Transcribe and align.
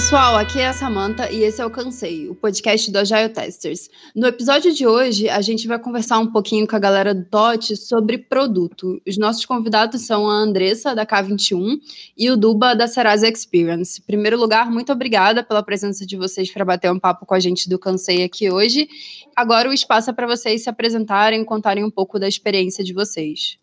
pessoal, 0.00 0.34
aqui 0.34 0.58
é 0.58 0.66
a 0.66 0.72
Samantha 0.72 1.30
e 1.30 1.42
esse 1.42 1.60
é 1.60 1.66
o 1.66 1.68
Cansei, 1.68 2.26
o 2.26 2.34
podcast 2.34 2.90
do 2.90 2.98
Agile 2.98 3.28
Testers. 3.28 3.90
No 4.16 4.26
episódio 4.26 4.72
de 4.72 4.86
hoje, 4.86 5.28
a 5.28 5.42
gente 5.42 5.68
vai 5.68 5.78
conversar 5.78 6.18
um 6.18 6.32
pouquinho 6.32 6.66
com 6.66 6.74
a 6.74 6.78
galera 6.78 7.14
do 7.14 7.22
TOT 7.26 7.76
sobre 7.76 8.16
produto. 8.16 8.98
Os 9.06 9.18
nossos 9.18 9.44
convidados 9.44 10.06
são 10.06 10.26
a 10.26 10.32
Andressa, 10.32 10.94
da 10.94 11.04
K21, 11.04 11.78
e 12.16 12.30
o 12.30 12.36
Duba, 12.38 12.74
da 12.74 12.88
Serasa 12.88 13.28
Experience. 13.28 14.00
Em 14.00 14.04
primeiro 14.06 14.38
lugar, 14.38 14.70
muito 14.70 14.90
obrigada 14.90 15.44
pela 15.44 15.62
presença 15.62 16.06
de 16.06 16.16
vocês 16.16 16.50
para 16.50 16.64
bater 16.64 16.90
um 16.90 16.98
papo 16.98 17.26
com 17.26 17.34
a 17.34 17.40
gente 17.40 17.68
do 17.68 17.78
Cansei 17.78 18.24
aqui 18.24 18.50
hoje. 18.50 18.88
Agora 19.36 19.68
o 19.68 19.72
espaço 19.72 20.08
é 20.08 20.14
para 20.14 20.26
vocês 20.26 20.62
se 20.62 20.70
apresentarem 20.70 21.44
contarem 21.44 21.84
um 21.84 21.90
pouco 21.90 22.18
da 22.18 22.26
experiência 22.26 22.82
de 22.82 22.94
vocês. 22.94 23.59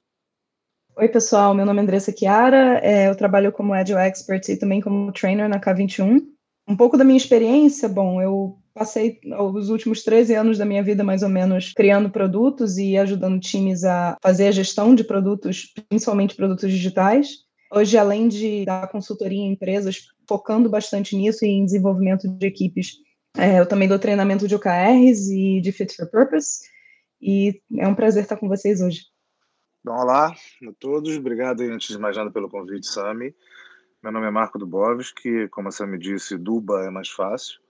Oi, 1.00 1.08
pessoal. 1.08 1.54
Meu 1.54 1.64
nome 1.64 1.80
é 1.80 1.84
Andressa 1.84 2.12
Chiara. 2.12 2.80
É, 2.84 3.08
eu 3.08 3.16
trabalho 3.16 3.52
como 3.52 3.72
Agile 3.72 4.00
Expert 4.00 4.50
e 4.50 4.58
também 4.58 4.82
como 4.82 5.12
trainer 5.12 5.48
na 5.48 5.60
K21. 5.60 6.24
Um 6.68 6.76
pouco 6.76 6.98
da 6.98 7.04
minha 7.04 7.18
experiência, 7.18 7.88
bom, 7.88 8.20
eu 8.20 8.58
passei 8.74 9.20
os 9.54 9.70
últimos 9.70 10.02
13 10.02 10.34
anos 10.34 10.58
da 10.58 10.66
minha 10.66 10.82
vida, 10.82 11.04
mais 11.04 11.22
ou 11.22 11.30
menos, 11.30 11.72
criando 11.74 12.10
produtos 12.10 12.80
e 12.80 12.98
ajudando 12.98 13.40
times 13.40 13.84
a 13.84 14.18
fazer 14.24 14.48
a 14.48 14.52
gestão 14.52 14.96
de 14.96 15.04
produtos, 15.04 15.72
principalmente 15.88 16.36
produtos 16.36 16.72
digitais. 16.72 17.28
Hoje, 17.72 17.96
além 17.96 18.28
de 18.28 18.66
dar 18.66 18.90
consultoria 18.90 19.38
em 19.38 19.52
empresas, 19.52 20.00
focando 20.28 20.68
bastante 20.68 21.16
nisso 21.16 21.46
e 21.46 21.50
em 21.50 21.64
desenvolvimento 21.64 22.28
de 22.28 22.48
equipes, 22.48 22.94
é, 23.38 23.60
eu 23.60 23.68
também 23.68 23.88
dou 23.88 24.00
treinamento 24.00 24.48
de 24.48 24.56
OKRs 24.56 25.30
e 25.30 25.62
de 25.62 25.72
Fit 25.72 25.96
for 25.96 26.10
Purpose. 26.10 26.58
E 27.22 27.62
é 27.78 27.88
um 27.88 27.94
prazer 27.94 28.24
estar 28.24 28.38
com 28.38 28.48
vocês 28.48 28.82
hoje. 28.82 29.02
Bom, 29.88 30.02
olá 30.02 30.28
a 30.28 30.74
todos, 30.82 31.16
obrigado 31.16 31.62
antes 31.62 31.88
de 31.88 31.98
mais 31.98 32.18
nada 32.18 32.30
pelo 32.30 32.50
convite, 32.50 32.86
Sami. 32.86 33.34
Meu 34.04 34.12
nome 34.12 34.28
é 34.28 34.30
Marco 34.30 34.60
Dubovski, 34.60 35.48
como 35.48 35.70
a 35.70 35.72
Sami 35.72 35.98
disse, 35.98 36.38
Duba 36.38 36.84
é 36.84 36.90
mais 36.90 37.10
fácil. 37.10 37.62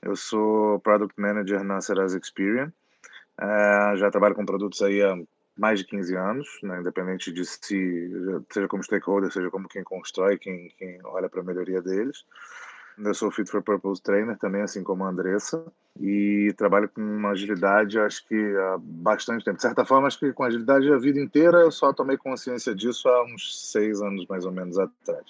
Eu 0.00 0.14
sou 0.14 0.78
Product 0.78 1.20
Manager 1.20 1.64
na 1.64 1.80
Serasa 1.80 2.16
Experian. 2.16 2.72
É, 3.40 3.96
já 3.96 4.08
trabalho 4.08 4.36
com 4.36 4.46
produtos 4.46 4.80
aí 4.82 5.02
há 5.02 5.16
mais 5.56 5.80
de 5.80 5.86
15 5.86 6.14
anos, 6.14 6.48
né, 6.62 6.78
independente 6.78 7.32
de 7.32 7.44
se, 7.44 8.08
seja 8.52 8.68
como 8.68 8.84
stakeholder, 8.84 9.32
seja 9.32 9.50
como 9.50 9.68
quem 9.68 9.82
constrói, 9.82 10.38
quem, 10.38 10.72
quem 10.78 11.00
olha 11.06 11.28
para 11.28 11.40
a 11.40 11.44
melhoria 11.44 11.82
deles. 11.82 12.24
Eu 13.04 13.14
sou 13.14 13.30
Fit 13.30 13.50
for 13.50 13.62
Purpose 13.62 14.02
Trainer 14.02 14.36
também, 14.36 14.62
assim 14.62 14.82
como 14.82 15.04
a 15.04 15.08
Andressa, 15.08 15.64
e 16.00 16.52
trabalho 16.56 16.88
com 16.88 17.26
agilidade, 17.26 17.98
acho 17.98 18.26
que 18.26 18.34
há 18.34 18.78
bastante 18.80 19.44
tempo. 19.44 19.56
De 19.56 19.62
certa 19.62 19.84
forma, 19.84 20.06
acho 20.06 20.18
que 20.18 20.32
com 20.32 20.44
agilidade 20.44 20.92
a 20.92 20.98
vida 20.98 21.20
inteira, 21.20 21.58
eu 21.58 21.70
só 21.70 21.92
tomei 21.92 22.16
consciência 22.16 22.74
disso 22.74 23.08
há 23.08 23.24
uns 23.24 23.70
seis 23.70 24.00
anos, 24.00 24.26
mais 24.28 24.44
ou 24.44 24.52
menos, 24.52 24.78
atrás. 24.78 25.24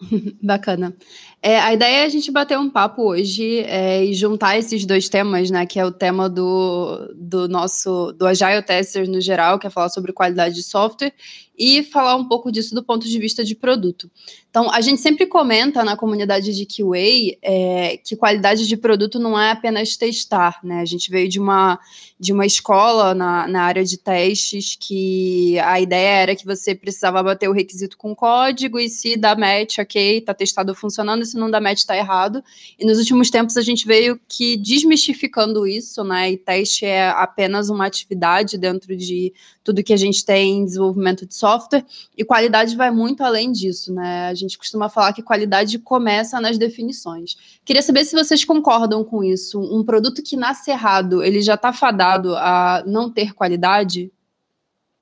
Bacana. 0.42 0.94
É, 1.42 1.58
a 1.58 1.72
ideia 1.72 2.02
é 2.02 2.04
a 2.06 2.08
gente 2.08 2.30
bater 2.30 2.58
um 2.58 2.70
papo 2.70 3.02
hoje 3.02 3.60
é, 3.60 4.04
e 4.04 4.14
juntar 4.14 4.58
esses 4.58 4.84
dois 4.84 5.08
temas, 5.08 5.50
né? 5.50 5.66
Que 5.66 5.78
é 5.78 5.84
o 5.84 5.92
tema 5.92 6.28
do, 6.28 7.12
do 7.14 7.48
nosso 7.48 8.12
do 8.12 8.26
Agile 8.26 8.62
Tester 8.62 9.08
no 9.08 9.20
geral, 9.20 9.58
que 9.58 9.66
é 9.66 9.70
falar 9.70 9.88
sobre 9.88 10.12
qualidade 10.12 10.54
de 10.54 10.62
software, 10.62 11.12
e 11.56 11.82
falar 11.82 12.16
um 12.16 12.26
pouco 12.26 12.50
disso 12.50 12.74
do 12.74 12.82
ponto 12.82 13.08
de 13.08 13.18
vista 13.18 13.44
de 13.44 13.54
produto. 13.54 14.10
Então, 14.50 14.70
a 14.70 14.80
gente 14.80 15.00
sempre 15.00 15.26
comenta 15.26 15.82
na 15.84 15.96
comunidade 15.96 16.54
de 16.54 16.64
QA 16.64 17.36
é, 17.42 17.96
que 18.04 18.14
qualidade 18.14 18.68
de 18.68 18.76
produto 18.76 19.18
não 19.18 19.38
é 19.38 19.50
apenas 19.50 19.96
testar, 19.96 20.60
né? 20.62 20.80
A 20.80 20.84
gente 20.84 21.10
veio 21.10 21.28
de 21.28 21.40
uma, 21.40 21.78
de 22.20 22.32
uma 22.32 22.46
escola 22.46 23.14
na, 23.14 23.48
na 23.48 23.62
área 23.62 23.84
de 23.84 23.98
testes 23.98 24.76
que 24.78 25.58
a 25.58 25.80
ideia 25.80 26.22
era 26.22 26.36
que 26.36 26.44
você 26.44 26.72
precisava 26.72 27.22
bater 27.22 27.48
o 27.48 27.52
requisito 27.52 27.96
com 27.96 28.14
código 28.14 28.78
e 28.78 28.88
se 28.88 29.16
dá 29.16 29.34
match, 29.34 29.78
ok, 29.78 30.20
tá 30.20 30.32
testado 30.32 30.74
funcionando, 30.74 31.24
se 31.24 31.36
não 31.36 31.50
dá 31.50 31.60
match, 31.60 31.82
tá 31.82 31.96
errado. 31.96 32.42
E 32.78 32.86
nos 32.86 32.98
últimos 32.98 33.30
tempos 33.30 33.56
a 33.56 33.62
gente 33.62 33.86
veio 33.86 34.20
que 34.28 34.56
desmistificando 34.56 35.66
isso, 35.66 36.04
né? 36.04 36.30
E 36.30 36.36
teste 36.36 36.84
é 36.84 37.08
apenas 37.08 37.70
uma 37.70 37.86
atividade 37.86 38.56
dentro 38.56 38.96
de 38.96 39.32
tudo 39.64 39.82
que 39.82 39.92
a 39.94 39.96
gente 39.96 40.24
tem 40.24 40.58
em 40.58 40.64
desenvolvimento 40.64 41.26
de 41.26 41.34
software, 41.34 41.84
e 42.16 42.22
qualidade 42.24 42.76
vai 42.76 42.90
muito 42.90 43.24
além 43.24 43.50
disso, 43.50 43.92
né? 43.92 44.28
A 44.28 44.34
gente 44.34 44.58
costuma 44.58 44.90
falar 44.90 45.14
que 45.14 45.22
qualidade 45.22 45.78
começa 45.78 46.38
nas 46.40 46.58
definições. 46.58 47.36
Queria 47.64 47.80
saber 47.80 48.04
se 48.04 48.14
vocês 48.14 48.44
concordam 48.44 49.02
com 49.02 49.24
isso. 49.24 49.58
Um 49.58 49.82
produto 49.82 50.22
que 50.22 50.36
nasce 50.36 50.70
errado, 50.70 51.22
ele 51.22 51.40
já 51.40 51.54
está 51.54 51.72
fadado 51.72 52.36
a 52.36 52.84
não 52.86 53.10
ter 53.10 53.32
qualidade? 53.32 54.12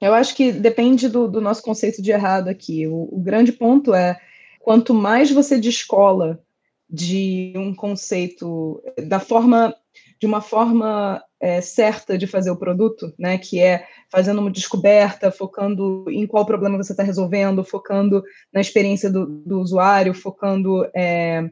Eu 0.00 0.14
acho 0.14 0.34
que 0.34 0.52
depende 0.52 1.08
do, 1.08 1.28
do 1.28 1.40
nosso 1.40 1.62
conceito 1.62 2.00
de 2.00 2.12
errado 2.12 2.48
aqui. 2.48 2.86
O, 2.86 3.08
o 3.10 3.20
grande 3.20 3.52
ponto 3.52 3.92
é 3.92 4.18
quanto 4.60 4.94
mais 4.94 5.30
você 5.30 5.58
descola 5.58 6.40
de 6.88 7.52
um 7.56 7.74
conceito 7.74 8.82
da 9.06 9.18
forma 9.18 9.74
de 10.22 10.26
uma 10.26 10.40
forma 10.40 11.20
é, 11.40 11.60
certa 11.60 12.16
de 12.16 12.28
fazer 12.28 12.52
o 12.52 12.56
produto, 12.56 13.12
né, 13.18 13.36
que 13.38 13.58
é 13.58 13.84
fazendo 14.08 14.40
uma 14.40 14.52
descoberta, 14.52 15.32
focando 15.32 16.04
em 16.08 16.28
qual 16.28 16.46
problema 16.46 16.76
você 16.76 16.92
está 16.92 17.02
resolvendo, 17.02 17.64
focando 17.64 18.22
na 18.54 18.60
experiência 18.60 19.10
do, 19.10 19.26
do 19.26 19.60
usuário, 19.60 20.14
focando 20.14 20.88
é, 20.94 21.50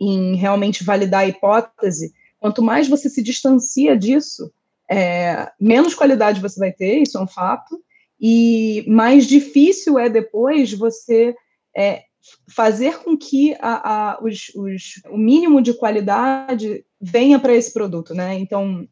em 0.00 0.34
realmente 0.34 0.82
validar 0.82 1.20
a 1.20 1.28
hipótese. 1.28 2.12
Quanto 2.40 2.60
mais 2.60 2.88
você 2.88 3.08
se 3.08 3.22
distancia 3.22 3.96
disso, 3.96 4.50
é, 4.90 5.52
menos 5.60 5.94
qualidade 5.94 6.40
você 6.40 6.58
vai 6.58 6.72
ter, 6.72 6.98
isso 6.98 7.18
é 7.18 7.22
um 7.22 7.28
fato, 7.28 7.80
e 8.20 8.84
mais 8.88 9.28
difícil 9.28 9.96
é 9.96 10.08
depois 10.08 10.72
você 10.72 11.36
é, 11.76 12.02
fazer 12.48 12.98
com 12.98 13.16
que 13.16 13.54
a, 13.60 14.12
a, 14.12 14.22
os, 14.22 14.52
os, 14.54 15.02
o 15.08 15.16
mínimo 15.16 15.62
de 15.62 15.74
qualidade 15.74 16.84
venha 17.00 17.38
para 17.38 17.54
esse 17.54 17.72
produto, 17.72 18.14
né? 18.14 18.34
Então, 18.34 18.88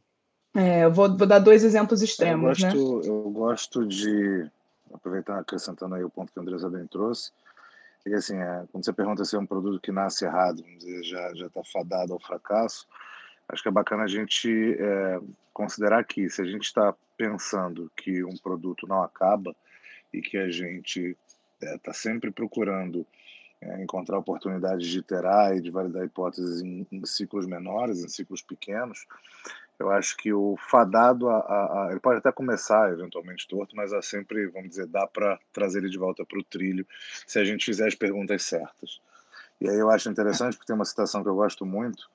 é, 0.54 0.88
vou, 0.88 1.16
vou, 1.16 1.26
dar 1.26 1.38
dois 1.38 1.64
exemplos 1.64 2.03
extremos, 2.03 2.62
eu 2.62 2.69
gosto, 2.70 3.00
né? 3.00 3.09
Eu 3.09 3.31
gosto 3.31 3.87
de, 3.87 4.50
aproveitar, 4.92 5.38
acrescentando 5.38 5.94
aí 5.94 6.04
o 6.04 6.10
ponto 6.10 6.32
que 6.32 6.38
a 6.38 6.42
Andressa 6.42 6.70
bem 6.70 6.87
trouxe, 6.87 7.31
é 8.04 8.10
que 8.10 8.14
assim, 8.14 8.37
é, 8.37 8.64
quando 8.70 8.84
você 8.84 8.92
pergunta 8.92 9.25
se 9.25 9.37
é 9.37 9.38
um 9.38 9.47
produto 9.47 9.81
que 9.81 9.93
nasce 9.93 10.25
errado, 10.25 10.62
dizer, 10.78 11.03
já 11.04 11.31
está 11.32 11.62
fadado 11.64 12.12
ao 12.12 12.20
fracasso, 12.20 12.87
acho 13.48 13.62
que 13.62 13.69
é 13.69 13.72
bacana 13.72 14.04
a 14.04 14.08
gente 14.08 14.76
é, 14.78 15.20
considerar 15.53 16.04
que 16.04 16.28
se 16.31 16.41
a 16.41 16.44
gente 16.44 16.64
está 16.64 16.94
pensando 17.16 17.91
que 17.97 18.25
um 18.25 18.37
produto 18.37 18.87
não 18.87 19.03
acaba 19.03 19.54
e 20.12 20.20
que 20.20 20.37
a 20.37 20.50
gente 20.50 21.16
está 21.61 21.91
é, 21.91 21.94
sempre 21.94 22.31
procurando 22.31 23.06
é, 23.61 23.83
encontrar 23.83 24.19
oportunidades 24.19 24.87
de 24.87 24.99
iterar 24.99 25.56
e 25.56 25.61
de 25.61 25.71
validar 25.71 26.05
hipóteses 26.05 26.61
em, 26.62 26.87
em, 26.91 27.06
ciclos 27.06 27.47
menores, 27.47 28.05
em 28.05 28.09
ciclos 28.09 28.43
pequenos. 28.43 29.06
Eu 29.78 29.91
acho 29.91 30.17
que 30.17 30.33
o 30.33 30.56
fadado, 30.56 31.28
a, 31.28 31.39
a, 31.39 31.87
a, 31.87 31.91
ele 31.91 32.00
pode 32.00 32.19
até 32.19 32.33
começar 32.33 32.91
eventualmente 32.93 33.47
torto, 33.47 33.77
mas 33.77 33.93
há 33.93 34.00
sempre, 34.00 34.47
vamos 34.47 34.71
dizer, 34.71 34.87
dá 34.87 35.06
para 35.06 35.39
trazer 35.53 35.81
ele 35.81 35.91
de 35.91 35.99
volta 35.99 36.25
para 36.25 36.39
o 36.39 36.44
trilho 36.44 36.87
se 37.27 37.39
a 37.39 37.44
gente 37.44 37.65
fizer 37.65 37.87
as 37.87 37.94
perguntas 37.94 38.43
certas. 38.43 39.00
E 39.61 39.69
aí 39.69 39.78
eu 39.78 39.91
acho 39.91 40.11
interessante, 40.11 40.56
porque 40.56 40.67
tem 40.67 40.77
uma 40.77 40.84
citação 40.84 41.23
que 41.23 41.28
eu 41.28 41.34
gosto 41.34 41.65
muito, 41.65 42.11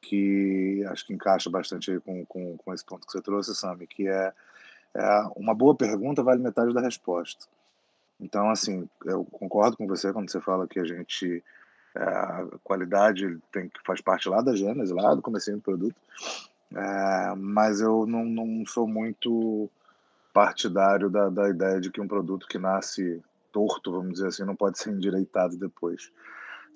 que 0.00 0.84
acho 0.88 1.06
que 1.06 1.14
encaixa 1.14 1.48
bastante 1.48 1.98
com, 2.00 2.24
com, 2.26 2.56
com 2.56 2.74
esse 2.74 2.84
ponto 2.84 3.06
que 3.06 3.12
você 3.12 3.22
trouxe, 3.22 3.54
Sami, 3.54 3.86
que 3.86 4.08
é, 4.08 4.32
é 4.94 5.20
uma 5.36 5.54
boa 5.54 5.74
pergunta 5.74 6.22
vale 6.22 6.42
metade 6.42 6.74
da 6.74 6.80
resposta. 6.80 7.46
Então, 8.20 8.50
assim, 8.50 8.88
eu 9.04 9.24
concordo 9.24 9.76
com 9.76 9.86
você 9.86 10.12
quando 10.12 10.30
você 10.30 10.40
fala 10.40 10.68
que 10.68 10.78
a 10.78 10.84
gente 10.84 11.42
é, 11.96 12.02
a 12.02 12.46
qualidade 12.62 13.38
tem 13.52 13.68
que 13.68 13.80
faz 13.84 14.00
parte 14.00 14.28
lá 14.28 14.40
da 14.40 14.54
gênese, 14.54 14.92
lá 14.92 15.14
do 15.14 15.22
começo 15.22 15.52
do 15.52 15.60
produto, 15.60 15.96
é, 16.74 17.34
mas 17.36 17.80
eu 17.80 18.06
não, 18.06 18.24
não 18.24 18.66
sou 18.66 18.86
muito 18.86 19.70
partidário 20.32 21.08
da, 21.08 21.28
da 21.28 21.48
ideia 21.48 21.80
de 21.80 21.90
que 21.90 22.00
um 22.00 22.08
produto 22.08 22.48
que 22.48 22.58
nasce 22.58 23.22
torto, 23.52 23.92
vamos 23.92 24.14
dizer 24.14 24.26
assim, 24.26 24.44
não 24.44 24.56
pode 24.56 24.78
ser 24.78 24.90
endireitado 24.90 25.56
depois. 25.56 26.10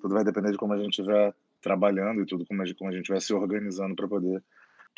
Tudo 0.01 0.13
vai 0.13 0.23
depender 0.23 0.51
de 0.51 0.57
como 0.57 0.71
a 0.71 0.77
gente 0.77 0.97
estiver 0.97 1.33
trabalhando 1.61 2.21
e 2.21 2.25
tudo, 2.25 2.45
como 2.45 2.61
a 2.61 2.65
gente, 2.65 2.77
como 2.77 2.89
a 2.89 2.93
gente 2.93 3.09
vai 3.09 3.19
se 3.19 3.33
organizando 3.33 3.95
para 3.95 4.07
poder 4.07 4.41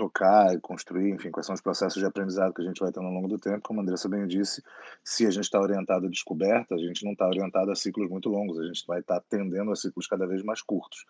tocar 0.02 0.52
e 0.56 0.60
construir, 0.60 1.12
enfim, 1.12 1.30
quais 1.30 1.46
são 1.46 1.54
os 1.54 1.62
processos 1.62 2.00
de 2.00 2.06
aprendizado 2.08 2.56
que 2.56 2.62
a 2.64 2.66
gente 2.66 2.80
vai 2.80 2.92
ter 2.92 3.00
ao 3.00 3.06
longo 3.06 3.28
do 3.28 3.38
tempo. 3.38 3.62
Como 3.62 3.80
a 3.80 3.84
Andressa 3.84 4.10
bem 4.10 4.26
disse, 4.26 4.64
se 5.04 5.28
a 5.28 5.30
gente 5.30 5.44
está 5.44 5.62
orientado 5.62 6.08
à 6.08 6.10
descoberta, 6.10 6.74
a 6.74 6.78
gente 6.80 7.06
não 7.06 7.12
está 7.12 7.28
orientado 7.28 7.70
a 7.70 7.76
ciclos 7.76 8.10
muito 8.10 8.28
longos, 8.28 8.58
a 8.58 8.66
gente 8.66 8.84
vai 8.88 9.02
estar 9.02 9.20
tá 9.20 9.26
tendendo 9.30 9.72
a 9.72 9.76
ciclos 9.76 10.08
cada 10.08 10.26
vez 10.26 10.42
mais 10.42 10.60
curtos. 10.60 11.06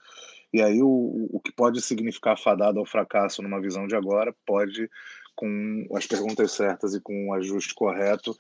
E 0.52 0.62
aí 0.62 0.84
o, 0.84 1.30
o 1.32 1.40
que 1.40 1.54
pode 1.54 1.82
significar 1.82 2.38
fadado 2.38 2.80
ao 2.80 2.86
fracasso 2.86 3.42
numa 3.42 3.62
visão 3.62 3.88
de 3.88 3.96
agora 3.96 4.36
pode, 4.46 4.90
com 5.38 5.88
as 5.96 6.06
perguntas 6.06 6.52
certas 6.52 6.94
e 6.94 7.00
com 7.00 7.30
o 7.30 7.34
ajuste 7.34 7.74
correto, 7.74 8.36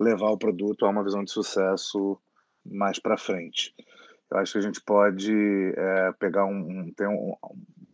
levar 0.00 0.30
o 0.30 0.38
produto 0.38 0.84
a 0.84 0.88
uma 0.88 1.04
visão 1.04 1.22
de 1.22 1.30
sucesso 1.30 2.18
mais 2.66 2.98
para 2.98 3.16
frente. 3.16 3.72
Eu 4.32 4.38
acho 4.38 4.52
que 4.52 4.58
a 4.58 4.62
gente 4.62 4.80
pode 4.80 5.74
é, 5.76 6.12
pegar 6.12 6.46
um, 6.46 6.58
um, 6.58 6.92
um, 7.02 7.36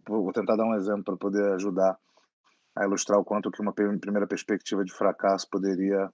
vou 0.06 0.32
tentar 0.32 0.54
dar 0.54 0.64
um 0.64 0.76
exemplo 0.76 1.02
para 1.02 1.16
poder 1.16 1.52
ajudar 1.54 1.98
a 2.76 2.84
ilustrar 2.84 3.18
o 3.18 3.24
quanto 3.24 3.50
que 3.50 3.60
uma 3.60 3.72
primeira 3.72 4.26
perspectiva 4.26 4.84
de 4.84 4.92
fracasso 4.92 5.50
poderia 5.50 6.08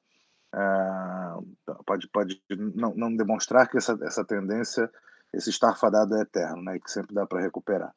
é, 0.54 1.72
pode 1.84 2.08
pode 2.08 2.42
não, 2.74 2.94
não 2.94 3.14
demonstrar 3.14 3.68
que 3.68 3.76
essa 3.76 3.98
essa 4.02 4.24
tendência 4.24 4.90
esse 5.34 5.50
estar 5.50 5.74
fadado 5.76 6.16
é 6.16 6.22
eterno, 6.22 6.62
né? 6.62 6.76
E 6.76 6.80
que 6.80 6.90
sempre 6.90 7.14
dá 7.14 7.26
para 7.26 7.42
recuperar. 7.42 7.92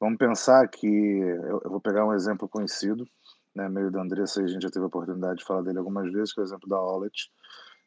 Vamos 0.00 0.18
pensar 0.18 0.66
que 0.66 0.86
eu, 0.86 1.60
eu, 1.62 1.70
vou 1.70 1.80
pegar 1.80 2.04
um 2.04 2.14
exemplo 2.14 2.48
conhecido, 2.48 3.06
né? 3.54 3.68
Meio 3.68 3.92
da 3.92 4.00
Andressa, 4.00 4.42
a 4.42 4.46
gente 4.46 4.62
já 4.62 4.70
teve 4.70 4.84
a 4.84 4.88
oportunidade 4.88 5.38
de 5.38 5.44
falar 5.44 5.62
dele 5.62 5.78
algumas 5.78 6.10
vezes, 6.10 6.32
que 6.32 6.40
é 6.40 6.42
o 6.42 6.46
exemplo 6.46 6.68
da 6.68 6.80
Wallet. 6.80 7.30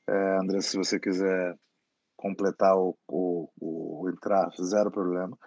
É, 0.08 0.38
Andressa, 0.38 0.70
se 0.70 0.78
você 0.78 1.00
quiser 1.00 1.58
completar 2.22 2.78
o, 2.78 2.96
o, 3.08 3.50
o, 3.60 4.10
entrar, 4.10 4.50
zero 4.62 4.92
problema. 4.92 5.38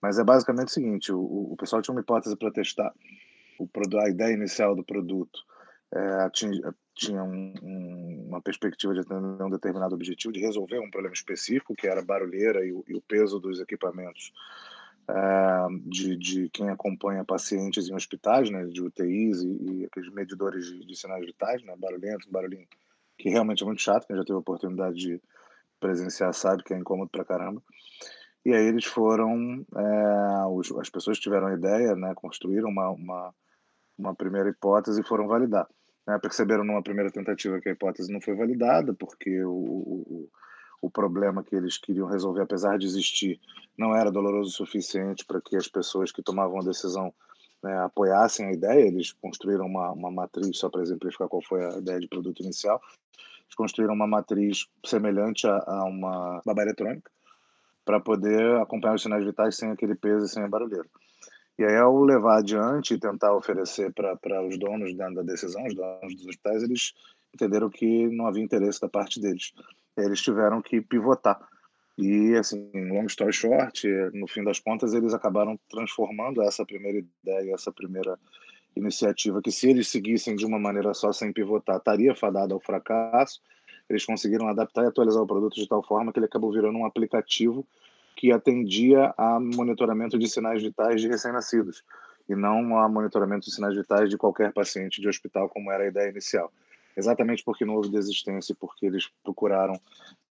Mas 0.00 0.18
é 0.18 0.24
basicamente 0.24 0.68
o 0.68 0.72
seguinte: 0.72 1.12
o, 1.12 1.52
o 1.52 1.56
pessoal 1.56 1.82
tinha 1.82 1.94
uma 1.94 2.00
hipótese 2.00 2.36
para 2.36 2.50
testar 2.50 2.92
o, 3.58 3.68
a 4.00 4.08
ideia 4.08 4.34
inicial 4.34 4.74
do 4.74 4.82
produto. 4.82 5.38
É, 5.94 6.30
tinha, 6.30 6.74
tinha 6.94 7.22
um, 7.22 7.52
um, 7.62 8.24
uma 8.28 8.40
perspectiva 8.40 8.94
de 8.94 9.00
atender 9.00 9.44
um 9.44 9.50
determinado 9.50 9.94
objetivo, 9.94 10.32
de 10.32 10.40
resolver 10.40 10.78
um 10.78 10.90
problema 10.90 11.14
específico, 11.14 11.74
que 11.74 11.86
era 11.86 12.00
a 12.00 12.04
barulheira 12.04 12.64
e 12.64 12.72
o, 12.72 12.82
e 12.88 12.94
o 12.94 13.02
peso 13.02 13.38
dos 13.38 13.60
equipamentos 13.60 14.32
é, 15.08 15.66
de, 15.84 16.16
de, 16.16 16.48
quem 16.50 16.70
acompanha 16.70 17.24
pacientes 17.24 17.88
em 17.88 17.94
hospitais, 17.94 18.50
né, 18.50 18.64
de 18.64 18.82
UTIs 18.82 19.42
e, 19.42 19.48
e 19.48 19.84
aqueles 19.84 20.10
medidores 20.12 20.66
de, 20.66 20.86
de, 20.86 20.96
sinais 20.96 21.24
vitais, 21.26 21.62
né, 21.64 21.74
barulhento, 21.76 22.30
barulhinho, 22.30 22.66
que 23.18 23.28
realmente 23.28 23.62
é 23.62 23.66
muito 23.66 23.82
chato, 23.82 24.06
quem 24.06 24.16
já 24.16 24.22
teve 24.22 24.36
a 24.36 24.40
oportunidade 24.40 24.96
de 24.96 25.20
presenciar 25.82 26.32
sabe 26.32 26.62
que 26.62 26.72
é 26.72 26.78
incômodo 26.78 27.10
pra 27.10 27.24
caramba. 27.24 27.60
E 28.44 28.52
aí 28.54 28.64
eles 28.66 28.84
foram, 28.84 29.66
é, 29.76 30.46
os, 30.46 30.70
as 30.72 30.88
pessoas 30.88 31.18
tiveram 31.18 31.48
a 31.48 31.54
ideia, 31.54 31.94
né, 31.94 32.12
construíram 32.14 32.68
uma, 32.68 32.90
uma, 32.90 33.34
uma 33.98 34.14
primeira 34.14 34.48
hipótese 34.48 35.00
e 35.00 35.06
foram 35.06 35.26
validar. 35.26 35.68
Né, 36.06 36.18
perceberam 36.18 36.64
numa 36.64 36.82
primeira 36.82 37.10
tentativa 37.10 37.60
que 37.60 37.68
a 37.68 37.72
hipótese 37.72 38.12
não 38.12 38.20
foi 38.20 38.34
validada, 38.34 38.94
porque 38.94 39.44
o, 39.44 39.52
o, 39.52 40.30
o 40.82 40.90
problema 40.90 41.44
que 41.44 41.54
eles 41.54 41.78
queriam 41.78 42.08
resolver, 42.08 42.42
apesar 42.42 42.78
de 42.78 42.86
existir, 42.86 43.40
não 43.78 43.94
era 43.94 44.10
doloroso 44.10 44.50
o 44.50 44.66
suficiente 44.66 45.24
para 45.24 45.40
que 45.40 45.56
as 45.56 45.68
pessoas 45.68 46.10
que 46.10 46.22
tomavam 46.22 46.60
a 46.60 46.64
decisão 46.64 47.14
né, 47.62 47.78
apoiassem 47.84 48.46
a 48.46 48.52
ideia. 48.52 48.88
Eles 48.88 49.12
construíram 49.12 49.66
uma, 49.66 49.92
uma 49.92 50.10
matriz, 50.10 50.58
só 50.58 50.68
para 50.68 50.82
exemplificar 50.82 51.28
qual 51.28 51.42
foi 51.42 51.64
a 51.64 51.78
ideia 51.78 52.00
de 52.00 52.08
produto 52.08 52.42
inicial, 52.42 52.80
construíram 53.54 53.94
uma 53.94 54.06
matriz 54.06 54.66
semelhante 54.84 55.46
a, 55.46 55.62
a 55.66 55.84
uma 55.84 56.40
babá 56.44 56.62
eletrônica 56.62 57.10
para 57.84 58.00
poder 58.00 58.60
acompanhar 58.60 58.94
os 58.94 59.02
sinais 59.02 59.24
vitais 59.24 59.56
sem 59.56 59.70
aquele 59.70 59.94
peso 59.94 60.26
e 60.26 60.28
sem 60.28 60.42
a 60.42 60.48
barulheira. 60.48 60.86
E 61.58 61.64
aí, 61.64 61.76
ao 61.76 62.02
levar 62.02 62.38
adiante 62.38 62.94
e 62.94 62.98
tentar 62.98 63.34
oferecer 63.34 63.92
para 63.92 64.42
os 64.42 64.58
donos 64.58 64.96
da, 64.96 65.10
da 65.10 65.22
decisão, 65.22 65.64
os 65.66 65.74
donos 65.74 66.14
dos 66.16 66.26
hospitais, 66.26 66.62
eles 66.62 66.94
entenderam 67.34 67.68
que 67.68 68.08
não 68.08 68.26
havia 68.26 68.42
interesse 68.42 68.80
da 68.80 68.88
parte 68.88 69.20
deles. 69.20 69.52
Eles 69.96 70.20
tiveram 70.20 70.62
que 70.62 70.80
pivotar. 70.80 71.38
E, 71.98 72.34
assim, 72.36 72.70
long 72.88 73.04
story 73.04 73.32
short, 73.32 73.86
no 74.14 74.26
fim 74.26 74.42
das 74.42 74.58
contas, 74.58 74.94
eles 74.94 75.12
acabaram 75.12 75.58
transformando 75.68 76.42
essa 76.42 76.64
primeira 76.64 76.98
ideia, 76.98 77.54
essa 77.54 77.70
primeira 77.70 78.18
iniciativa, 78.74 79.42
que 79.42 79.50
se 79.50 79.68
eles 79.68 79.88
seguissem 79.88 80.34
de 80.34 80.46
uma 80.46 80.58
maneira 80.58 80.94
só, 80.94 81.12
sem 81.12 81.32
pivotar, 81.32 81.76
estaria 81.76 82.14
fadada 82.14 82.54
ao 82.54 82.60
fracasso. 82.60 83.40
Eles 83.88 84.04
conseguiram 84.04 84.48
adaptar 84.48 84.84
e 84.84 84.86
atualizar 84.86 85.22
o 85.22 85.26
produto 85.26 85.54
de 85.54 85.68
tal 85.68 85.82
forma 85.82 86.12
que 86.12 86.18
ele 86.18 86.26
acabou 86.26 86.52
virando 86.52 86.78
um 86.78 86.86
aplicativo 86.86 87.66
que 88.16 88.30
atendia 88.32 89.12
a 89.16 89.40
monitoramento 89.40 90.18
de 90.18 90.28
sinais 90.28 90.62
vitais 90.62 91.00
de 91.00 91.08
recém-nascidos 91.08 91.82
e 92.28 92.34
não 92.34 92.78
a 92.78 92.88
monitoramento 92.88 93.46
de 93.46 93.54
sinais 93.54 93.76
vitais 93.76 94.08
de 94.08 94.16
qualquer 94.16 94.52
paciente 94.52 95.00
de 95.00 95.08
hospital, 95.08 95.48
como 95.48 95.70
era 95.70 95.84
a 95.84 95.88
ideia 95.88 96.10
inicial. 96.10 96.52
Exatamente 96.96 97.42
porque 97.42 97.64
não 97.64 97.74
houve 97.74 97.90
desistência, 97.90 98.54
porque 98.58 98.86
eles 98.86 99.08
procuraram 99.24 99.80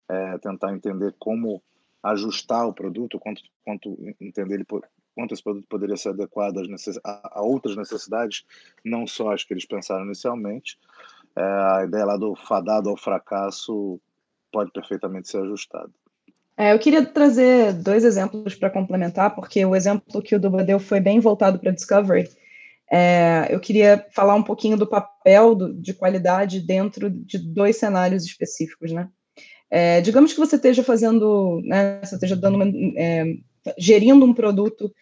é, 0.09 0.37
tentar 0.39 0.73
entender 0.73 1.13
como 1.19 1.61
ajustar 2.03 2.67
o 2.67 2.73
produto, 2.73 3.19
quanto, 3.19 3.41
quanto 3.63 3.97
entender 4.19 4.55
ele, 4.55 4.65
quanto 5.17 5.33
esse 5.33 5.41
produto 5.41 5.65
poderia 5.67 5.97
ser 5.97 6.09
adequado 6.09 6.61
a, 7.03 7.41
outras 7.41 7.75
necessidades, 7.75 8.45
não 8.85 9.07
só 9.07 9.33
as 9.33 9.43
que 9.43 9.51
eles 9.51 9.65
pensaram 9.65 10.05
inicialmente. 10.05 10.77
É, 11.35 11.41
a 11.41 11.85
ideia 11.87 12.05
lá 12.05 12.17
do 12.17 12.35
fadado 12.35 12.87
ao 12.87 12.95
fracasso 12.95 13.99
pode 14.51 14.71
perfeitamente 14.71 15.27
ser 15.27 15.41
ajustada. 15.41 15.89
É, 16.55 16.71
eu 16.71 16.77
queria 16.77 17.03
trazer 17.03 17.73
dois 17.73 18.03
exemplos 18.03 18.53
para 18.53 18.69
complementar, 18.69 19.33
porque 19.33 19.65
o 19.65 19.75
exemplo 19.75 20.21
que 20.21 20.35
o 20.35 20.39
Duba 20.39 20.63
deu 20.63 20.79
foi 20.79 20.99
bem 20.99 21.19
voltado 21.19 21.57
para 21.57 21.71
Discovery. 21.71 22.29
É, 22.91 23.47
eu 23.49 23.59
queria 23.59 24.05
falar 24.11 24.35
um 24.35 24.43
pouquinho 24.43 24.77
do 24.77 24.85
papel 24.85 25.55
do, 25.55 25.73
de 25.73 25.95
qualidade 25.95 26.59
dentro 26.59 27.09
de 27.09 27.39
dois 27.39 27.77
cenários 27.77 28.23
específicos, 28.23 28.91
né? 28.91 29.09
É, 29.69 29.99
digamos 29.99 30.31
que 30.31 30.39
você 30.39 30.55
esteja 30.57 30.83
fazendo, 30.83 31.59
né, 31.65 31.99
você 32.01 32.15
esteja 32.15 32.35
dando 32.35 32.55
uma, 32.55 32.65
é, 32.95 33.25
gerindo 33.77 34.23
um 34.23 34.33
produto 34.33 34.93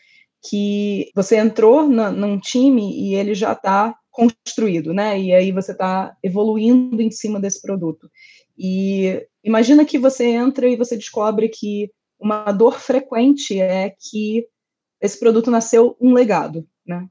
que 0.49 1.09
você 1.15 1.37
entrou 1.37 1.87
na, 1.87 2.11
num 2.11 2.39
time 2.39 2.91
e 2.97 3.15
ele 3.15 3.33
já 3.33 3.53
está 3.53 3.95
construído, 4.11 4.93
né? 4.93 5.19
E 5.19 5.33
aí 5.33 5.51
você 5.51 5.71
está 5.71 6.15
evoluindo 6.23 7.01
em 7.01 7.11
cima 7.11 7.39
desse 7.39 7.61
produto. 7.61 8.09
E 8.57 9.25
imagina 9.43 9.83
que 9.83 9.97
você 9.97 10.25
entra 10.25 10.67
e 10.67 10.75
você 10.75 10.95
descobre 10.95 11.49
que 11.49 11.91
uma 12.19 12.51
dor 12.51 12.79
frequente 12.79 13.59
é 13.59 13.93
que 13.99 14.47
esse 15.01 15.19
produto 15.19 15.51
nasceu 15.51 15.97
um 15.99 16.13
legado, 16.13 16.65
né? 16.85 17.07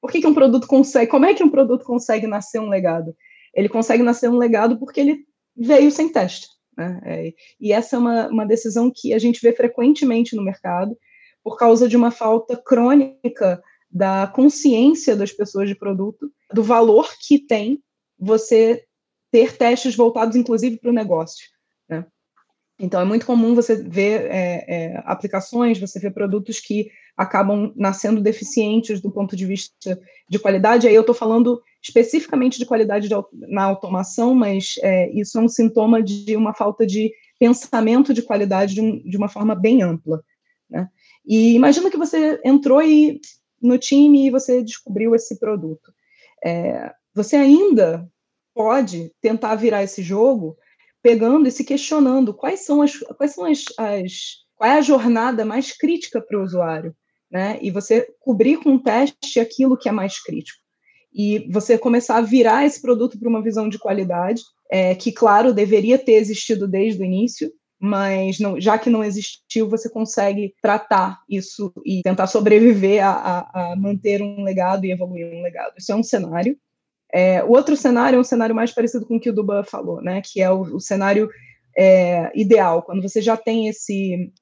Por 0.00 0.10
que, 0.10 0.20
que 0.20 0.26
um 0.26 0.34
produto 0.34 0.66
consegue? 0.66 1.10
Como 1.10 1.26
é 1.26 1.34
que 1.34 1.42
um 1.42 1.50
produto 1.50 1.84
consegue 1.84 2.26
nascer 2.26 2.60
um 2.60 2.68
legado? 2.68 3.14
Ele 3.54 3.68
consegue 3.68 4.02
nascer 4.02 4.30
um 4.30 4.38
legado 4.38 4.78
porque 4.78 5.00
ele 5.00 5.24
veio 5.56 5.90
sem 5.90 6.10
teste. 6.10 6.46
Né? 6.76 7.00
É, 7.04 7.32
e 7.60 7.72
essa 7.72 7.96
é 7.96 7.98
uma, 7.98 8.28
uma 8.28 8.46
decisão 8.46 8.90
que 8.94 9.12
a 9.12 9.18
gente 9.18 9.40
vê 9.42 9.52
frequentemente 9.52 10.36
no 10.36 10.44
mercado 10.44 10.96
por 11.42 11.56
causa 11.56 11.88
de 11.88 11.96
uma 11.96 12.10
falta 12.10 12.56
crônica 12.56 13.62
da 13.90 14.26
consciência 14.26 15.16
das 15.16 15.32
pessoas 15.32 15.68
de 15.68 15.74
produto, 15.74 16.30
do 16.52 16.62
valor 16.62 17.10
que 17.18 17.38
tem 17.38 17.82
você 18.18 18.84
ter 19.30 19.56
testes 19.56 19.94
voltados, 19.94 20.36
inclusive, 20.36 20.78
para 20.78 20.90
o 20.90 20.94
negócio. 20.94 21.46
Né? 21.88 22.04
Então, 22.78 23.00
é 23.00 23.04
muito 23.04 23.26
comum 23.26 23.54
você 23.54 23.76
ver 23.76 24.26
é, 24.30 24.64
é, 24.68 25.02
aplicações, 25.04 25.78
você 25.78 25.98
ver 25.98 26.12
produtos 26.12 26.60
que 26.60 26.90
acabam 27.16 27.72
nascendo 27.74 28.20
deficientes 28.20 29.00
do 29.00 29.10
ponto 29.10 29.34
de 29.34 29.44
vista 29.44 30.00
de 30.28 30.38
qualidade. 30.38 30.86
Aí 30.86 30.94
eu 30.94 31.00
estou 31.00 31.14
falando 31.14 31.60
especificamente 31.82 32.58
de 32.58 32.66
qualidade 32.66 33.08
de, 33.08 33.14
na 33.32 33.64
automação, 33.64 34.34
mas 34.34 34.74
é, 34.82 35.10
isso 35.10 35.36
é 35.38 35.40
um 35.40 35.48
sintoma 35.48 36.02
de 36.02 36.36
uma 36.36 36.54
falta 36.54 36.86
de 36.86 37.12
pensamento 37.38 38.14
de 38.14 38.22
qualidade 38.22 38.74
de, 38.74 38.80
um, 38.80 38.98
de 39.02 39.16
uma 39.16 39.28
forma 39.28 39.54
bem 39.54 39.82
ampla. 39.82 40.22
E 41.28 41.54
imagina 41.54 41.90
que 41.90 41.98
você 41.98 42.40
entrou 42.44 42.80
no 43.60 43.76
time 43.78 44.26
e 44.26 44.30
você 44.30 44.62
descobriu 44.62 45.14
esse 45.14 45.38
produto. 45.38 45.92
É, 46.44 46.92
você 47.14 47.36
ainda 47.36 48.08
pode 48.54 49.12
tentar 49.20 49.54
virar 49.56 49.82
esse 49.82 50.02
jogo 50.02 50.56
pegando 51.02 51.46
e 51.46 51.52
se 51.52 51.62
questionando 51.62 52.34
quais 52.34 52.64
são 52.64 52.80
as, 52.80 52.98
quais 53.16 53.34
são 53.34 53.44
as, 53.44 53.64
as 53.78 54.12
qual 54.56 54.70
é 54.70 54.78
a 54.78 54.82
jornada 54.82 55.44
mais 55.44 55.76
crítica 55.76 56.20
para 56.20 56.38
o 56.38 56.42
usuário 56.42 56.96
né? 57.30 57.58
E 57.60 57.70
você 57.70 58.06
cobrir 58.20 58.58
com 58.58 58.70
um 58.70 58.78
teste 58.78 59.38
aquilo 59.38 59.76
que 59.76 59.88
é 59.88 59.92
mais 59.92 60.20
crítico. 60.22 60.60
E 61.12 61.50
você 61.50 61.78
começar 61.78 62.16
a 62.16 62.22
virar 62.22 62.64
esse 62.64 62.80
produto 62.80 63.18
para 63.18 63.28
uma 63.28 63.42
visão 63.42 63.68
de 63.68 63.78
qualidade, 63.78 64.42
é, 64.70 64.94
que, 64.94 65.10
claro, 65.10 65.54
deveria 65.54 65.98
ter 65.98 66.12
existido 66.12 66.68
desde 66.68 67.02
o 67.02 67.04
início, 67.04 67.50
mas 67.80 68.40
não, 68.40 68.60
já 68.60 68.78
que 68.78 68.90
não 68.90 69.04
existiu, 69.04 69.68
você 69.68 69.88
consegue 69.88 70.54
tratar 70.60 71.20
isso 71.28 71.72
e 71.84 72.02
tentar 72.02 72.26
sobreviver 72.26 73.04
a, 73.04 73.10
a, 73.10 73.72
a 73.72 73.76
manter 73.76 74.20
um 74.20 74.42
legado 74.42 74.84
e 74.84 74.90
evoluir 74.90 75.26
um 75.32 75.42
legado. 75.42 75.74
Isso 75.78 75.92
é 75.92 75.94
um 75.94 76.02
cenário. 76.02 76.56
É, 77.12 77.42
o 77.44 77.50
outro 77.50 77.76
cenário 77.76 78.16
é 78.16 78.20
um 78.20 78.24
cenário 78.24 78.54
mais 78.54 78.72
parecido 78.72 79.06
com 79.06 79.16
o 79.16 79.20
que 79.20 79.30
o 79.30 79.32
Duba 79.32 79.64
falou, 79.64 80.02
né? 80.02 80.20
Que 80.24 80.42
é 80.42 80.50
o, 80.50 80.62
o 80.62 80.80
cenário 80.80 81.30
é, 81.76 82.30
ideal, 82.34 82.82
quando 82.82 83.00
você 83.00 83.22
já 83.22 83.36
tem 83.36 83.68
esse 83.68 84.32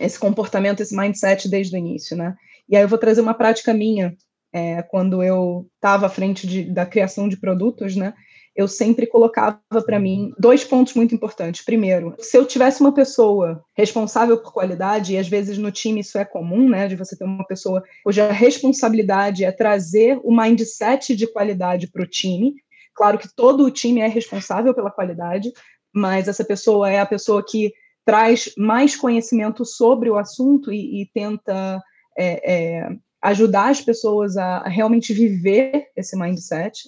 esse 0.00 0.18
comportamento, 0.18 0.80
esse 0.80 0.96
mindset 0.96 1.48
desde 1.48 1.76
o 1.76 1.78
início, 1.78 2.16
né? 2.16 2.34
E 2.68 2.76
aí 2.76 2.82
eu 2.82 2.88
vou 2.88 2.98
trazer 2.98 3.20
uma 3.20 3.34
prática 3.34 3.72
minha, 3.72 4.16
é, 4.52 4.82
quando 4.82 5.22
eu 5.22 5.68
estava 5.76 6.06
à 6.06 6.08
frente 6.08 6.48
de, 6.48 6.64
da 6.64 6.84
criação 6.84 7.28
de 7.28 7.36
produtos, 7.36 7.94
né? 7.94 8.12
Eu 8.54 8.68
sempre 8.68 9.06
colocava 9.06 9.58
para 9.84 9.98
mim 9.98 10.32
dois 10.38 10.62
pontos 10.62 10.94
muito 10.94 11.14
importantes. 11.14 11.64
Primeiro, 11.64 12.14
se 12.18 12.36
eu 12.36 12.44
tivesse 12.44 12.80
uma 12.80 12.92
pessoa 12.92 13.64
responsável 13.76 14.38
por 14.38 14.52
qualidade, 14.52 15.14
e 15.14 15.18
às 15.18 15.28
vezes 15.28 15.58
no 15.58 15.72
time 15.72 16.00
isso 16.00 16.16
é 16.16 16.24
comum, 16.24 16.68
né, 16.68 16.86
de 16.86 16.94
você 16.94 17.16
ter 17.16 17.24
uma 17.24 17.46
pessoa 17.46 17.82
cuja 18.04 18.30
responsabilidade 18.30 19.44
é 19.44 19.50
trazer 19.50 20.20
o 20.22 20.34
mindset 20.34 21.16
de 21.16 21.26
qualidade 21.26 21.90
para 21.90 22.02
o 22.02 22.08
time. 22.08 22.54
Claro 22.94 23.18
que 23.18 23.28
todo 23.34 23.64
o 23.64 23.70
time 23.70 24.00
é 24.00 24.06
responsável 24.06 24.72
pela 24.72 24.90
qualidade, 24.90 25.50
mas 25.92 26.28
essa 26.28 26.44
pessoa 26.44 26.90
é 26.90 27.00
a 27.00 27.06
pessoa 27.06 27.44
que 27.44 27.72
traz 28.04 28.52
mais 28.56 28.94
conhecimento 28.94 29.64
sobre 29.64 30.10
o 30.10 30.18
assunto 30.18 30.72
e, 30.72 31.02
e 31.02 31.10
tenta 31.12 31.82
é, 32.16 32.52
é, 32.52 32.88
ajudar 33.22 33.70
as 33.70 33.80
pessoas 33.80 34.36
a, 34.36 34.58
a, 34.58 34.68
realmente 34.68 35.12
viver 35.12 35.86
esse 35.96 36.16
mindset. 36.16 36.82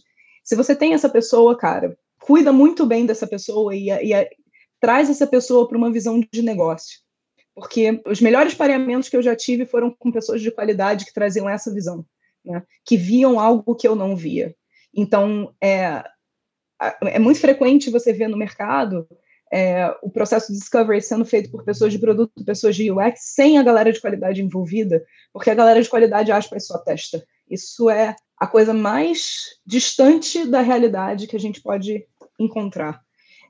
Se 0.47 0.55
você 0.55 0.77
tem 0.77 0.95
essa 0.95 1.09
pessoa, 1.09 1.59
cara, 1.59 1.99
cuida 2.21 2.53
muito 2.53 2.87
bem 2.87 3.05
dessa 3.05 3.27
pessoa 3.27 3.75
e, 3.75 3.91
e 3.91 4.31
traz 4.81 5.11
essa 5.11 5.27
pessoa 5.27 5.67
para 5.69 5.77
uma 5.77 5.91
visão 5.91 6.21
de 6.33 6.41
negócio. 6.41 7.01
porque 7.53 8.01
os 8.07 8.21
melhores 8.21 8.55
pareamentos 8.55 9.09
que 9.09 9.17
eu 9.17 9.23
já 9.23 9.35
tive 9.35 9.67
foram 9.67 9.91
com 9.91 10.13
pessoas 10.13 10.41
de 10.41 10.53
qualidade 10.53 11.05
que 11.05 11.13
traziam 11.13 11.49
essa 11.49 11.75
visão, 11.75 12.07
né? 12.45 12.63
que 12.85 12.97
viam 12.97 13.41
algo 13.41 13.75
que 13.75 13.89
eu 13.89 13.97
não 13.97 14.15
via. 14.15 14.55
Então, 14.95 15.53
é, 15.61 16.05
é 17.03 17.19
muito 17.19 17.41
frequente 17.41 17.91
você 17.91 18.13
ver 18.13 18.29
no 18.29 18.37
mercado 18.37 19.09
é, 19.53 19.93
o 20.03 20.11
processo 20.11 20.53
de 20.53 20.59
discovery 20.59 21.01
sendo 21.03 21.25
feito 21.25 21.51
por 21.51 21.65
pessoas 21.65 21.93
de 21.93 21.99
produto, 21.99 22.45
pessoas 22.45 22.77
de 22.77 22.91
UX, 22.91 23.21
sem 23.35 23.59
a 23.59 23.63
galera 23.63 23.93
de 23.93 24.01
qualidade 24.01 24.43
envolvida, 24.43 25.05
porque 25.33 25.51
a 25.51 25.55
galera 25.55 25.83
de 25.83 25.89
qualidade 25.89 26.31
aspa 26.31 26.61
sua 26.61 26.79
testa. 26.79 27.25
Isso 27.51 27.91
é 27.91 28.15
a 28.39 28.47
coisa 28.47 28.75
mais 28.75 29.45
distante 29.65 30.47
da 30.47 30.61
realidade 30.61 31.27
que 31.27 31.37
a 31.37 31.41
gente 31.41 31.61
pode 31.61 32.05
encontrar. 32.39 33.01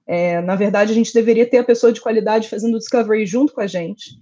É, 0.06 0.40
na 0.40 0.54
verdade, 0.54 0.92
a 0.92 0.94
gente 0.94 1.12
deveria 1.12 1.48
ter 1.48 1.58
a 1.58 1.64
pessoa 1.64 1.92
de 1.92 2.00
qualidade 2.00 2.48
fazendo 2.48 2.76
o 2.76 2.78
discovery 2.78 3.26
junto 3.26 3.52
com 3.52 3.60
a 3.60 3.66
gente, 3.66 4.12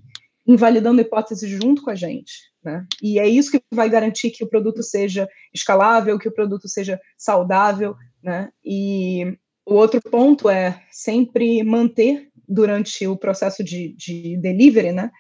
invalidando 0.47 1.01
hipóteses 1.01 1.49
junto 1.51 1.83
com 1.83 1.91
a 1.91 1.95
gente. 1.95 2.33
Né? 2.65 2.87
E 3.03 3.19
é 3.19 3.29
isso 3.29 3.51
que 3.51 3.61
vai 3.71 3.91
garantir 3.91 4.31
que 4.31 4.43
o 4.43 4.49
produto 4.49 4.83
seja 4.83 5.29
escalável, 5.53 6.19
que 6.19 6.29
o 6.29 6.35
produto 6.35 6.67
seja 6.69 6.99
saudável. 7.19 7.95
Né? 8.23 8.49
E 8.65 9.37
o 9.67 9.75
outro 9.75 10.01
ponto 10.01 10.49
é 10.49 10.83
sempre 10.91 11.63
manter 11.63 12.31
durante 12.49 13.07
o 13.07 13.17
processo 13.17 13.63
de, 13.63 13.95
de 13.95 14.39
delivery, 14.39 14.93
né? 14.93 15.11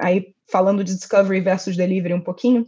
aí 0.00 0.34
falando 0.50 0.82
de 0.82 0.94
discovery 0.94 1.40
versus 1.40 1.76
delivery 1.76 2.14
um 2.14 2.20
pouquinho, 2.20 2.64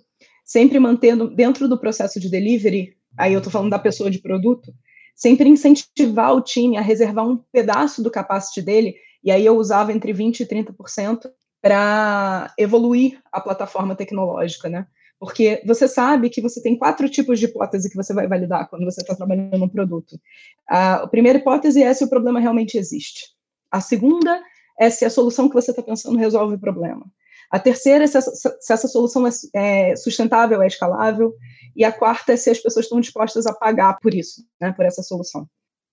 sempre 0.51 0.81
mantendo 0.81 1.31
dentro 1.31 1.69
do 1.69 1.79
processo 1.79 2.19
de 2.19 2.29
delivery, 2.29 2.97
aí 3.17 3.33
eu 3.33 3.39
estou 3.39 3.53
falando 3.53 3.71
da 3.71 3.79
pessoa 3.79 4.11
de 4.11 4.19
produto, 4.19 4.75
sempre 5.15 5.49
incentivar 5.49 6.35
o 6.35 6.41
time 6.41 6.77
a 6.77 6.81
reservar 6.81 7.25
um 7.25 7.37
pedaço 7.53 8.03
do 8.03 8.11
capacity 8.11 8.61
dele, 8.61 8.97
e 9.23 9.31
aí 9.31 9.47
eu 9.47 9.57
usava 9.57 9.93
entre 9.93 10.13
20% 10.13 10.41
e 10.41 10.47
30% 10.47 11.31
para 11.63 12.53
evoluir 12.59 13.21
a 13.31 13.41
plataforma 13.41 13.95
tecnológica, 13.95 14.69
né? 14.69 14.89
Porque 15.21 15.63
você 15.65 15.87
sabe 15.87 16.29
que 16.29 16.41
você 16.41 16.61
tem 16.61 16.77
quatro 16.77 17.09
tipos 17.09 17.39
de 17.39 17.45
hipótese 17.45 17.89
que 17.89 17.97
você 17.97 18.13
vai 18.13 18.27
validar 18.27 18.69
quando 18.69 18.85
você 18.85 19.03
está 19.03 19.15
trabalhando 19.15 19.57
no 19.57 19.71
produto. 19.71 20.19
A 20.67 21.07
primeira 21.07 21.39
hipótese 21.39 21.81
é 21.81 21.95
se 21.95 22.03
o 22.03 22.11
problema 22.11 22.41
realmente 22.41 22.77
existe. 22.77 23.27
A 23.71 23.81
segunda 23.81 24.43
é 24.81 24.91
se 24.91 25.05
a 25.05 25.11
solução 25.11 25.49
que 25.49 25.55
você 25.55 25.71
está 25.71 25.83
pensando 25.83 26.19
resolve 26.19 26.57
o 26.57 26.61
problema. 26.61 27.07
A 27.51 27.59
terceira 27.59 28.05
é 28.05 28.07
se 28.07 28.17
essa, 28.17 28.31
se 28.31 28.73
essa 28.73 28.87
solução 28.87 29.27
é, 29.27 29.31
é, 29.55 29.97
sustentável, 29.97 30.63
é 30.63 30.67
escalável. 30.67 31.35
E 31.75 31.85
a 31.85 31.93
quarta 31.93 32.33
é 32.33 32.37
se 32.37 32.51
as 32.51 32.59
pessoas 32.59 32.87
estão 32.87 33.01
dispostas 33.01 33.47
a 33.47 33.53
pagar 33.53 33.99
por 34.01 34.15
isso, 34.15 34.43
né, 34.61 34.73
por 34.73 34.85
essa 34.85 35.03
solução. 35.03 35.49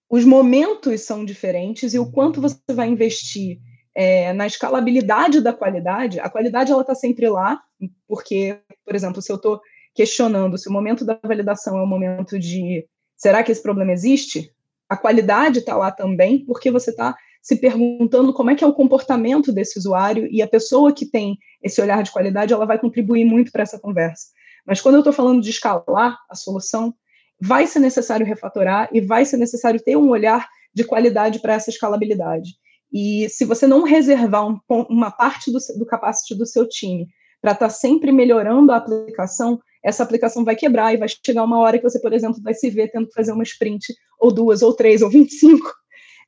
Os 0.09 0.23
momentos 0.23 1.01
são 1.01 1.25
diferentes 1.25 1.93
e 1.93 1.99
o 1.99 2.11
quanto 2.11 2.39
você 2.39 2.57
vai 2.69 2.87
investir 2.87 3.59
é, 3.93 4.31
na 4.33 4.45
escalabilidade 4.45 5.41
da 5.41 5.51
qualidade, 5.51 6.19
a 6.19 6.29
qualidade 6.29 6.71
ela 6.71 6.81
está 6.81 6.93
sempre 6.93 7.27
lá, 7.27 7.59
porque, 8.07 8.59
por 8.85 8.95
exemplo, 8.95 9.21
se 9.21 9.31
eu 9.31 9.37
estou 9.37 9.59
questionando 9.97 10.59
se 10.59 10.69
o 10.69 10.71
momento 10.71 11.03
da 11.03 11.19
validação 11.23 11.79
é 11.79 11.81
o 11.81 11.87
momento 11.87 12.37
de 12.37 12.85
será 13.15 13.41
que 13.41 13.51
esse 13.51 13.63
problema 13.63 13.91
existe, 13.91 14.53
a 14.87 14.95
qualidade 14.95 15.59
está 15.59 15.75
lá 15.75 15.91
também, 15.91 16.45
porque 16.45 16.69
você 16.69 16.91
está 16.91 17.17
se 17.41 17.55
perguntando 17.55 18.33
como 18.33 18.49
é 18.49 18.55
que 18.55 18.63
é 18.63 18.67
o 18.67 18.73
comportamento 18.73 19.51
desse 19.51 19.79
usuário 19.79 20.27
e 20.31 20.41
a 20.41 20.47
pessoa 20.47 20.93
que 20.93 21.05
tem 21.05 21.37
esse 21.63 21.81
olhar 21.81 22.03
de 22.03 22.11
qualidade, 22.11 22.53
ela 22.53 22.65
vai 22.65 22.79
contribuir 22.79 23.25
muito 23.25 23.51
para 23.51 23.63
essa 23.63 23.79
conversa. 23.79 24.27
Mas 24.65 24.81
quando 24.81 24.95
eu 24.95 25.01
estou 25.01 25.13
falando 25.13 25.41
de 25.41 25.49
escalar 25.49 26.17
a 26.29 26.35
solução, 26.35 26.93
vai 27.39 27.67
ser 27.67 27.79
necessário 27.79 28.25
refatorar 28.25 28.89
e 28.91 28.99
vai 28.99 29.25
ser 29.25 29.37
necessário 29.37 29.81
ter 29.81 29.95
um 29.95 30.09
olhar 30.09 30.47
de 30.73 30.83
qualidade 30.83 31.39
para 31.39 31.53
essa 31.53 31.69
escalabilidade. 31.69 32.51
E 32.91 33.27
se 33.29 33.45
você 33.45 33.67
não 33.67 33.83
reservar 33.83 34.47
um, 34.47 34.59
uma 34.89 35.11
parte 35.11 35.51
do, 35.51 35.59
do 35.77 35.85
capacity 35.85 36.35
do 36.35 36.45
seu 36.45 36.67
time 36.67 37.07
para 37.41 37.51
estar 37.51 37.67
tá 37.67 37.69
sempre 37.69 38.11
melhorando 38.11 38.71
a 38.71 38.77
aplicação, 38.77 39.59
essa 39.83 40.03
aplicação 40.03 40.43
vai 40.43 40.55
quebrar 40.55 40.93
e 40.93 40.97
vai 40.97 41.07
chegar 41.07 41.43
uma 41.43 41.59
hora 41.59 41.77
que 41.77 41.83
você, 41.83 41.99
por 41.99 42.13
exemplo, 42.13 42.41
vai 42.41 42.53
se 42.53 42.69
ver 42.69 42.91
tendo 42.91 43.07
que 43.07 43.13
fazer 43.13 43.31
uma 43.31 43.43
sprint, 43.43 43.85
ou 44.19 44.33
duas, 44.33 44.61
ou 44.61 44.73
três, 44.73 45.01
ou 45.01 45.09
25, 45.09 45.59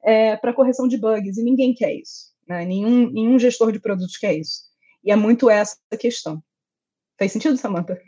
é, 0.03 0.35
para 0.37 0.53
correção 0.53 0.87
de 0.87 0.97
bugs, 0.97 1.37
e 1.37 1.43
ninguém 1.43 1.73
quer 1.73 1.93
isso. 1.93 2.29
Né? 2.47 2.65
Nenhum, 2.65 3.09
nenhum 3.09 3.39
gestor 3.39 3.71
de 3.71 3.79
produtos 3.79 4.17
quer 4.17 4.35
isso. 4.35 4.61
E 5.03 5.11
é 5.11 5.15
muito 5.15 5.49
essa 5.49 5.77
a 5.91 5.97
questão. 5.97 6.41
Faz 7.17 7.31
sentido, 7.31 7.57
Samantha? 7.57 7.99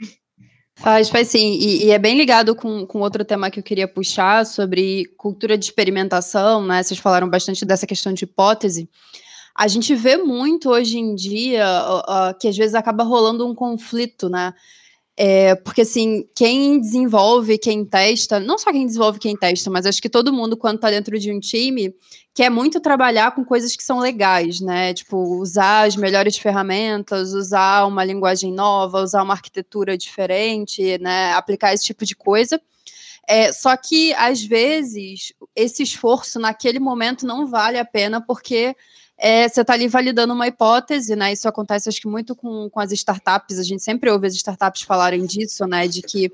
Faz, 0.76 1.10
faz 1.10 1.28
sim. 1.28 1.54
E, 1.54 1.86
e, 1.86 1.92
é 1.92 2.00
bem 2.00 2.18
ligado 2.18 2.56
com, 2.56 2.86
com 2.88 3.02
outro 3.02 3.24
tema 3.24 3.52
que 3.52 3.60
eu 3.60 3.64
queria 3.64 3.88
puxar 3.88 4.46
sobre 4.46 5.06
cultura 5.18 5.58
de 5.58 5.66
experimentação, 5.66 6.66
né? 6.66 6.82
Vocês 6.82 7.00
falaram 7.00 7.30
bastante 7.30 7.66
dessa 7.66 7.86
questão 7.86 8.14
de 8.14 8.24
hipótese. 8.24 8.90
A 9.56 9.68
gente 9.68 9.94
vê 9.94 10.18
muito 10.18 10.70
hoje 10.70 10.98
em 10.98 11.14
dia 11.14 11.66
uh, 11.68 12.32
uh, 12.32 12.40
que 12.40 12.48
às 12.48 12.58
vezes 12.58 12.74
acaba 12.74 13.04
rolando 13.04 13.46
um 13.46 13.54
conflito, 13.54 14.30
né? 14.30 14.54
É, 15.18 15.56
porque, 15.56 15.82
assim, 15.82 16.26
quem 16.36 16.80
desenvolve, 16.80 17.58
quem 17.58 17.86
testa, 17.86 18.40
não 18.40 18.58
só 18.58 18.72
quem 18.72 18.86
desenvolve, 18.86 19.20
quem 19.20 19.36
testa, 19.36 19.70
mas 19.70 19.86
acho 19.86 20.02
que 20.02 20.10
todo 20.10 20.32
mundo, 20.34 20.56
quando 20.56 20.76
está 20.76 20.90
dentro 20.90 21.20
de 21.20 21.32
um 21.32 21.40
time, 21.40 21.94
quer 22.34 22.50
muito 22.50 22.80
trabalhar 22.80 23.36
com 23.36 23.44
coisas 23.44 23.76
que 23.76 23.84
são 23.84 24.00
legais, 24.00 24.62
né? 24.62 24.94
Tipo, 24.94 25.18
usar 25.38 25.86
as 25.88 25.96
melhores 25.96 26.38
ferramentas, 26.38 27.34
usar 27.34 27.86
uma 27.86 28.04
linguagem 28.06 28.54
nova, 28.54 29.02
usar 29.02 29.22
uma 29.22 29.34
arquitetura 29.34 29.98
diferente, 29.98 30.98
né? 31.00 31.34
Aplicar 31.34 31.74
esse 31.74 31.84
tipo 31.84 32.06
de 32.06 32.16
coisa. 32.16 32.60
É, 33.28 33.52
só 33.52 33.76
que, 33.78 34.14
às 34.14 34.44
vezes, 34.44 35.34
esse 35.56 35.84
esforço 35.84 36.40
naquele 36.40 36.80
momento 36.80 37.26
não 37.26 37.48
vale 37.48 37.78
a 37.78 37.86
pena, 37.86 38.22
porque 38.22 38.76
é, 39.24 39.48
você 39.48 39.62
está 39.62 39.74
ali 39.74 39.88
validando 39.88 40.34
uma 40.34 40.48
hipótese, 40.48 41.16
né? 41.16 41.32
Isso 41.32 41.48
acontece, 41.48 41.88
acho 41.88 42.02
que, 42.02 42.08
muito 42.08 42.36
com, 42.36 42.68
com 42.72 42.80
as 42.80 42.92
startups. 42.92 43.60
A 43.60 43.64
gente 43.64 43.84
sempre 43.84 44.10
ouve 44.10 44.26
as 44.26 44.34
startups 44.34 44.82
falarem 44.82 45.24
disso, 45.28 45.68
né? 45.68 45.88
De 45.88 46.02
que 46.02 46.32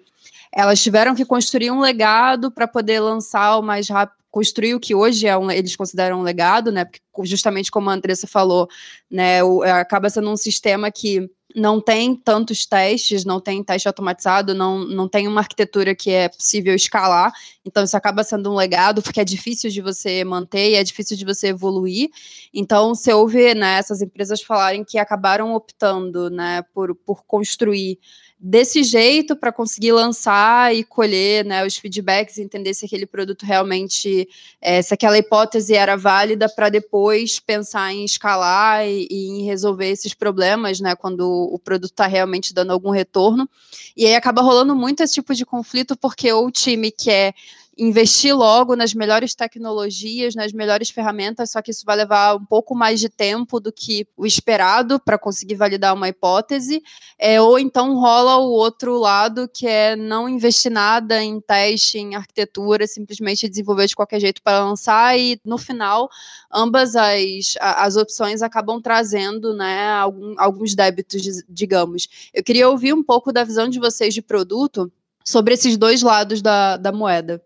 elas 0.53 0.81
tiveram 0.81 1.13
que 1.13 1.25
construir 1.25 1.69
um 1.69 1.81
legado 1.81 2.49
para 2.49 2.65
poder 2.65 3.01
lançar 3.01 3.57
o 3.57 3.61
mais 3.61 3.89
rápido, 3.89 4.15
construir 4.31 4.73
o 4.73 4.79
que 4.79 4.95
hoje 4.95 5.27
é 5.27 5.37
um, 5.37 5.51
eles 5.51 5.75
consideram 5.75 6.21
um 6.21 6.23
legado, 6.23 6.71
né? 6.71 6.85
Porque 6.85 7.01
justamente 7.23 7.69
como 7.69 7.89
a 7.89 7.93
Andressa 7.93 8.25
falou, 8.25 8.69
né? 9.11 9.43
O, 9.43 9.65
é, 9.65 9.71
acaba 9.71 10.09
sendo 10.09 10.31
um 10.31 10.37
sistema 10.37 10.89
que 10.89 11.29
não 11.55 11.79
tem 11.81 12.15
tantos 12.15 12.65
testes, 12.65 13.23
não 13.23 13.39
tem 13.39 13.63
teste 13.63 13.87
automatizado, 13.87 14.53
não, 14.53 14.79
não 14.79 15.07
tem 15.07 15.27
uma 15.27 15.41
arquitetura 15.41 15.95
que 15.95 16.11
é 16.11 16.29
possível 16.29 16.75
escalar, 16.75 17.31
então 17.65 17.83
isso 17.83 17.95
acaba 17.95 18.23
sendo 18.23 18.51
um 18.51 18.55
legado, 18.55 19.01
porque 19.01 19.21
é 19.21 19.25
difícil 19.25 19.69
de 19.69 19.81
você 19.81 20.23
manter 20.23 20.71
e 20.71 20.75
é 20.75 20.83
difícil 20.83 21.17
de 21.17 21.25
você 21.25 21.47
evoluir. 21.47 22.09
Então, 22.53 22.93
você 22.93 23.13
ouve 23.13 23.53
né, 23.55 23.77
essas 23.77 24.01
empresas 24.01 24.41
falarem 24.41 24.83
que 24.83 24.97
acabaram 24.97 25.53
optando 25.53 26.29
né, 26.29 26.63
por, 26.73 26.93
por 26.93 27.23
construir 27.25 27.99
desse 28.39 28.83
jeito 28.83 29.35
para 29.35 29.51
conseguir 29.51 29.91
lançar 29.91 30.73
e 30.75 30.83
colher 30.83 31.43
né, 31.43 31.65
os 31.65 31.75
feedbacks, 31.75 32.37
entender 32.37 32.73
se 32.73 32.85
aquele 32.85 33.05
produto 33.05 33.43
realmente, 33.43 34.29
é, 34.61 34.81
se 34.81 34.93
aquela 34.93 35.17
hipótese 35.17 35.73
era 35.73 35.97
válida 35.97 36.47
para 36.47 36.69
depois 36.69 37.39
pensar 37.39 37.91
em 37.91 38.05
escalar 38.05 38.85
e, 38.87 39.07
e, 39.09 39.27
em 39.29 39.45
resolver 39.45 39.89
esses 39.89 40.13
problemas, 40.13 40.79
né, 40.79 40.95
quando 40.95 41.27
o 41.27 41.57
produto 41.57 41.91
está 41.91 42.05
realmente 42.05 42.53
dando 42.53 42.71
algum 42.71 42.91
retorno. 42.91 43.49
E 43.95 44.05
aí 44.05 44.15
acaba 44.15 44.41
rolando 44.41 44.75
muito 44.75 45.01
esse 45.01 45.15
tipo 45.15 45.33
de 45.33 45.45
conflito, 45.45 45.97
porque 45.97 46.31
o 46.31 46.51
time 46.51 46.91
quer 46.91 47.33
investir 47.77 48.35
logo 48.35 48.75
nas 48.75 48.93
melhores 48.93 49.35
tecnologias, 49.35 50.33
nas 50.33 50.51
melhores 50.51 50.89
ferramentas, 50.89 51.51
só 51.51 51.61
que 51.61 51.71
isso 51.71 51.85
vai 51.85 51.95
levar 51.95 52.35
um 52.35 52.45
pouco 52.45 52.73
mais 52.73 52.99
de 52.99 53.07
tempo 53.07 53.59
do 53.59 53.71
que 53.71 54.07
o 54.17 54.25
esperado 54.25 54.99
para 54.99 55.17
conseguir 55.17 55.55
validar 55.55 55.93
uma 55.93 56.09
hipótese, 56.09 56.81
é, 57.19 57.39
ou 57.39 57.59
então 57.59 57.93
rola 57.95 58.37
o 58.37 58.49
outro 58.49 58.97
lado, 58.97 59.47
que 59.47 59.67
é 59.67 59.95
não 59.95 60.27
investir 60.27 60.71
nada 60.71 61.23
em 61.23 61.39
teste, 61.39 61.99
em 61.99 62.15
arquitetura, 62.15 62.87
simplesmente 62.87 63.47
desenvolver 63.47 63.87
de 63.87 63.95
qualquer 63.95 64.19
jeito 64.19 64.41
para 64.41 64.63
lançar, 64.63 65.17
e 65.17 65.39
no 65.45 65.57
final, 65.57 66.09
ambas 66.51 66.95
as, 66.95 67.53
as 67.59 67.95
opções 67.95 68.41
acabam 68.41 68.81
trazendo 68.81 69.53
né, 69.53 69.89
algum, 69.91 70.33
alguns 70.37 70.73
débitos, 70.73 71.21
digamos. 71.47 72.07
Eu 72.33 72.43
queria 72.43 72.69
ouvir 72.69 72.93
um 72.93 73.03
pouco 73.03 73.31
da 73.31 73.43
visão 73.43 73.69
de 73.69 73.79
vocês 73.79 74.13
de 74.13 74.21
produto 74.21 74.91
sobre 75.23 75.53
esses 75.53 75.77
dois 75.77 76.01
lados 76.01 76.41
da, 76.41 76.77
da 76.77 76.91
moeda. 76.91 77.41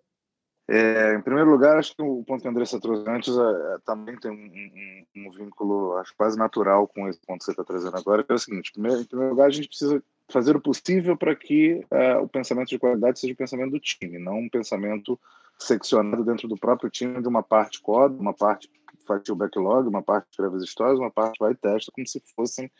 É, 0.73 1.15
em 1.15 1.21
primeiro 1.21 1.51
lugar, 1.51 1.77
acho 1.77 1.93
que 1.93 2.01
o 2.01 2.23
ponto 2.23 2.41
que 2.41 2.47
a 2.47 2.51
Andressa 2.51 2.79
trouxe 2.79 3.03
antes 3.05 3.37
é, 3.37 3.41
é, 3.41 3.77
também 3.85 4.15
tem 4.15 4.31
um, 4.31 4.35
um, 4.35 5.27
um, 5.27 5.31
vínculo 5.31 5.97
acho, 5.97 6.15
quase 6.15 6.37
natural 6.37 6.87
com 6.87 7.09
esse 7.09 7.19
ponto 7.19 7.39
que 7.39 7.43
você 7.43 7.51
está 7.51 7.61
trazendo 7.65 7.97
agora, 7.97 8.23
que 8.23 8.31
é 8.31 8.35
o 8.35 8.39
seguinte: 8.39 8.71
primeiro, 8.71 9.01
em 9.01 9.05
primeiro 9.05 9.33
lugar, 9.33 9.47
a 9.47 9.51
gente 9.51 9.67
precisa 9.67 10.01
fazer 10.29 10.55
o 10.55 10.61
possível 10.61 11.17
para 11.17 11.35
que 11.35 11.85
é, 11.91 12.15
o 12.15 12.25
pensamento 12.25 12.69
de 12.69 12.79
qualidade 12.79 13.19
seja 13.19 13.33
o 13.33 13.35
pensamento 13.35 13.71
do 13.71 13.81
time, 13.81 14.17
não 14.17 14.39
um 14.39 14.49
pensamento 14.49 15.19
seccionado 15.59 16.23
dentro 16.23 16.47
do 16.47 16.55
próprio 16.55 16.89
time 16.89 17.21
de 17.21 17.27
uma 17.27 17.43
parte 17.43 17.81
code, 17.81 18.15
uma 18.15 18.33
parte 18.33 18.69
faz 19.05 19.27
o 19.27 19.35
backlog, 19.35 19.89
uma 19.89 20.01
parte 20.01 20.27
escreve 20.31 20.55
as 20.55 20.63
histórias, 20.63 20.97
uma 20.97 21.11
parte 21.11 21.37
vai 21.37 21.51
e 21.51 21.55
testa, 21.55 21.91
como 21.91 22.07
se 22.07 22.23
fossem 22.33 22.71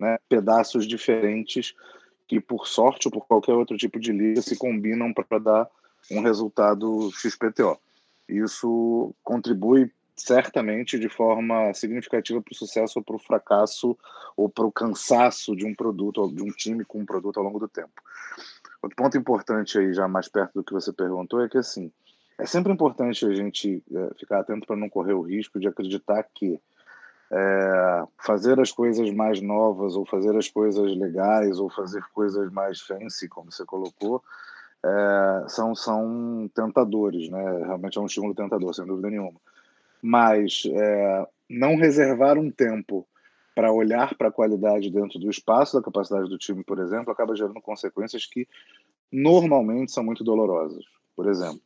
né, 0.00 0.16
pedaços 0.30 0.86
diferentes 0.86 1.74
que, 2.26 2.40
por 2.40 2.66
sorte 2.66 3.06
ou 3.06 3.12
por 3.12 3.26
qualquer 3.26 3.52
outro 3.52 3.76
tipo 3.76 4.00
de 4.00 4.12
liga, 4.12 4.40
se 4.40 4.56
combinam 4.56 5.12
para 5.12 5.38
dar 5.38 5.68
um 6.10 6.20
resultado 6.20 7.10
XPTO. 7.12 7.78
Isso 8.28 9.14
contribui 9.22 9.90
certamente 10.16 10.98
de 10.98 11.08
forma 11.08 11.72
significativa 11.74 12.40
para 12.40 12.52
o 12.52 12.56
sucesso 12.56 12.98
ou 12.98 13.04
para 13.04 13.16
o 13.16 13.18
fracasso 13.18 13.98
ou 14.36 14.48
para 14.48 14.64
o 14.64 14.72
cansaço 14.72 15.56
de 15.56 15.66
um 15.66 15.74
produto 15.74 16.18
ou 16.18 16.32
de 16.32 16.42
um 16.42 16.50
time 16.50 16.84
com 16.84 17.00
um 17.00 17.06
produto 17.06 17.38
ao 17.38 17.44
longo 17.44 17.58
do 17.58 17.68
tempo. 17.68 17.92
Outro 18.82 18.96
ponto 18.96 19.18
importante 19.18 19.78
aí, 19.78 19.92
já 19.92 20.06
mais 20.06 20.28
perto 20.28 20.54
do 20.54 20.64
que 20.64 20.72
você 20.72 20.92
perguntou, 20.92 21.40
é 21.40 21.48
que 21.48 21.58
assim, 21.58 21.90
é 22.38 22.46
sempre 22.46 22.72
importante 22.72 23.24
a 23.26 23.34
gente 23.34 23.82
é, 23.92 24.14
ficar 24.18 24.40
atento 24.40 24.66
para 24.66 24.76
não 24.76 24.88
correr 24.88 25.14
o 25.14 25.22
risco 25.22 25.58
de 25.58 25.66
acreditar 25.66 26.22
que 26.34 26.60
é, 27.30 28.04
fazer 28.18 28.60
as 28.60 28.70
coisas 28.70 29.10
mais 29.12 29.40
novas 29.40 29.96
ou 29.96 30.04
fazer 30.04 30.36
as 30.36 30.48
coisas 30.48 30.96
legais 30.96 31.58
ou 31.58 31.70
fazer 31.70 32.02
coisas 32.12 32.52
mais 32.52 32.80
fancy, 32.80 33.28
como 33.28 33.50
você 33.50 33.64
colocou, 33.64 34.22
é, 34.84 35.48
são, 35.48 35.74
são 35.74 36.50
tentadores, 36.54 37.30
né? 37.30 37.64
Realmente 37.64 37.96
é 37.96 38.00
um 38.00 38.06
estímulo 38.06 38.34
tentador, 38.34 38.74
sem 38.74 38.84
dúvida 38.84 39.08
nenhuma. 39.08 39.40
Mas 40.02 40.64
é, 40.66 41.26
não 41.48 41.76
reservar 41.76 42.38
um 42.38 42.50
tempo 42.50 43.06
para 43.54 43.72
olhar 43.72 44.14
para 44.14 44.28
a 44.28 44.32
qualidade 44.32 44.90
dentro 44.90 45.18
do 45.18 45.30
espaço 45.30 45.76
da 45.76 45.82
capacidade 45.82 46.28
do 46.28 46.36
time, 46.36 46.62
por 46.62 46.78
exemplo, 46.78 47.10
acaba 47.10 47.34
gerando 47.34 47.60
consequências 47.62 48.26
que 48.26 48.46
normalmente 49.10 49.92
são 49.92 50.04
muito 50.04 50.22
dolorosas. 50.22 50.84
Por 51.16 51.28
exemplo, 51.30 51.62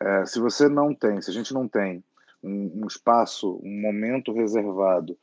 é, 0.00 0.26
se 0.26 0.40
você 0.40 0.68
não 0.68 0.92
tem, 0.92 1.20
se 1.20 1.30
a 1.30 1.32
gente 1.32 1.54
não 1.54 1.68
tem 1.68 2.02
um, 2.42 2.82
um 2.82 2.86
espaço, 2.86 3.60
um 3.62 3.80
momento 3.80 4.32
reservado 4.32 5.16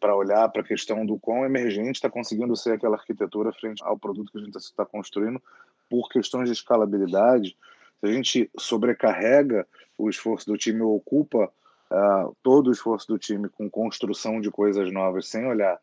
para 0.00 0.16
olhar 0.16 0.48
para 0.50 0.62
a 0.62 0.66
questão 0.66 1.04
do 1.04 1.18
quão 1.18 1.44
emergente 1.44 1.96
está 1.96 2.08
conseguindo 2.08 2.56
ser 2.56 2.72
aquela 2.72 2.96
arquitetura 2.96 3.52
frente 3.52 3.82
ao 3.84 3.98
produto 3.98 4.32
que 4.32 4.38
a 4.38 4.42
gente 4.42 4.56
está 4.56 4.86
construindo 4.86 5.42
por 5.88 6.08
questões 6.08 6.48
de 6.48 6.54
escalabilidade, 6.54 7.56
se 8.00 8.06
a 8.06 8.12
gente 8.12 8.50
sobrecarrega 8.58 9.66
o 9.96 10.08
esforço 10.08 10.46
do 10.46 10.56
time 10.56 10.80
ou 10.82 10.96
ocupa 10.96 11.50
uh, 11.90 12.36
todo 12.42 12.68
o 12.68 12.72
esforço 12.72 13.06
do 13.06 13.18
time 13.18 13.48
com 13.48 13.70
construção 13.70 14.40
de 14.40 14.50
coisas 14.50 14.92
novas 14.92 15.28
sem 15.28 15.46
olhar 15.46 15.78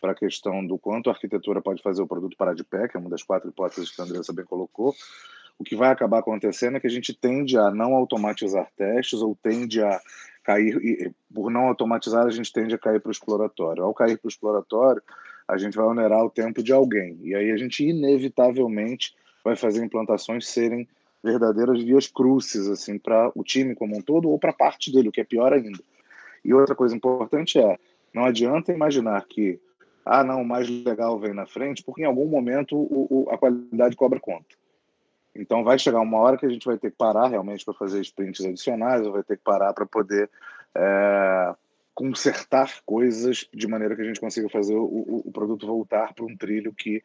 para 0.00 0.12
a 0.12 0.14
questão 0.14 0.64
do 0.64 0.78
quanto 0.78 1.10
a 1.10 1.12
arquitetura 1.12 1.60
pode 1.60 1.82
fazer 1.82 2.02
o 2.02 2.06
produto 2.06 2.36
parar 2.36 2.54
de 2.54 2.62
pé, 2.62 2.86
que 2.86 2.96
é 2.96 3.00
uma 3.00 3.10
das 3.10 3.22
quatro 3.22 3.48
hipóteses 3.48 3.90
que 3.90 4.00
a 4.00 4.04
Andressa 4.04 4.32
bem 4.32 4.44
colocou, 4.44 4.94
o 5.58 5.64
que 5.64 5.74
vai 5.74 5.90
acabar 5.90 6.18
acontecendo 6.18 6.76
é 6.76 6.80
que 6.80 6.86
a 6.86 6.90
gente 6.90 7.14
tende 7.14 7.56
a 7.56 7.70
não 7.70 7.94
automatizar 7.94 8.68
testes 8.76 9.20
ou 9.20 9.36
tende 9.42 9.82
a 9.82 10.00
cair, 10.44 10.76
e, 10.84 11.12
por 11.32 11.50
não 11.50 11.62
automatizar, 11.62 12.26
a 12.26 12.30
gente 12.30 12.52
tende 12.52 12.74
a 12.74 12.78
cair 12.78 13.00
para 13.00 13.08
o 13.08 13.12
exploratório. 13.12 13.82
Ao 13.82 13.94
cair 13.94 14.18
para 14.18 14.28
o 14.28 14.30
exploratório, 14.30 15.02
a 15.48 15.56
gente 15.56 15.76
vai 15.76 15.86
onerar 15.86 16.22
o 16.24 16.30
tempo 16.30 16.62
de 16.62 16.72
alguém. 16.72 17.18
E 17.22 17.34
aí 17.34 17.50
a 17.50 17.56
gente, 17.56 17.84
inevitavelmente, 17.84 19.14
vai 19.46 19.54
fazer 19.54 19.84
implantações 19.84 20.48
serem 20.48 20.88
verdadeiras 21.22 21.80
vias 21.80 22.08
crucis 22.08 22.68
assim 22.68 22.98
para 22.98 23.30
o 23.32 23.44
time 23.44 23.76
como 23.76 23.96
um 23.96 24.02
todo 24.02 24.28
ou 24.28 24.38
para 24.40 24.52
parte 24.52 24.92
dele, 24.92 25.08
o 25.08 25.12
que 25.12 25.20
é 25.20 25.24
pior 25.24 25.52
ainda. 25.52 25.78
E 26.44 26.52
outra 26.52 26.74
coisa 26.74 26.96
importante 26.96 27.56
é, 27.56 27.78
não 28.12 28.24
adianta 28.24 28.72
imaginar 28.72 29.24
que 29.24 29.60
ah, 30.04 30.24
não, 30.24 30.42
o 30.42 30.44
mais 30.44 30.68
legal 30.68 31.18
vem 31.18 31.32
na 31.32 31.46
frente, 31.46 31.82
porque 31.82 32.02
em 32.02 32.06
algum 32.06 32.26
momento 32.26 32.76
o, 32.76 33.06
o, 33.24 33.30
a 33.30 33.38
qualidade 33.38 33.94
cobra 33.94 34.18
conta. 34.18 34.56
Então 35.34 35.62
vai 35.62 35.78
chegar 35.78 36.00
uma 36.00 36.18
hora 36.18 36.36
que 36.36 36.46
a 36.46 36.48
gente 36.48 36.66
vai 36.66 36.76
ter 36.76 36.90
que 36.90 36.96
parar 36.96 37.28
realmente 37.28 37.64
para 37.64 37.74
fazer 37.74 38.00
sprints 38.00 38.44
adicionais, 38.44 39.06
ou 39.06 39.12
vai 39.12 39.22
ter 39.22 39.36
que 39.36 39.44
parar 39.44 39.72
para 39.72 39.86
poder 39.86 40.28
é, 40.74 41.54
consertar 41.94 42.80
coisas 42.84 43.48
de 43.54 43.66
maneira 43.68 43.94
que 43.94 44.02
a 44.02 44.04
gente 44.04 44.20
consiga 44.20 44.48
fazer 44.48 44.74
o, 44.74 45.22
o 45.24 45.30
produto 45.32 45.66
voltar 45.66 46.14
para 46.14 46.24
um 46.24 46.36
trilho 46.36 46.72
que 46.72 47.00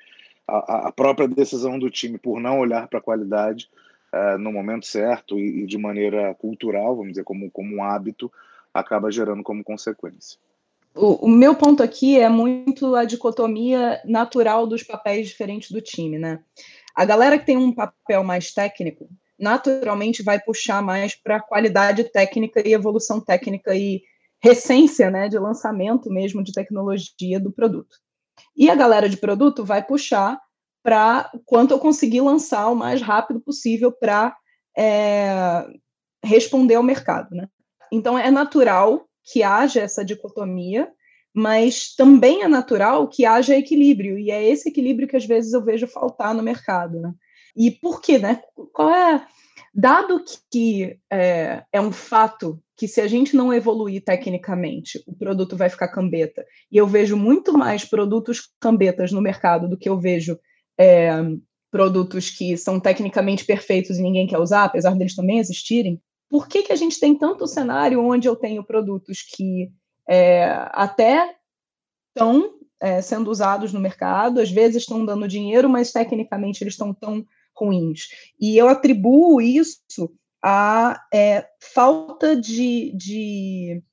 a, 0.47 0.87
a, 0.87 0.91
própria 0.91 1.27
decisão 1.27 1.79
do 1.79 1.89
time 1.89 2.17
por 2.17 2.39
não 2.39 2.59
olhar 2.59 2.87
para 2.87 2.99
a 2.99 3.03
qualidade 3.03 3.69
é, 4.13 4.37
no 4.37 4.51
momento 4.51 4.85
certo 4.85 5.39
e, 5.39 5.63
e, 5.63 5.65
de 5.65 5.77
maneira 5.77 6.33
cultural, 6.35 6.95
vamos 6.95 7.11
dizer, 7.11 7.23
como, 7.23 7.49
como 7.49 7.75
um 7.75 7.83
hábito, 7.83 8.31
acaba 8.73 9.11
gerando 9.11 9.43
como 9.43 9.63
consequência. 9.63 10.37
O, 10.93 11.25
o, 11.25 11.29
meu 11.29 11.55
ponto 11.55 11.81
aqui 11.81 12.19
é 12.19 12.27
muito 12.27 12.95
a 12.95 13.05
dicotomia 13.05 14.01
natural 14.03 14.67
dos 14.67 14.83
papéis 14.83 15.27
diferentes 15.27 15.71
do 15.71 15.81
time, 15.81 16.19
né? 16.19 16.43
A 16.93 17.05
galera 17.05 17.39
que 17.39 17.45
tem 17.45 17.55
um 17.55 17.73
papel 17.73 18.23
mais 18.23 18.53
técnico, 18.53 19.07
naturalmente 19.39 20.21
vai 20.21 20.39
puxar 20.39 20.81
mais 20.83 21.15
para 21.15 21.39
qualidade 21.39 22.03
técnica 22.03 22.61
e 22.67 22.73
evolução 22.73 23.21
técnica 23.21 23.73
e 23.73 24.03
recência, 24.43 25.09
né, 25.09 25.29
de 25.29 25.37
lançamento 25.37 26.09
mesmo 26.09 26.43
de 26.43 26.51
tecnologia 26.51 27.39
do 27.39 27.51
produto. 27.51 27.97
E 28.55 28.69
a 28.69 28.75
galera 28.75 29.09
de 29.09 29.17
produto 29.17 29.63
vai 29.63 29.83
puxar 29.83 30.39
para 30.83 31.31
quanto 31.45 31.71
eu 31.71 31.79
conseguir 31.79 32.21
lançar 32.21 32.69
o 32.69 32.75
mais 32.75 33.01
rápido 33.01 33.39
possível 33.39 33.91
para 33.91 34.35
é, 34.77 35.65
responder 36.23 36.75
ao 36.75 36.83
mercado, 36.83 37.35
né? 37.35 37.47
Então 37.91 38.17
é 38.17 38.31
natural 38.31 39.05
que 39.23 39.43
haja 39.43 39.81
essa 39.81 40.03
dicotomia 40.03 40.91
mas 41.33 41.95
também 41.95 42.43
é 42.43 42.47
natural 42.47 43.07
que 43.07 43.25
haja 43.25 43.55
equilíbrio, 43.55 44.19
e 44.19 44.29
é 44.29 44.43
esse 44.43 44.69
equilíbrio 44.69 45.07
que 45.07 45.15
às 45.15 45.25
vezes 45.25 45.53
eu 45.53 45.63
vejo 45.63 45.87
faltar 45.87 46.33
no 46.33 46.43
mercado. 46.43 46.99
Né? 46.99 47.13
E 47.55 47.71
por 47.71 48.01
quê? 48.01 48.17
Né? 48.17 48.41
Qual 48.73 48.89
é. 48.89 49.25
Dado 49.73 50.21
que 50.51 50.99
é, 51.09 51.63
é 51.71 51.79
um 51.79 51.91
fato 51.91 52.61
que 52.75 52.87
se 52.87 52.99
a 52.99 53.07
gente 53.07 53.35
não 53.35 53.53
evoluir 53.53 54.03
tecnicamente, 54.03 55.01
o 55.07 55.15
produto 55.15 55.55
vai 55.55 55.69
ficar 55.69 55.87
cambeta, 55.87 56.45
e 56.69 56.77
eu 56.77 56.87
vejo 56.87 57.15
muito 57.15 57.53
mais 57.53 57.85
produtos 57.85 58.49
cambetas 58.59 59.11
no 59.11 59.21
mercado 59.21 59.69
do 59.69 59.77
que 59.77 59.87
eu 59.87 59.97
vejo 59.97 60.37
é, 60.77 61.11
produtos 61.71 62.29
que 62.29 62.57
são 62.57 62.79
tecnicamente 62.79 63.45
perfeitos 63.45 63.97
e 63.97 64.01
ninguém 64.01 64.27
quer 64.27 64.39
usar, 64.39 64.65
apesar 64.65 64.95
deles 64.95 65.15
também 65.15 65.39
existirem, 65.39 66.01
por 66.29 66.47
que, 66.47 66.63
que 66.63 66.73
a 66.73 66.75
gente 66.75 66.99
tem 66.99 67.17
tanto 67.17 67.47
cenário 67.47 68.03
onde 68.03 68.27
eu 68.27 68.35
tenho 68.35 68.63
produtos 68.63 69.21
que 69.21 69.71
é, 70.07 70.45
até 70.71 71.35
estão 72.09 72.55
é, 72.81 73.01
sendo 73.01 73.29
usados 73.29 73.71
no 73.71 73.79
mercado, 73.79 74.41
às 74.41 74.49
vezes 74.49 74.83
estão 74.83 75.05
dando 75.05 75.27
dinheiro, 75.27 75.69
mas 75.69 75.91
tecnicamente 75.91 76.63
eles 76.63 76.73
estão 76.73 76.93
tão 76.93 77.25
ruins. 77.61 78.09
E 78.39 78.57
eu 78.57 78.67
atribuo 78.67 79.39
isso 79.39 80.11
à 80.43 80.99
é, 81.13 81.47
falta 81.59 82.35
de, 82.35 82.91
de 82.95 83.83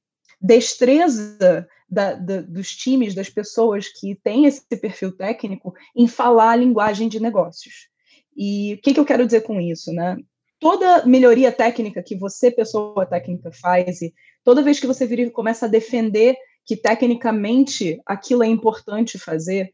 destreza 0.40 1.68
da, 1.88 2.14
da, 2.14 2.40
dos 2.40 2.74
times, 2.74 3.14
das 3.14 3.28
pessoas 3.28 3.88
que 3.88 4.14
têm 4.14 4.46
esse 4.46 4.62
perfil 4.80 5.12
técnico, 5.12 5.74
em 5.94 6.06
falar 6.08 6.52
a 6.52 6.56
linguagem 6.56 7.08
de 7.08 7.20
negócios. 7.20 7.88
E 8.36 8.74
o 8.74 8.78
que, 8.82 8.94
que 8.94 9.00
eu 9.00 9.04
quero 9.04 9.26
dizer 9.26 9.42
com 9.42 9.60
isso? 9.60 9.92
Né? 9.92 10.16
Toda 10.60 11.04
melhoria 11.06 11.52
técnica 11.52 12.02
que 12.02 12.16
você, 12.16 12.50
pessoa 12.50 13.06
técnica, 13.06 13.50
faz, 13.52 14.00
e 14.00 14.14
toda 14.44 14.62
vez 14.62 14.80
que 14.80 14.86
você 14.86 15.06
vira 15.06 15.22
e 15.22 15.30
começa 15.30 15.66
a 15.66 15.68
defender 15.68 16.36
que 16.64 16.76
tecnicamente 16.76 18.00
aquilo 18.04 18.42
é 18.42 18.46
importante 18.46 19.18
fazer, 19.18 19.72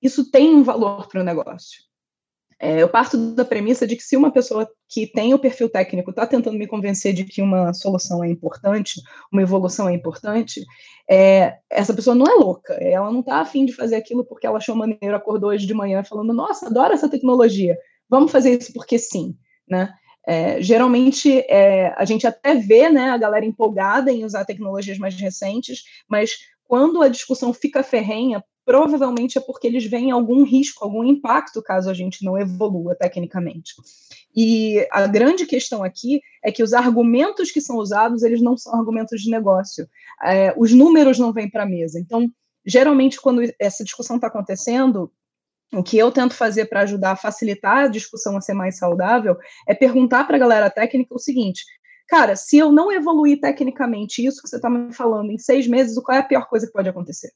isso 0.00 0.30
tem 0.30 0.54
um 0.54 0.62
valor 0.62 1.08
para 1.08 1.20
o 1.20 1.24
negócio. 1.24 1.87
É, 2.60 2.82
eu 2.82 2.88
parto 2.88 3.16
da 3.34 3.44
premissa 3.44 3.86
de 3.86 3.94
que 3.94 4.02
se 4.02 4.16
uma 4.16 4.32
pessoa 4.32 4.68
que 4.88 5.06
tem 5.06 5.32
o 5.32 5.38
perfil 5.38 5.68
técnico 5.68 6.10
está 6.10 6.26
tentando 6.26 6.58
me 6.58 6.66
convencer 6.66 7.12
de 7.12 7.24
que 7.24 7.40
uma 7.40 7.72
solução 7.72 8.24
é 8.24 8.28
importante, 8.28 9.00
uma 9.32 9.42
evolução 9.42 9.88
é 9.88 9.94
importante, 9.94 10.64
é, 11.08 11.58
essa 11.70 11.94
pessoa 11.94 12.16
não 12.16 12.26
é 12.26 12.34
louca, 12.34 12.74
ela 12.74 13.12
não 13.12 13.20
está 13.20 13.36
afim 13.36 13.64
de 13.64 13.72
fazer 13.72 13.94
aquilo 13.94 14.24
porque 14.24 14.46
ela 14.46 14.58
achou 14.58 14.74
maneiro, 14.74 15.14
acordou 15.14 15.50
hoje 15.50 15.66
de 15.66 15.74
manhã 15.74 16.02
falando, 16.02 16.32
nossa, 16.34 16.66
adoro 16.66 16.92
essa 16.92 17.08
tecnologia, 17.08 17.78
vamos 18.10 18.32
fazer 18.32 18.58
isso 18.58 18.72
porque 18.72 18.98
sim, 18.98 19.36
né? 19.68 19.94
É, 20.26 20.60
geralmente 20.60 21.38
é, 21.48 21.94
a 21.96 22.04
gente 22.04 22.26
até 22.26 22.54
vê 22.54 22.90
né, 22.90 23.08
a 23.08 23.16
galera 23.16 23.46
empolgada 23.46 24.12
em 24.12 24.24
usar 24.24 24.44
tecnologias 24.44 24.98
mais 24.98 25.14
recentes, 25.14 25.84
mas 26.06 26.32
quando 26.64 27.00
a 27.00 27.08
discussão 27.08 27.54
fica 27.54 27.82
ferrenha, 27.82 28.44
provavelmente 28.68 29.38
é 29.38 29.40
porque 29.40 29.66
eles 29.66 29.86
veem 29.86 30.10
algum 30.10 30.44
risco, 30.44 30.84
algum 30.84 31.02
impacto 31.02 31.62
caso 31.62 31.88
a 31.88 31.94
gente 31.94 32.22
não 32.22 32.36
evolua 32.36 32.94
tecnicamente. 32.94 33.72
E 34.36 34.86
a 34.92 35.06
grande 35.06 35.46
questão 35.46 35.82
aqui 35.82 36.20
é 36.44 36.52
que 36.52 36.62
os 36.62 36.74
argumentos 36.74 37.50
que 37.50 37.62
são 37.62 37.76
usados, 37.76 38.22
eles 38.22 38.42
não 38.42 38.58
são 38.58 38.78
argumentos 38.78 39.22
de 39.22 39.30
negócio. 39.30 39.88
É, 40.22 40.52
os 40.54 40.70
números 40.70 41.18
não 41.18 41.32
vêm 41.32 41.48
para 41.48 41.62
a 41.62 41.66
mesa. 41.66 41.98
Então, 41.98 42.30
geralmente, 42.62 43.18
quando 43.18 43.40
essa 43.58 43.82
discussão 43.82 44.16
está 44.16 44.26
acontecendo, 44.26 45.10
o 45.72 45.82
que 45.82 45.96
eu 45.96 46.12
tento 46.12 46.34
fazer 46.34 46.66
para 46.66 46.82
ajudar 46.82 47.12
a 47.12 47.16
facilitar 47.16 47.84
a 47.84 47.88
discussão 47.88 48.36
a 48.36 48.42
ser 48.42 48.52
mais 48.52 48.76
saudável 48.76 49.34
é 49.66 49.74
perguntar 49.74 50.24
para 50.26 50.36
a 50.36 50.40
galera 50.40 50.68
técnica 50.68 51.14
o 51.14 51.18
seguinte: 51.18 51.64
cara, 52.06 52.36
se 52.36 52.58
eu 52.58 52.70
não 52.70 52.92
evoluir 52.92 53.40
tecnicamente 53.40 54.22
isso 54.22 54.42
que 54.42 54.48
você 54.50 54.56
está 54.56 54.68
me 54.68 54.92
falando 54.92 55.30
em 55.30 55.38
seis 55.38 55.66
meses, 55.66 55.98
qual 56.00 56.18
é 56.18 56.20
a 56.20 56.22
pior 56.24 56.46
coisa 56.46 56.66
que 56.66 56.72
pode 56.74 56.90
acontecer? 56.90 57.30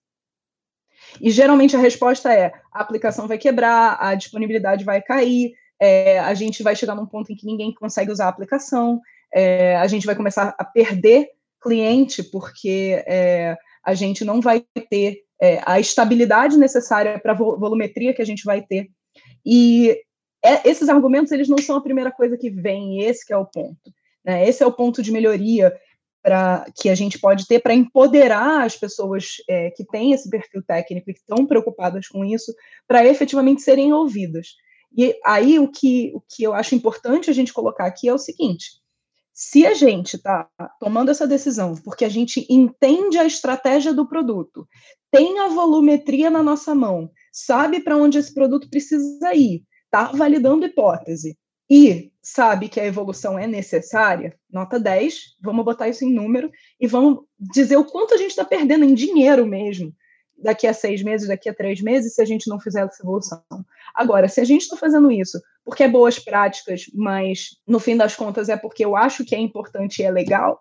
E 1.20 1.30
geralmente 1.30 1.76
a 1.76 1.78
resposta 1.78 2.32
é: 2.32 2.52
a 2.72 2.80
aplicação 2.80 3.28
vai 3.28 3.38
quebrar, 3.38 3.96
a 4.00 4.14
disponibilidade 4.14 4.84
vai 4.84 5.00
cair, 5.02 5.52
é, 5.80 6.18
a 6.18 6.34
gente 6.34 6.62
vai 6.62 6.76
chegar 6.76 6.94
num 6.94 7.06
ponto 7.06 7.32
em 7.32 7.36
que 7.36 7.46
ninguém 7.46 7.74
consegue 7.74 8.10
usar 8.10 8.26
a 8.26 8.28
aplicação, 8.28 9.00
é, 9.32 9.76
a 9.76 9.86
gente 9.86 10.06
vai 10.06 10.14
começar 10.14 10.54
a 10.58 10.64
perder 10.64 11.28
cliente 11.60 12.22
porque 12.22 13.02
é, 13.06 13.56
a 13.84 13.94
gente 13.94 14.24
não 14.24 14.40
vai 14.40 14.64
ter 14.90 15.22
é, 15.40 15.60
a 15.64 15.80
estabilidade 15.80 16.56
necessária 16.56 17.18
para 17.18 17.32
a 17.32 17.36
volumetria 17.36 18.14
que 18.14 18.22
a 18.22 18.26
gente 18.26 18.44
vai 18.44 18.62
ter. 18.62 18.88
E 19.44 19.96
é, 20.44 20.68
esses 20.68 20.88
argumentos 20.88 21.32
eles 21.32 21.48
não 21.48 21.58
são 21.58 21.76
a 21.76 21.82
primeira 21.82 22.10
coisa 22.10 22.36
que 22.36 22.50
vem, 22.50 23.00
esse 23.02 23.26
que 23.26 23.32
é 23.32 23.36
o 23.36 23.46
ponto. 23.46 23.92
Né? 24.24 24.48
Esse 24.48 24.62
é 24.62 24.66
o 24.66 24.72
ponto 24.72 25.02
de 25.02 25.12
melhoria 25.12 25.72
que 26.76 26.88
a 26.88 26.94
gente 26.94 27.18
pode 27.18 27.46
ter 27.46 27.60
para 27.60 27.74
empoderar 27.74 28.64
as 28.64 28.76
pessoas 28.76 29.36
é, 29.48 29.70
que 29.70 29.84
têm 29.84 30.12
esse 30.12 30.30
perfil 30.30 30.62
técnico 30.62 31.10
e 31.10 31.14
que 31.14 31.20
estão 31.20 31.46
preocupadas 31.46 32.06
com 32.06 32.24
isso, 32.24 32.54
para 32.86 33.04
efetivamente 33.04 33.62
serem 33.62 33.92
ouvidas. 33.92 34.48
E 34.96 35.18
aí 35.24 35.58
o 35.58 35.68
que, 35.68 36.12
o 36.14 36.20
que 36.20 36.42
eu 36.44 36.54
acho 36.54 36.74
importante 36.74 37.30
a 37.30 37.32
gente 37.32 37.52
colocar 37.52 37.86
aqui 37.86 38.08
é 38.08 38.14
o 38.14 38.18
seguinte: 38.18 38.82
se 39.32 39.66
a 39.66 39.74
gente 39.74 40.16
está 40.16 40.48
tomando 40.78 41.10
essa 41.10 41.26
decisão 41.26 41.74
porque 41.82 42.04
a 42.04 42.08
gente 42.08 42.46
entende 42.48 43.18
a 43.18 43.24
estratégia 43.24 43.92
do 43.92 44.06
produto, 44.06 44.68
tem 45.10 45.40
a 45.40 45.48
volumetria 45.48 46.30
na 46.30 46.42
nossa 46.42 46.74
mão, 46.74 47.10
sabe 47.32 47.80
para 47.80 47.96
onde 47.96 48.18
esse 48.18 48.32
produto 48.32 48.68
precisa 48.70 49.34
ir, 49.34 49.64
está 49.86 50.12
validando 50.12 50.66
hipótese 50.66 51.36
e 51.74 52.12
sabe 52.20 52.68
que 52.68 52.78
a 52.78 52.84
evolução 52.84 53.38
é 53.38 53.46
necessária, 53.46 54.38
nota 54.50 54.78
10, 54.78 55.38
vamos 55.40 55.64
botar 55.64 55.88
isso 55.88 56.04
em 56.04 56.12
número 56.12 56.50
e 56.78 56.86
vamos 56.86 57.20
dizer 57.40 57.78
o 57.78 57.84
quanto 57.86 58.12
a 58.12 58.18
gente 58.18 58.28
está 58.28 58.44
perdendo 58.44 58.84
em 58.84 58.92
dinheiro 58.92 59.46
mesmo 59.46 59.90
daqui 60.36 60.66
a 60.66 60.74
seis 60.74 61.02
meses, 61.02 61.28
daqui 61.28 61.48
a 61.48 61.54
três 61.54 61.80
meses, 61.80 62.14
se 62.14 62.20
a 62.20 62.26
gente 62.26 62.46
não 62.46 62.60
fizer 62.60 62.84
essa 62.84 63.02
evolução. 63.02 63.42
Agora, 63.94 64.28
se 64.28 64.38
a 64.38 64.44
gente 64.44 64.62
está 64.62 64.76
fazendo 64.76 65.10
isso 65.10 65.40
porque 65.64 65.84
é 65.84 65.88
boas 65.88 66.18
práticas, 66.18 66.90
mas 66.92 67.56
no 67.66 67.80
fim 67.80 67.96
das 67.96 68.14
contas 68.14 68.50
é 68.50 68.56
porque 68.56 68.84
eu 68.84 68.94
acho 68.94 69.24
que 69.24 69.34
é 69.34 69.38
importante 69.38 70.02
e 70.02 70.04
é 70.04 70.10
legal, 70.10 70.60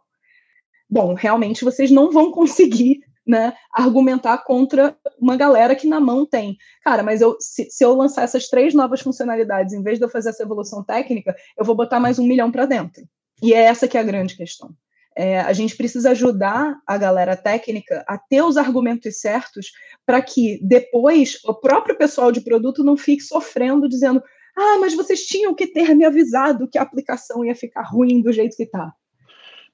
bom, 0.90 1.14
realmente 1.14 1.66
vocês 1.66 1.92
não 1.92 2.10
vão 2.10 2.32
conseguir 2.32 3.02
né, 3.26 3.54
argumentar 3.72 4.40
contra 4.40 4.96
uma 5.20 5.36
galera 5.36 5.76
que 5.76 5.88
na 5.88 6.00
mão 6.00 6.26
tem. 6.26 6.58
Cara, 6.84 7.04
mas 7.04 7.22
eu, 7.22 7.38
se, 7.40 7.70
se, 7.70 7.84
eu 7.84 7.94
lançar 7.94 8.24
essas 8.24 8.48
três 8.48 8.74
novas 8.74 9.02
funcionalidades, 9.02 9.74
em 9.74 9.84
vez 9.84 9.98
de 9.98 10.06
eu 10.06 10.10
fazer 10.10 10.30
essa 10.30 10.44
evolução 10.44 10.84
técnica, 10.84 11.36
eu 11.58 11.64
vou 11.64 11.76
botar 11.76 12.00
mais 12.00 12.18
um 12.20 12.26
milhão 12.26 12.52
para 12.52 12.66
dentro. 12.66 13.04
E 13.42 13.54
é 13.54 13.62
essa 13.62 13.88
que 13.88 13.98
é 13.98 14.02
a 14.02 14.04
grande 14.04 14.36
questão. 14.36 14.70
É, 15.16 15.42
a 15.42 15.52
gente 15.52 15.76
precisa 15.76 16.12
ajudar 16.12 16.78
a 16.88 16.98
galera 16.98 17.36
técnica 17.36 18.04
a 18.08 18.18
ter 18.18 18.42
os 18.42 18.56
argumentos 18.56 19.20
certos 19.20 19.72
para 20.06 20.22
que 20.22 20.60
depois 20.64 21.38
o 21.44 21.54
próprio 21.54 21.98
pessoal 21.98 22.32
de 22.32 22.42
produto 22.42 22.84
não 22.84 22.96
fique 22.96 23.22
sofrendo, 23.22 23.90
dizendo: 23.90 24.24
ah, 24.56 24.78
mas 24.80 24.94
vocês 24.94 25.26
tinham 25.26 25.54
que 25.54 25.68
ter 25.68 25.94
me 25.96 26.06
avisado 26.06 26.68
que 26.68 26.78
a 26.78 26.82
aplicação 26.82 27.44
ia 27.44 27.56
ficar 27.56 27.84
ruim 27.84 28.22
do 28.22 28.32
jeito 28.32 28.56
que 28.56 28.64
está. 28.64 28.94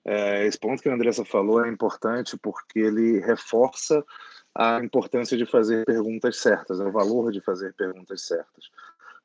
É, 0.07 0.45
esse 0.45 0.57
ponto 0.57 0.81
que 0.81 0.87
a 0.87 0.93
Andressa 0.93 1.25
falou 1.25 1.65
é 1.65 1.69
importante 1.69 2.37
porque 2.37 2.79
ele 2.79 3.19
reforça 3.19 4.01
a 4.55 4.81
importância 4.81 5.37
de 5.37 5.45
fazer 5.45 5.83
perguntas 5.85 6.37
certas, 6.37 6.79
o 6.79 6.89
valor 6.89 7.29
de 7.29 7.41
fazer 7.41 7.73
perguntas 7.73 8.21
certas. 8.21 8.71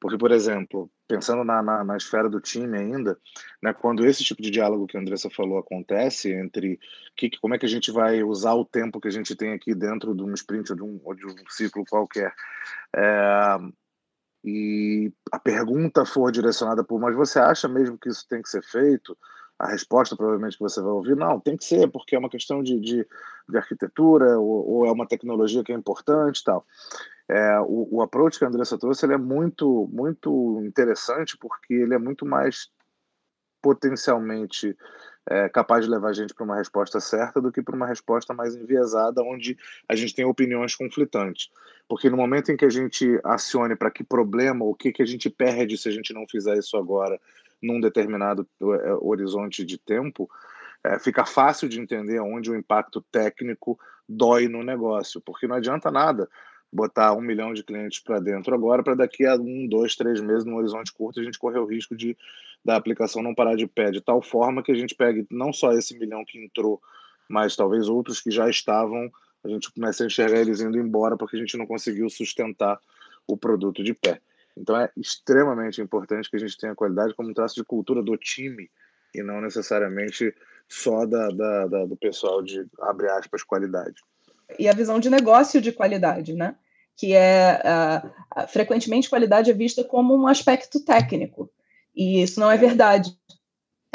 Porque, 0.00 0.18
por 0.18 0.32
exemplo, 0.32 0.90
pensando 1.06 1.44
na, 1.44 1.62
na, 1.62 1.84
na, 1.84 1.96
esfera 1.96 2.28
do 2.28 2.40
time 2.40 2.76
ainda, 2.76 3.16
né, 3.62 3.72
quando 3.72 4.04
esse 4.04 4.24
tipo 4.24 4.42
de 4.42 4.50
diálogo 4.50 4.88
que 4.88 4.96
a 4.96 5.00
Andressa 5.00 5.30
falou 5.30 5.58
acontece 5.58 6.32
entre 6.32 6.80
que, 7.16 7.30
como 7.40 7.54
é 7.54 7.58
que 7.58 7.66
a 7.66 7.68
gente 7.68 7.92
vai 7.92 8.20
usar 8.24 8.54
o 8.54 8.64
tempo 8.64 9.00
que 9.00 9.06
a 9.06 9.12
gente 9.12 9.36
tem 9.36 9.52
aqui 9.52 9.76
dentro 9.76 10.12
de 10.16 10.24
um 10.24 10.34
sprint 10.34 10.72
ou 10.72 10.76
de 10.76 10.82
um, 10.82 11.00
ou 11.04 11.14
de 11.14 11.24
um 11.24 11.34
ciclo 11.48 11.84
qualquer, 11.88 12.34
é, 12.96 13.58
e 14.44 15.12
a 15.30 15.38
pergunta 15.38 16.04
for 16.04 16.32
direcionada 16.32 16.82
por, 16.82 17.00
mas 17.00 17.14
você 17.14 17.38
acha 17.38 17.68
mesmo 17.68 17.96
que 17.96 18.08
isso 18.08 18.26
tem 18.28 18.42
que 18.42 18.48
ser 18.48 18.64
feito? 18.64 19.16
A 19.62 19.70
resposta 19.70 20.16
provavelmente 20.16 20.57
que 20.57 20.62
você 20.62 20.81
vai 20.83 20.90
ouvir, 20.90 21.16
não, 21.16 21.38
tem 21.38 21.57
que 21.57 21.64
ser, 21.64 21.88
porque 21.88 22.16
é 22.16 22.18
uma 22.18 22.29
questão 22.29 22.62
de, 22.62 22.81
de, 22.81 23.07
de 23.48 23.57
arquitetura 23.57 24.38
ou, 24.38 24.68
ou, 24.68 24.87
é 24.87 24.90
uma 24.90 25.07
tecnologia 25.07 25.62
que 25.62 25.72
é 25.72 25.75
importante 25.75 26.42
tal 26.42 26.66
é, 27.29 27.61
o, 27.61 27.88
o 27.90 28.03
approach 28.03 28.38
que 28.38 28.44
a 28.44 28.48
Andressa 28.48 28.79
trouxe 28.79 29.07
ele 29.07 29.14
é 29.14 29.18
muito, 29.18 29.88
muito 29.92 30.61
interessante 30.64 31.37
porque 31.38 31.72
ele 31.72 31.94
é 31.94 31.98
muito 31.98 32.27
mais 32.27 32.68
potencialmente 33.62 34.77
é, 35.31 35.48
capaz 35.48 35.85
de 35.85 35.90
levar 35.90 36.09
a 36.09 36.12
gente 36.12 36.35
para 36.35 36.44
uma 36.44 36.57
resposta 36.57 36.98
certa 36.98 37.40
do 37.40 37.53
que 37.53 37.62
para 37.62 37.77
uma 37.77 37.87
resposta 37.87 38.35
mais 38.35 38.57
enviesada, 38.57 39.22
onde 39.22 39.57
a 39.88 39.94
gente 39.94 40.14
tem 40.14 40.25
opiniões 40.25 40.75
conflitantes. 40.75 41.48
Porque 41.88 42.11
no 42.11 42.16
momento 42.16 42.51
em 42.51 42.57
que 42.57 42.64
a 42.64 42.70
gente 42.70 43.20
acione 43.22 43.77
para 43.77 43.90
que 43.90 44.03
problema, 44.03 44.64
o 44.64 44.75
que, 44.75 44.92
que 44.92 45.03
a 45.03 45.07
gente 45.07 45.31
perde 45.31 45.79
se 45.79 45.88
a 45.88 45.92
gente 45.92 46.12
não 46.12 46.27
fizer 46.29 46.59
isso 46.59 46.77
agora 46.77 47.20
num 47.62 47.81
determinado 47.81 48.46
é, 48.61 48.94
horizonte 49.01 49.64
de 49.64 49.79
tempo, 49.79 50.29
é, 50.85 50.98
fica 50.98 51.25
fácil 51.25 51.68
de 51.68 51.81
entender 51.81 52.20
onde 52.20 52.51
o 52.51 52.57
impacto 52.57 53.01
técnico 53.12 53.79
dói 54.09 54.48
no 54.48 54.62
negócio, 54.62 55.20
porque 55.20 55.46
não 55.46 55.57
adianta 55.57 55.90
nada 55.90 56.29
botar 56.72 57.12
um 57.12 57.20
milhão 57.20 57.53
de 57.53 57.62
clientes 57.62 58.01
para 58.01 58.18
dentro 58.18 58.55
agora, 58.55 58.83
para 58.83 58.94
daqui 58.94 59.27
a 59.27 59.35
um, 59.35 59.68
dois, 59.68 59.94
três 59.94 60.20
meses, 60.20 60.44
num 60.44 60.57
horizonte 60.57 60.92
curto, 60.92 61.20
a 61.20 61.22
gente 61.22 61.38
correr 61.38 61.59
o 61.59 61.66
risco 61.66 61.94
de 61.94 62.16
da 62.64 62.77
aplicação 62.77 63.22
não 63.22 63.35
parar 63.35 63.57
de 63.57 63.66
pé, 63.66 63.90
de 63.90 64.01
tal 64.01 64.22
forma 64.22 64.62
que 64.62 64.70
a 64.70 64.75
gente 64.75 64.94
pegue 64.94 65.27
não 65.31 65.53
só 65.53 65.72
esse 65.72 65.98
milhão 65.98 66.25
que 66.25 66.38
entrou, 66.38 66.81
mas 67.29 67.57
talvez 67.57 67.88
outros 67.88 68.20
que 68.20 68.31
já 68.31 68.48
estavam, 68.48 69.11
a 69.42 69.48
gente 69.48 69.72
comece 69.72 70.03
a 70.03 70.07
enxergar 70.07 70.38
eles 70.38 70.61
indo 70.61 70.79
embora 70.79 71.16
porque 71.16 71.37
a 71.37 71.38
gente 71.38 71.57
não 71.57 71.66
conseguiu 71.66 72.09
sustentar 72.09 72.81
o 73.27 73.37
produto 73.37 73.83
de 73.83 73.92
pé. 73.92 74.20
Então 74.56 74.76
é 74.76 74.90
extremamente 74.96 75.80
importante 75.80 76.30
que 76.30 76.36
a 76.36 76.40
gente 76.40 76.58
tenha 76.58 76.74
qualidade 76.74 77.14
como 77.14 77.30
um 77.30 77.34
traço 77.34 77.54
de 77.54 77.64
cultura 77.64 78.02
do 78.02 78.16
time 78.16 78.70
e 79.14 79.22
não 79.22 79.40
necessariamente 79.40 80.34
só 80.68 81.04
da, 81.06 81.28
da, 81.28 81.66
da 81.66 81.84
do 81.84 81.96
pessoal 81.96 82.42
de, 82.42 82.66
abre 82.80 83.08
aspas, 83.10 83.42
qualidade 83.42 84.00
e 84.58 84.68
a 84.68 84.72
visão 84.72 84.98
de 84.98 85.10
negócio 85.10 85.60
de 85.60 85.72
qualidade, 85.72 86.34
né? 86.34 86.54
Que 86.96 87.14
é 87.14 87.60
uh, 87.64 88.48
frequentemente 88.48 89.08
qualidade 89.08 89.50
é 89.50 89.54
vista 89.54 89.82
como 89.82 90.14
um 90.14 90.26
aspecto 90.26 90.80
técnico 90.80 91.50
e 91.94 92.22
isso 92.22 92.38
não 92.38 92.50
é 92.50 92.56
verdade. 92.56 93.16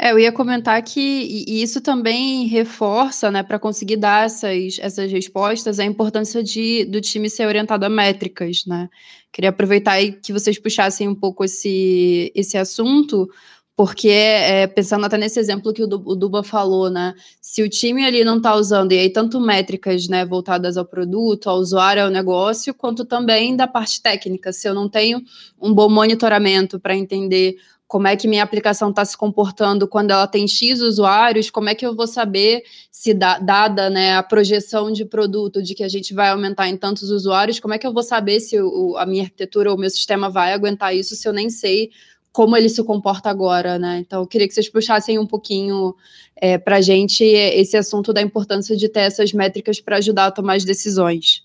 É, 0.00 0.12
eu 0.12 0.18
ia 0.18 0.30
comentar 0.30 0.80
que 0.82 1.00
isso 1.00 1.80
também 1.80 2.46
reforça, 2.46 3.32
né, 3.32 3.42
para 3.42 3.58
conseguir 3.58 3.96
dar 3.96 4.26
essas, 4.26 4.78
essas 4.78 5.10
respostas, 5.10 5.80
a 5.80 5.84
importância 5.84 6.40
de, 6.40 6.84
do 6.84 7.00
time 7.00 7.28
ser 7.28 7.46
orientado 7.46 7.84
a 7.84 7.88
métricas, 7.88 8.64
né? 8.64 8.88
Queria 9.32 9.50
aproveitar 9.50 10.00
e 10.00 10.12
que 10.12 10.32
vocês 10.32 10.56
puxassem 10.56 11.08
um 11.08 11.16
pouco 11.16 11.44
esse, 11.44 12.30
esse 12.32 12.56
assunto, 12.56 13.28
porque, 13.76 14.08
é, 14.08 14.66
pensando 14.68 15.04
até 15.04 15.18
nesse 15.18 15.38
exemplo 15.40 15.72
que 15.72 15.82
o 15.82 15.86
Duba 15.86 16.42
falou, 16.44 16.90
né? 16.90 17.14
Se 17.40 17.62
o 17.62 17.68
time 17.68 18.04
ali 18.04 18.24
não 18.24 18.38
está 18.38 18.54
usando, 18.54 18.92
e 18.92 18.98
aí 18.98 19.10
tanto 19.10 19.40
métricas 19.40 20.08
né, 20.08 20.24
voltadas 20.24 20.76
ao 20.76 20.84
produto, 20.84 21.48
ao 21.50 21.58
usuário, 21.58 22.04
ao 22.04 22.10
negócio, 22.10 22.72
quanto 22.74 23.04
também 23.04 23.56
da 23.56 23.66
parte 23.66 24.00
técnica. 24.00 24.52
Se 24.52 24.68
eu 24.68 24.74
não 24.74 24.88
tenho 24.88 25.22
um 25.60 25.72
bom 25.74 25.88
monitoramento 25.88 26.80
para 26.80 26.96
entender 26.96 27.56
como 27.88 28.06
é 28.06 28.14
que 28.14 28.28
minha 28.28 28.42
aplicação 28.42 28.90
está 28.90 29.02
se 29.02 29.16
comportando 29.16 29.88
quando 29.88 30.10
ela 30.10 30.26
tem 30.26 30.46
X 30.46 30.82
usuários, 30.82 31.48
como 31.48 31.70
é 31.70 31.74
que 31.74 31.86
eu 31.86 31.96
vou 31.96 32.06
saber 32.06 32.62
se, 32.92 33.14
dada 33.14 33.88
né, 33.88 34.14
a 34.14 34.22
projeção 34.22 34.92
de 34.92 35.06
produto 35.06 35.62
de 35.62 35.74
que 35.74 35.82
a 35.82 35.88
gente 35.88 36.12
vai 36.12 36.28
aumentar 36.28 36.68
em 36.68 36.76
tantos 36.76 37.10
usuários, 37.10 37.58
como 37.58 37.72
é 37.72 37.78
que 37.78 37.86
eu 37.86 37.92
vou 37.92 38.02
saber 38.02 38.40
se 38.40 38.60
o, 38.60 38.94
a 38.98 39.06
minha 39.06 39.22
arquitetura 39.22 39.70
ou 39.70 39.76
o 39.76 39.80
meu 39.80 39.88
sistema 39.88 40.28
vai 40.28 40.52
aguentar 40.52 40.94
isso 40.94 41.16
se 41.16 41.26
eu 41.26 41.32
nem 41.32 41.48
sei 41.48 41.90
como 42.30 42.54
ele 42.56 42.68
se 42.68 42.84
comporta 42.84 43.30
agora, 43.30 43.78
né? 43.78 43.98
Então, 43.98 44.20
eu 44.20 44.26
queria 44.26 44.46
que 44.46 44.52
vocês 44.52 44.68
puxassem 44.68 45.18
um 45.18 45.26
pouquinho 45.26 45.94
é, 46.36 46.58
para 46.58 46.76
a 46.76 46.80
gente 46.82 47.24
esse 47.24 47.76
assunto 47.76 48.12
da 48.12 48.20
importância 48.20 48.76
de 48.76 48.86
ter 48.86 49.00
essas 49.00 49.32
métricas 49.32 49.80
para 49.80 49.96
ajudar 49.96 50.26
a 50.26 50.30
tomar 50.30 50.54
as 50.54 50.64
decisões. 50.64 51.42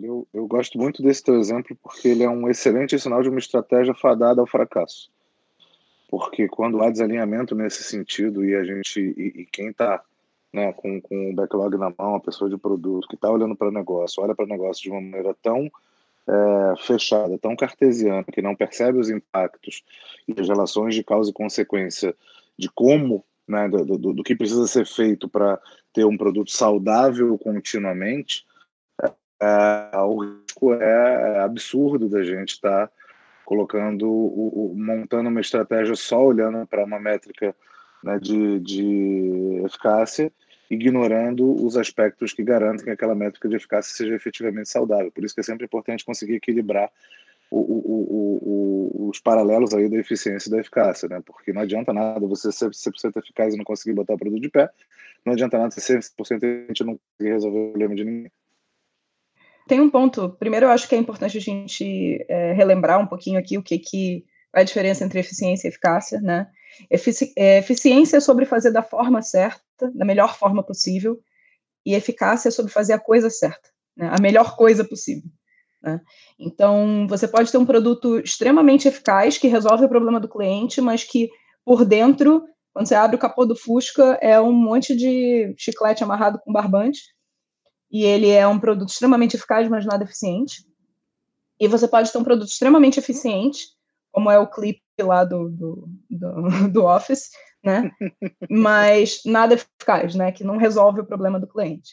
Eu, 0.00 0.26
eu 0.32 0.46
gosto 0.46 0.78
muito 0.78 1.02
desse 1.02 1.22
teu 1.22 1.38
exemplo 1.38 1.76
porque 1.82 2.08
ele 2.08 2.22
é 2.22 2.30
um 2.30 2.48
excelente 2.48 2.98
sinal 2.98 3.22
de 3.22 3.28
uma 3.28 3.40
estratégia 3.40 3.92
fadada 3.92 4.40
ao 4.40 4.46
fracasso. 4.46 5.10
Porque 6.12 6.46
quando 6.46 6.82
há 6.82 6.90
desalinhamento 6.90 7.54
nesse 7.54 7.82
sentido 7.82 8.44
e 8.44 8.54
a 8.54 8.62
gente 8.62 9.00
e, 9.00 9.40
e 9.40 9.46
quem 9.46 9.68
está 9.68 10.04
né, 10.52 10.70
com, 10.74 11.00
com 11.00 11.30
o 11.30 11.34
backlog 11.34 11.78
na 11.78 11.90
mão, 11.98 12.16
a 12.16 12.20
pessoa 12.20 12.50
de 12.50 12.58
produto 12.58 13.08
que 13.08 13.14
está 13.14 13.30
olhando 13.30 13.56
para 13.56 13.68
o 13.68 13.72
negócio, 13.72 14.22
olha 14.22 14.34
para 14.34 14.44
o 14.44 14.48
negócio 14.48 14.82
de 14.82 14.90
uma 14.90 15.00
maneira 15.00 15.34
tão 15.42 15.72
é, 16.28 16.74
fechada, 16.82 17.38
tão 17.38 17.56
cartesiana, 17.56 18.24
que 18.24 18.42
não 18.42 18.54
percebe 18.54 18.98
os 18.98 19.08
impactos 19.08 19.82
e 20.28 20.38
as 20.38 20.46
relações 20.46 20.94
de 20.94 21.02
causa 21.02 21.30
e 21.30 21.32
consequência 21.32 22.14
de 22.58 22.68
como, 22.68 23.24
né, 23.48 23.66
do, 23.70 23.96
do, 23.96 24.12
do 24.12 24.22
que 24.22 24.36
precisa 24.36 24.66
ser 24.66 24.86
feito 24.86 25.30
para 25.30 25.58
ter 25.94 26.04
um 26.04 26.18
produto 26.18 26.50
saudável 26.50 27.38
continuamente, 27.38 28.44
é, 29.40 29.98
o 29.98 30.18
risco 30.18 30.74
é, 30.74 31.36
é 31.36 31.40
absurdo 31.40 32.06
da 32.06 32.22
gente 32.22 32.50
estar 32.50 32.88
tá 32.88 32.92
colocando, 33.52 34.08
o, 34.08 34.72
o, 34.72 34.74
montando 34.74 35.28
uma 35.28 35.40
estratégia 35.42 35.94
só 35.94 36.24
olhando 36.24 36.66
para 36.66 36.86
uma 36.86 36.98
métrica 36.98 37.54
né, 38.02 38.18
de, 38.18 38.58
de 38.60 39.62
eficácia 39.62 40.32
ignorando 40.70 41.62
os 41.62 41.76
aspectos 41.76 42.32
que 42.32 42.42
garantem 42.42 42.82
que 42.82 42.90
aquela 42.90 43.14
métrica 43.14 43.46
de 43.46 43.56
eficácia 43.56 43.94
seja 43.94 44.14
efetivamente 44.14 44.70
saudável. 44.70 45.12
Por 45.12 45.22
isso 45.22 45.34
que 45.34 45.42
é 45.42 45.44
sempre 45.44 45.66
importante 45.66 46.02
conseguir 46.02 46.36
equilibrar 46.36 46.90
o, 47.50 47.58
o, 47.58 49.02
o, 49.04 49.08
os 49.10 49.20
paralelos 49.20 49.74
aí 49.74 49.86
da 49.86 49.98
eficiência 49.98 50.48
e 50.48 50.50
da 50.50 50.58
eficácia, 50.58 51.06
né? 51.06 51.20
Porque 51.22 51.52
não 51.52 51.60
adianta 51.60 51.92
nada 51.92 52.26
você 52.26 52.50
ser 52.50 52.70
100% 52.70 53.18
eficaz 53.18 53.52
e 53.52 53.58
não 53.58 53.64
conseguir 53.64 53.92
botar 53.92 54.14
o 54.14 54.18
produto 54.18 54.40
de 54.40 54.48
pé, 54.48 54.70
não 55.26 55.34
adianta 55.34 55.58
nada 55.58 55.70
ser 55.72 55.98
100% 55.98 56.42
eficiente 56.42 56.80
e 56.80 56.86
não 56.86 56.98
conseguir 56.98 57.34
resolver 57.34 57.58
o 57.58 57.68
problema 57.68 57.94
de 57.94 58.04
ninguém. 58.04 58.32
Tem 59.68 59.80
um 59.80 59.90
ponto. 59.90 60.30
Primeiro, 60.38 60.66
eu 60.66 60.70
acho 60.70 60.88
que 60.88 60.94
é 60.94 60.98
importante 60.98 61.38
a 61.38 61.40
gente 61.40 62.24
é, 62.28 62.52
relembrar 62.52 63.00
um 63.00 63.06
pouquinho 63.06 63.38
aqui 63.38 63.56
o 63.56 63.62
que, 63.62 63.78
que 63.78 64.24
a 64.52 64.62
diferença 64.62 65.04
entre 65.04 65.20
eficiência 65.20 65.66
e 65.66 65.70
eficácia, 65.70 66.20
né? 66.20 66.48
Efici 66.90 67.32
é, 67.36 67.58
eficiência 67.58 68.16
é 68.16 68.20
sobre 68.20 68.44
fazer 68.44 68.70
da 68.70 68.82
forma 68.82 69.22
certa, 69.22 69.90
da 69.94 70.04
melhor 70.04 70.36
forma 70.36 70.62
possível, 70.62 71.20
e 71.84 71.94
eficácia 71.94 72.48
é 72.48 72.52
sobre 72.52 72.72
fazer 72.72 72.92
a 72.92 72.98
coisa 72.98 73.28
certa, 73.28 73.70
né? 73.96 74.10
a 74.12 74.20
melhor 74.20 74.56
coisa 74.56 74.84
possível. 74.84 75.30
Né? 75.82 76.00
Então, 76.38 77.06
você 77.08 77.26
pode 77.26 77.50
ter 77.50 77.58
um 77.58 77.66
produto 77.66 78.18
extremamente 78.20 78.88
eficaz 78.88 79.36
que 79.36 79.48
resolve 79.48 79.84
o 79.84 79.88
problema 79.88 80.20
do 80.20 80.28
cliente, 80.28 80.80
mas 80.80 81.04
que 81.04 81.28
por 81.64 81.84
dentro, 81.84 82.44
quando 82.72 82.86
você 82.86 82.94
abre 82.94 83.16
o 83.16 83.18
capô 83.18 83.44
do 83.44 83.56
Fusca, 83.56 84.18
é 84.20 84.40
um 84.40 84.52
monte 84.52 84.96
de 84.96 85.54
chiclete 85.56 86.02
amarrado 86.02 86.40
com 86.44 86.52
barbante, 86.52 87.00
e 87.92 88.04
ele 88.04 88.30
é 88.30 88.48
um 88.48 88.58
produto 88.58 88.88
extremamente 88.88 89.36
eficaz, 89.36 89.68
mas 89.68 89.84
nada 89.84 90.02
eficiente. 90.02 90.64
E 91.60 91.68
você 91.68 91.86
pode 91.86 92.10
ter 92.10 92.16
um 92.16 92.24
produto 92.24 92.48
extremamente 92.48 92.98
eficiente, 92.98 93.66
como 94.10 94.30
é 94.30 94.38
o 94.38 94.50
clipe 94.50 94.80
lá 95.00 95.24
do, 95.24 95.50
do, 95.50 95.88
do, 96.08 96.68
do 96.72 96.84
Office, 96.86 97.28
né? 97.62 97.90
Mas 98.50 99.20
nada 99.26 99.54
eficaz, 99.54 100.14
né? 100.14 100.32
Que 100.32 100.42
não 100.42 100.56
resolve 100.56 101.00
o 101.00 101.06
problema 101.06 101.38
do 101.38 101.46
cliente. 101.46 101.92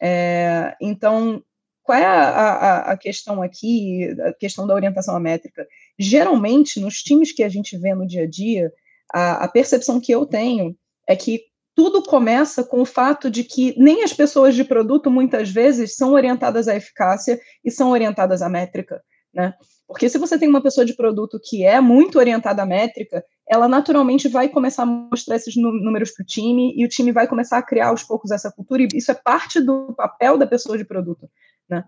É, 0.00 0.74
então, 0.80 1.42
qual 1.82 1.98
é 1.98 2.06
a, 2.06 2.28
a, 2.30 2.92
a, 2.92 2.96
questão 2.96 3.42
aqui, 3.42 4.08
a 4.20 4.32
questão 4.32 4.66
da 4.66 4.74
orientação 4.74 5.16
à 5.16 5.20
métrica? 5.20 5.66
Geralmente, 5.98 6.78
nos 6.78 7.02
times 7.02 7.32
que 7.32 7.42
a 7.42 7.48
gente 7.48 7.76
vê 7.76 7.94
no 7.94 8.06
dia 8.06 8.22
a 8.22 8.28
dia, 8.28 8.72
a, 9.12 9.44
a 9.44 9.48
percepção 9.48 10.00
que 10.00 10.12
eu 10.12 10.24
tenho 10.24 10.76
é 11.08 11.16
que 11.16 11.49
tudo 11.80 12.02
começa 12.02 12.62
com 12.62 12.82
o 12.82 12.84
fato 12.84 13.30
de 13.30 13.42
que 13.42 13.74
nem 13.78 14.04
as 14.04 14.12
pessoas 14.12 14.54
de 14.54 14.64
produto, 14.64 15.10
muitas 15.10 15.48
vezes, 15.48 15.96
são 15.96 16.12
orientadas 16.12 16.68
à 16.68 16.76
eficácia 16.76 17.40
e 17.64 17.70
são 17.70 17.90
orientadas 17.90 18.42
à 18.42 18.48
métrica 18.48 19.02
né? 19.32 19.54
Porque 19.86 20.08
se 20.08 20.18
você 20.18 20.38
tem 20.38 20.48
uma 20.48 20.62
pessoa 20.62 20.84
de 20.84 20.94
produto 20.94 21.40
que 21.42 21.64
é 21.64 21.80
muito 21.80 22.18
orientada 22.18 22.62
à 22.62 22.66
métrica, 22.66 23.24
ela 23.48 23.66
naturalmente 23.66 24.28
vai 24.28 24.48
começar 24.48 24.84
a 24.84 24.86
mostrar 24.86 25.36
esses 25.36 25.56
números 25.56 26.12
para 26.12 26.22
o 26.22 26.26
time 26.26 26.72
e 26.76 26.84
o 26.84 26.88
time 26.88 27.10
vai 27.10 27.26
começar 27.26 27.58
a 27.58 27.62
criar 27.62 27.88
aos 27.88 28.04
poucos 28.04 28.30
essa 28.30 28.52
cultura, 28.52 28.82
e 28.82 28.88
isso 28.94 29.10
é 29.10 29.14
parte 29.14 29.60
do 29.60 29.92
papel 29.94 30.38
da 30.38 30.46
pessoa 30.46 30.78
de 30.78 30.84
produto, 30.84 31.28
né? 31.68 31.84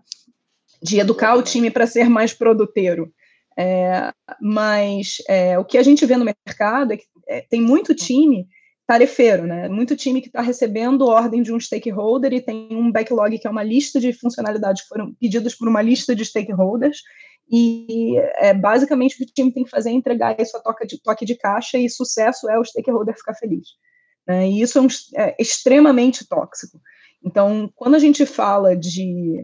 De 0.81 0.99
educar 0.99 1.35
o 1.35 1.43
time 1.43 1.71
para 1.71 1.87
ser 1.87 2.09
mais 2.09 2.33
produteiro. 2.33 3.13
É, 3.57 4.11
mas 4.41 5.17
é, 5.29 5.59
o 5.59 5.63
que 5.63 5.77
a 5.77 5.83
gente 5.83 6.05
vê 6.05 6.17
no 6.17 6.25
mercado 6.25 6.93
é 6.93 6.97
que 6.97 7.05
é, 7.27 7.41
tem 7.41 7.61
muito 7.61 7.93
time 7.93 8.47
tarefeiro, 8.93 9.47
né? 9.47 9.67
Muito 9.67 9.95
time 9.95 10.21
que 10.21 10.27
está 10.27 10.41
recebendo 10.41 11.07
ordem 11.07 11.41
de 11.41 11.51
um 11.51 11.59
stakeholder 11.59 12.31
e 12.31 12.41
tem 12.41 12.67
um 12.71 12.91
backlog 12.91 13.39
que 13.39 13.47
é 13.47 13.49
uma 13.49 13.63
lista 13.63 13.99
de 13.99 14.13
funcionalidades 14.13 14.83
que 14.83 14.87
foram 14.87 15.15
pedidas 15.15 15.55
por 15.55 15.67
uma 15.67 15.81
lista 15.81 16.15
de 16.15 16.23
stakeholders 16.23 17.01
e 17.51 18.15
é, 18.35 18.53
basicamente 18.53 19.15
o 19.15 19.17
que 19.17 19.23
o 19.23 19.33
time 19.33 19.51
tem 19.51 19.63
que 19.63 19.71
fazer 19.71 19.89
é 19.89 19.93
entregar 19.93 20.39
isso 20.39 20.55
a 20.55 20.59
toque 20.59 20.85
de, 20.85 21.01
toque 21.01 21.25
de 21.25 21.35
caixa 21.35 21.79
e 21.79 21.89
sucesso 21.89 22.47
é 22.47 22.59
o 22.59 22.63
stakeholder 22.63 23.17
ficar 23.17 23.33
feliz. 23.33 23.69
Né? 24.27 24.47
E 24.47 24.61
isso 24.61 24.77
é, 24.77 24.81
um, 24.81 24.87
é 25.15 25.35
extremamente 25.39 26.27
tóxico. 26.27 26.79
Então, 27.25 27.71
quando 27.73 27.95
a 27.95 27.99
gente 27.99 28.27
fala 28.27 28.77
de 28.77 29.43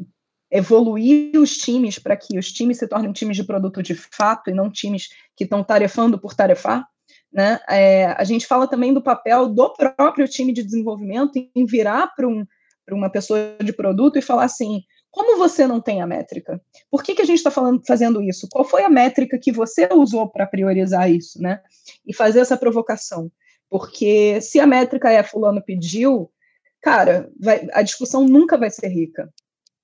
evoluir 0.52 1.40
os 1.40 1.58
times 1.58 1.98
para 1.98 2.16
que 2.16 2.38
os 2.38 2.52
times 2.52 2.78
se 2.78 2.88
tornem 2.88 3.12
times 3.12 3.36
de 3.36 3.44
produto 3.44 3.82
de 3.82 3.96
fato 3.96 4.52
e 4.52 4.54
não 4.54 4.70
times 4.70 5.10
que 5.36 5.44
estão 5.44 5.64
tarefando 5.64 6.20
por 6.20 6.36
tarefar, 6.36 6.86
né? 7.32 7.60
É, 7.70 8.06
a 8.06 8.24
gente 8.24 8.48
fala 8.48 8.68
também 8.68 8.94
do 8.94 9.02
papel 9.02 9.48
do 9.48 9.74
próprio 9.74 10.28
time 10.28 10.52
de 10.52 10.64
desenvolvimento 10.64 11.34
em 11.56 11.66
virar 11.66 12.08
para 12.16 12.28
um, 12.28 12.46
uma 12.92 13.10
pessoa 13.10 13.56
de 13.64 13.72
produto 13.72 14.18
e 14.18 14.22
falar 14.22 14.46
assim: 14.46 14.82
como 15.12 15.38
você 15.38 15.66
não 15.66 15.82
tem 15.82 16.02
a 16.02 16.08
métrica? 16.08 16.62
Por 16.90 17.04
que, 17.04 17.16
que 17.16 17.22
a 17.22 17.26
gente 17.26 17.38
está 17.38 17.52
fazendo 17.88 18.22
isso? 18.22 18.48
Qual 18.52 18.64
foi 18.64 18.84
a 18.84 18.90
métrica 18.90 19.40
que 19.40 19.52
você 19.52 19.88
usou 19.92 20.30
para 20.30 20.48
priorizar 20.48 21.10
isso, 21.10 21.42
né? 21.42 21.62
E 22.06 22.14
fazer 22.14 22.40
essa 22.40 22.58
provocação. 22.58 23.32
Porque 23.70 24.42
se 24.42 24.60
a 24.60 24.66
métrica 24.66 25.12
é 25.12 25.22
fulano 25.22 25.64
pediu, 25.64 26.32
cara, 26.82 27.30
vai, 27.40 27.68
a 27.74 27.82
discussão 27.82 28.26
nunca 28.26 28.58
vai 28.58 28.70
ser 28.70 28.88
rica. 28.88 29.32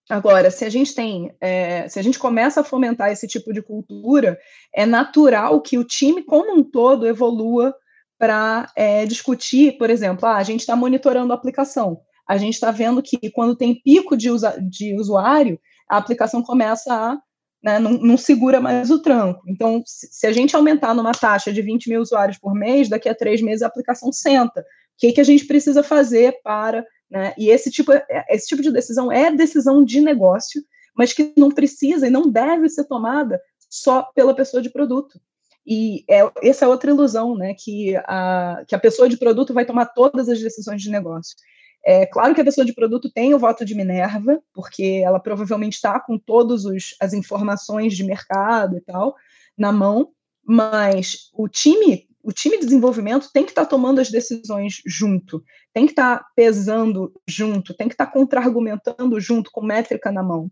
Agora, 0.10 0.52
se 0.52 0.64
a 0.64 0.70
gente 0.70 0.94
tem, 0.94 1.36
é, 1.42 1.88
se 1.90 2.00
a 2.00 2.04
gente 2.04 2.20
começa 2.20 2.62
a 2.62 2.64
fomentar 2.64 3.12
esse 3.12 3.28
tipo 3.28 3.52
de 3.52 3.62
cultura, 3.62 4.38
é 4.74 4.86
natural 4.86 5.62
que 5.62 5.78
o 5.78 5.84
time 5.84 6.24
como 6.24 6.56
um 6.56 6.64
todo 6.64 7.08
evolua 7.08 7.76
para 8.18 8.72
é, 8.76 9.06
discutir, 9.06 9.78
por 9.78 9.90
exemplo, 9.90 10.28
ah, 10.28 10.38
a 10.38 10.44
gente 10.44 10.62
está 10.62 10.76
monitorando 10.76 11.34
a 11.34 11.36
aplicação 11.36 12.00
a 12.28 12.38
gente 12.38 12.56
está 12.56 12.72
vendo 12.72 13.02
que 13.02 13.30
quando 13.30 13.56
tem 13.56 13.76
pico 13.76 14.18
de, 14.18 14.30
usa, 14.30 14.58
de 14.60 14.96
usuário, 14.96 15.60
a 15.90 15.98
aplicação 15.98 16.42
começa 16.42 16.94
a 16.94 17.18
né, 17.64 17.80
não, 17.80 17.94
não, 17.94 18.18
segura 18.18 18.62
mais 18.62 18.92
o 18.92 19.02
tranco. 19.02 19.42
Então, 19.48 19.82
se, 19.86 20.28
a 20.28 20.32
gente 20.32 20.56
aumentar 20.56 20.94
numa 20.94 21.14
taxa 21.14 21.52
de 21.52 21.64
20 21.64 21.90
mil 21.90 22.02
usuários 22.02 22.38
por 22.38 22.54
mês, 22.54 22.88
daqui 22.88 23.10
a 23.10 23.16
três 23.16 23.42
meses 23.42 23.64
a 23.64 23.68
aplicação 23.68 24.12
senta. 24.12 24.62
O 24.62 24.64
que, 25.00 25.12
que 25.12 25.22
a 25.22 25.24
gente 25.24 25.46
precisa 25.46 25.82
fazer 25.82 26.40
para. 26.44 26.86
Né, 27.16 27.34
e 27.38 27.50
esse 27.50 27.72
tipo, 27.72 27.94
esse 28.28 28.46
tipo 28.46 28.62
de 28.62 28.70
decisão 28.70 29.10
é 29.10 29.32
decisão 29.32 29.86
de 29.86 30.02
negócio, 30.02 30.62
mas 30.94 31.14
que 31.14 31.32
não 31.38 31.50
precisa 31.50 32.06
e 32.06 32.10
não 32.10 32.30
deve 32.30 32.68
ser 32.68 32.84
tomada 32.84 33.40
só 33.70 34.04
pela 34.14 34.36
pessoa 34.36 34.62
de 34.62 34.70
produto. 34.70 35.18
E 35.66 36.04
é, 36.10 36.30
essa 36.44 36.66
é 36.66 36.68
outra 36.68 36.92
ilusão, 36.92 37.34
né? 37.38 37.56
Que 37.58 37.96
a, 38.06 38.66
que 38.68 38.76
a 38.76 38.80
pessoa 38.80 39.08
de 39.08 39.16
produto 39.16 39.54
vai 39.54 39.66
tomar 39.66 39.86
todas 39.86 40.28
as 40.28 40.42
decisões 40.42 40.82
de 40.82 40.92
negócio. 40.92 41.38
É 41.86 42.06
claro 42.06 42.36
que 42.36 42.42
a 42.42 42.46
pessoa 42.46 42.66
de 42.66 42.74
produto 42.74 43.10
tem 43.10 43.34
o 43.34 43.40
voto 43.40 43.64
de 43.64 43.76
Minerva, 43.76 44.42
porque 44.54 45.02
ela 45.02 45.20
provavelmente 45.20 45.76
está 45.76 45.98
com 46.02 46.18
todas 46.18 46.64
as 47.00 47.14
informações 47.14 47.96
de 47.96 48.04
mercado 48.04 48.76
e 48.76 48.82
tal 48.82 49.16
na 49.58 49.72
mão, 49.72 50.10
mas 50.44 51.30
o 51.34 51.48
time, 51.48 52.10
o 52.26 52.34
time 52.34 52.58
de 52.58 52.66
desenvolvimento 52.66 53.30
tem 53.32 53.44
que 53.44 53.52
estar 53.52 53.66
tá 53.66 53.70
tomando 53.70 54.02
as 54.02 54.10
decisões 54.10 54.82
junto, 54.84 55.44
tem 55.72 55.86
que 55.86 55.92
estar 55.92 56.18
tá 56.18 56.26
pesando 56.36 57.14
junto, 57.28 57.76
tem 57.76 57.88
que 57.88 57.94
estar 57.94 58.08
tá 58.08 58.12
contra-argumentando 58.12 59.20
junto, 59.20 59.52
com 59.52 59.64
métrica 59.64 60.12
na 60.12 60.24
mão. 60.24 60.50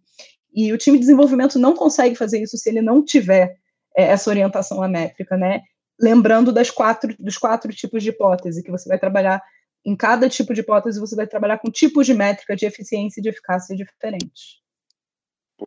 E 0.54 0.72
o 0.72 0.78
time 0.78 1.00
de 1.00 1.06
desenvolvimento 1.06 1.58
não 1.58 1.74
consegue 1.74 2.16
fazer 2.16 2.40
isso 2.44 2.58
se 2.58 2.70
ele 2.70 2.80
não 2.80 3.04
tiver 3.04 3.58
é, 3.98 4.04
essa 4.04 4.30
orientação 4.30 4.84
à 4.84 4.88
métrica, 4.88 5.36
né? 5.36 5.64
Lembrando 6.00 6.52
das 6.52 6.70
quatro, 6.70 7.16
dos 7.18 7.40
quatro 7.40 7.74
tipos 7.74 8.04
de 8.04 8.10
hipótese 8.10 8.62
que 8.62 8.70
você 8.70 8.88
vai 8.88 9.00
trabalhar 9.00 9.42
em 9.84 9.96
cada 9.96 10.30
tipo 10.30 10.54
de 10.54 10.62
hipótese 10.62 11.00
você 11.00 11.16
vai 11.16 11.28
trabalhar 11.28 11.58
com 11.58 11.72
tipos 11.72 12.06
de 12.06 12.14
métrica 12.14 12.56
de 12.56 12.68
eficiência 12.68 13.20
e 13.20 13.24
de 13.24 13.30
eficácia 13.30 13.76
diferentes. 13.76 14.62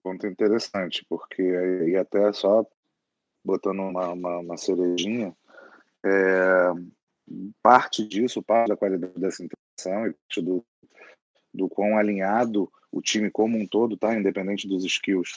Ponto 0.02 0.26
interessante, 0.26 1.04
porque 1.08 1.42
e 1.42 1.96
até 1.96 2.32
só 2.32 2.64
botando 3.44 3.80
uma, 3.80 4.10
uma, 4.10 4.38
uma 4.38 4.56
cerejinha, 4.56 5.34
é, 6.06 6.72
parte 7.62 8.06
disso, 8.06 8.42
parte 8.42 8.68
da 8.68 8.76
qualidade 8.76 9.18
dessa 9.18 9.42
interação 9.42 10.06
e 10.06 10.40
do, 10.40 10.64
do 11.52 11.68
quão 11.68 11.98
alinhado 11.98 12.70
o 12.92 13.02
time 13.02 13.30
como 13.30 13.58
um 13.58 13.66
todo 13.66 13.94
está, 13.94 14.14
independente 14.14 14.68
dos 14.68 14.84
skills, 14.84 15.34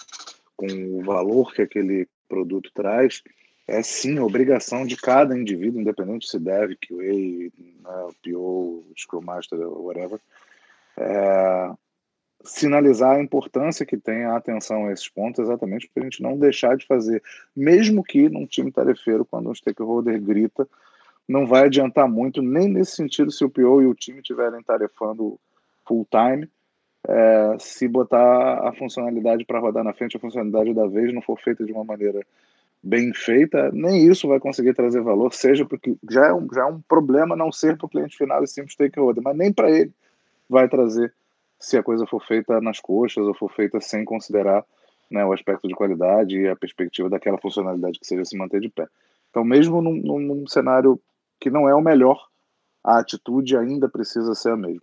com 0.56 0.68
o 0.68 1.04
valor 1.04 1.54
que 1.54 1.62
aquele 1.62 2.08
produto 2.28 2.72
traz, 2.74 3.24
é 3.68 3.82
sim 3.84 4.20
obrigação 4.20 4.86
de 4.86 4.96
cada 4.96 5.38
indivíduo, 5.38 5.82
independente 5.82 6.28
se 6.28 6.40
deve, 6.40 6.76
QA, 6.76 7.52
né, 7.58 8.10
PO, 8.24 8.86
Scrum 8.98 9.22
Master, 9.22 9.60
whatever, 9.60 10.20
é, 10.98 11.72
sinalizar 12.44 13.18
a 13.18 13.22
importância 13.22 13.86
que 13.86 13.98
tem 13.98 14.24
a 14.24 14.38
atenção 14.38 14.86
a 14.86 14.94
esses 14.94 15.10
pontos, 15.10 15.40
exatamente 15.40 15.90
para 15.94 16.04
a 16.04 16.06
gente 16.06 16.22
não 16.22 16.38
deixar 16.38 16.78
de 16.78 16.86
fazer, 16.86 17.22
mesmo 17.56 18.04
que 18.04 18.30
num 18.30 18.46
time 18.46 18.72
tarefeiro, 18.72 19.26
quando 19.26 19.50
um 19.50 19.56
stakeholder 19.56 20.22
grita, 20.22 20.68
não 21.28 21.46
vai 21.46 21.66
adiantar 21.66 22.08
muito, 22.10 22.42
nem 22.42 22.68
nesse 22.68 22.96
sentido, 22.96 23.32
se 23.32 23.44
o 23.44 23.50
PO 23.50 23.82
e 23.82 23.86
o 23.86 23.94
time 23.94 24.20
estiverem 24.20 24.64
tarefando 24.64 25.40
full 25.86 26.08
time, 26.10 26.50
é, 27.08 27.58
se 27.60 27.88
botar 27.88 28.68
a 28.68 28.74
funcionalidade 28.74 29.46
para 29.46 29.60
rodar 29.60 29.84
na 29.84 29.94
frente, 29.94 30.18
a 30.18 30.20
funcionalidade 30.20 30.74
da 30.74 30.88
vez 30.88 31.14
não 31.14 31.22
for 31.22 31.40
feita 31.40 31.64
de 31.64 31.72
uma 31.72 31.84
maneira 31.84 32.22
bem 32.82 33.14
feita, 33.14 33.70
nem 33.72 34.08
isso 34.08 34.28
vai 34.28 34.40
conseguir 34.40 34.74
trazer 34.74 35.02
valor, 35.02 35.34
seja 35.34 35.66
porque 35.66 35.96
já 36.10 36.28
é 36.28 36.34
um, 36.34 36.48
já 36.54 36.62
é 36.62 36.66
um 36.66 36.80
problema 36.82 37.36
não 37.36 37.52
ser 37.52 37.78
para 37.78 37.86
o 37.86 37.90
cliente 37.90 38.18
final 38.18 38.44
e 38.44 38.48
sim 38.48 38.62
para 38.62 38.70
o 38.70 38.72
stakeholder, 38.72 39.24
mas 39.24 39.38
nem 39.38 39.52
para 39.52 39.70
ele 39.70 39.92
vai 40.50 40.68
trazer 40.68 41.14
se 41.60 41.78
a 41.78 41.84
coisa 41.84 42.06
for 42.06 42.24
feita 42.24 42.62
nas 42.62 42.80
coxas 42.80 43.26
ou 43.26 43.34
for 43.34 43.52
feita 43.52 43.82
sem 43.82 44.06
considerar 44.06 44.64
né, 45.12 45.26
o 45.26 45.34
aspecto 45.34 45.68
de 45.68 45.74
qualidade 45.74 46.40
e 46.40 46.48
a 46.48 46.56
perspectiva 46.56 47.10
daquela 47.10 47.38
funcionalidade 47.38 48.00
que 48.00 48.08
seja 48.08 48.24
se 48.24 48.38
manter 48.38 48.62
de 48.62 48.70
pé. 48.70 48.88
Então, 49.30 49.44
mesmo 49.44 49.82
num, 49.82 50.20
num, 50.20 50.48
cenário 50.48 51.00
que 51.40 51.50
não 51.50 51.68
é 51.68 51.76
o 51.76 51.82
melhor, 51.82 52.28
a 52.84 53.00
atitude 53.00 53.58
ainda 53.58 53.90
precisa 53.90 54.34
ser 54.36 54.52
a 54.52 54.58
mesma. 54.58 54.82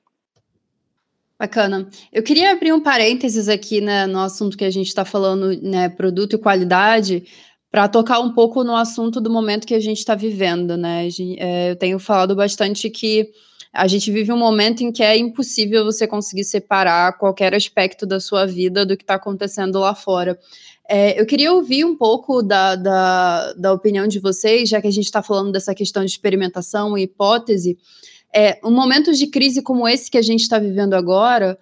Bacana. 1.38 1.88
Eu 2.12 2.22
queria 2.22 2.52
abrir 2.52 2.72
um 2.72 2.80
parênteses 2.80 3.48
aqui 3.48 3.80
né, 3.80 4.06
no 4.06 4.20
assunto 4.20 4.56
que 4.56 4.64
a 4.64 4.70
gente 4.70 4.86
está 4.86 5.04
falando, 5.04 5.60
né, 5.62 5.88
produto 5.88 6.34
e 6.34 6.38
qualidade, 6.38 7.24
para 7.70 7.88
tocar 7.88 8.20
um 8.20 8.32
pouco 8.32 8.64
no 8.64 8.74
assunto 8.74 9.20
do 9.20 9.30
momento 9.30 9.66
que 9.66 9.74
a 9.74 9.80
gente 9.80 9.98
está 9.98 10.14
vivendo, 10.14 10.76
né? 10.78 11.08
É, 11.38 11.72
eu 11.72 11.76
tenho 11.76 11.98
falado 11.98 12.34
bastante 12.34 12.88
que 12.88 13.30
a 13.72 13.86
gente 13.86 14.10
vive 14.10 14.32
um 14.32 14.38
momento 14.38 14.82
em 14.82 14.92
que 14.92 15.02
é 15.02 15.16
impossível 15.16 15.84
você 15.84 16.06
conseguir 16.06 16.44
separar 16.44 17.18
qualquer 17.18 17.54
aspecto 17.54 18.06
da 18.06 18.20
sua 18.20 18.46
vida 18.46 18.86
do 18.86 18.96
que 18.96 19.02
está 19.02 19.14
acontecendo 19.14 19.78
lá 19.78 19.94
fora. 19.94 20.38
É, 20.88 21.20
eu 21.20 21.26
queria 21.26 21.52
ouvir 21.52 21.84
um 21.84 21.96
pouco 21.96 22.42
da, 22.42 22.76
da, 22.76 23.52
da, 23.54 23.72
opinião 23.72 24.06
de 24.06 24.20
vocês, 24.20 24.68
já 24.68 24.80
que 24.80 24.86
a 24.86 24.92
gente 24.92 25.06
está 25.06 25.22
falando 25.22 25.50
dessa 25.50 25.74
questão 25.74 26.04
de 26.04 26.10
experimentação 26.10 26.96
e 26.96 27.02
hipótese. 27.02 27.76
É, 28.32 28.58
um 28.64 28.70
momento 28.70 29.12
de 29.12 29.26
crise 29.26 29.62
como 29.62 29.88
esse 29.88 30.10
que 30.10 30.18
a 30.18 30.22
gente 30.22 30.42
está 30.42 30.58
vivendo 30.58 30.94
agora, 30.94 31.58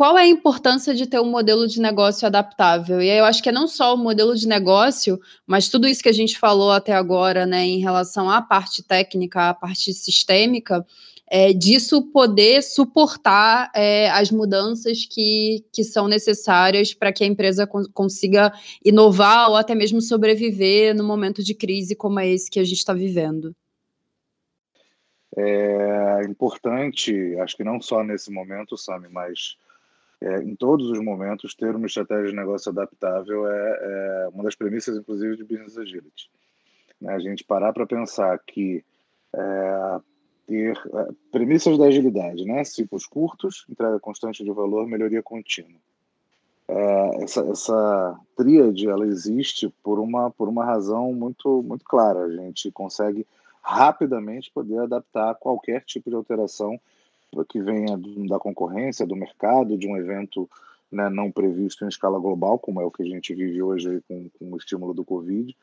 qual 0.00 0.16
é 0.16 0.22
a 0.22 0.26
importância 0.26 0.94
de 0.94 1.04
ter 1.06 1.20
um 1.20 1.30
modelo 1.30 1.66
de 1.66 1.80
negócio 1.80 2.26
adaptável? 2.26 3.02
E 3.02 3.10
aí 3.10 3.18
eu 3.18 3.24
acho 3.24 3.42
que 3.42 3.48
é 3.48 3.52
não 3.52 3.68
só 3.68 3.94
o 3.94 3.98
modelo 3.98 4.34
de 4.34 4.46
negócio, 4.46 5.20
mas 5.46 5.68
tudo 5.68 5.86
isso 5.86 6.02
que 6.02 6.08
a 6.08 6.12
gente 6.12 6.38
falou 6.38 6.70
até 6.72 6.94
agora, 6.94 7.44
né, 7.44 7.66
em 7.66 7.80
relação 7.80 8.30
à 8.30 8.40
parte 8.40 8.82
técnica, 8.82 9.50
à 9.50 9.54
parte 9.54 9.92
sistêmica, 9.92 10.86
é, 11.30 11.52
disso 11.52 12.02
poder 12.10 12.60
suportar 12.60 13.70
é, 13.72 14.10
as 14.10 14.32
mudanças 14.32 15.06
que, 15.06 15.64
que 15.72 15.84
são 15.84 16.08
necessárias 16.08 16.92
para 16.92 17.12
que 17.12 17.22
a 17.22 17.26
empresa 17.26 17.68
consiga 17.94 18.52
inovar 18.84 19.48
ou 19.48 19.56
até 19.56 19.72
mesmo 19.72 20.00
sobreviver 20.00 20.92
no 20.92 21.04
momento 21.04 21.44
de 21.44 21.54
crise 21.54 21.94
como 21.94 22.18
é 22.18 22.28
esse 22.28 22.50
que 22.50 22.58
a 22.58 22.64
gente 22.64 22.78
está 22.78 22.92
vivendo. 22.92 23.54
É 25.36 26.22
importante, 26.28 27.36
acho 27.38 27.56
que 27.56 27.62
não 27.62 27.80
só 27.80 28.02
nesse 28.02 28.32
momento, 28.32 28.76
Sami, 28.76 29.08
mas 29.08 29.56
é, 30.20 30.42
em 30.42 30.56
todos 30.56 30.90
os 30.90 30.98
momentos, 30.98 31.54
ter 31.54 31.76
uma 31.76 31.86
estratégia 31.86 32.26
de 32.26 32.36
negócio 32.36 32.72
adaptável 32.72 33.48
é, 33.48 33.78
é 33.80 34.28
uma 34.34 34.42
das 34.42 34.56
premissas, 34.56 34.96
inclusive, 34.96 35.36
de 35.36 35.44
Business 35.44 35.78
Agility. 35.78 36.28
Né? 37.00 37.14
A 37.14 37.20
gente 37.20 37.44
parar 37.44 37.72
para 37.72 37.86
pensar 37.86 38.36
que 38.40 38.84
é, 39.32 40.00
ter 40.50 40.76
uh, 40.86 41.14
premissas 41.30 41.78
da 41.78 41.84
agilidade, 41.84 42.44
né? 42.44 42.64
Ciclos 42.64 43.06
curtos, 43.06 43.64
entrega 43.70 44.00
constante 44.00 44.42
de 44.42 44.50
valor, 44.50 44.84
melhoria 44.84 45.22
contínua. 45.22 45.78
Uh, 46.68 47.22
essa, 47.22 47.40
essa 47.46 48.20
tríade 48.36 48.88
ela 48.88 49.06
existe 49.06 49.72
por 49.82 50.00
uma 50.00 50.30
por 50.30 50.48
uma 50.48 50.64
razão 50.64 51.12
muito 51.12 51.62
muito 51.62 51.84
clara. 51.84 52.24
A 52.24 52.30
gente 52.36 52.68
consegue 52.72 53.24
rapidamente 53.62 54.50
poder 54.52 54.80
adaptar 54.80 55.36
qualquer 55.36 55.84
tipo 55.84 56.10
de 56.10 56.16
alteração 56.16 56.80
que 57.48 57.60
venha 57.60 57.96
da 58.28 58.40
concorrência, 58.40 59.06
do 59.06 59.14
mercado, 59.14 59.78
de 59.78 59.86
um 59.86 59.96
evento 59.96 60.50
né, 60.90 61.08
não 61.08 61.30
previsto 61.30 61.84
em 61.84 61.88
escala 61.88 62.18
global, 62.18 62.58
como 62.58 62.80
é 62.80 62.84
o 62.84 62.90
que 62.90 63.04
a 63.04 63.06
gente 63.06 63.32
vive 63.32 63.62
hoje 63.62 64.02
com, 64.08 64.28
com 64.36 64.52
o 64.52 64.56
estímulo 64.56 64.92
do 64.92 65.04
Covid. 65.04 65.56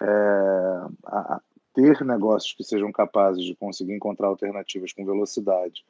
É, 0.00 0.82
a, 1.06 1.40
ter 1.74 2.04
negócios 2.04 2.52
que 2.52 2.64
sejam 2.64 2.90
capazes 2.92 3.44
de 3.44 3.54
conseguir 3.54 3.94
encontrar 3.94 4.28
alternativas 4.28 4.92
com 4.92 5.04
velocidade, 5.04 5.84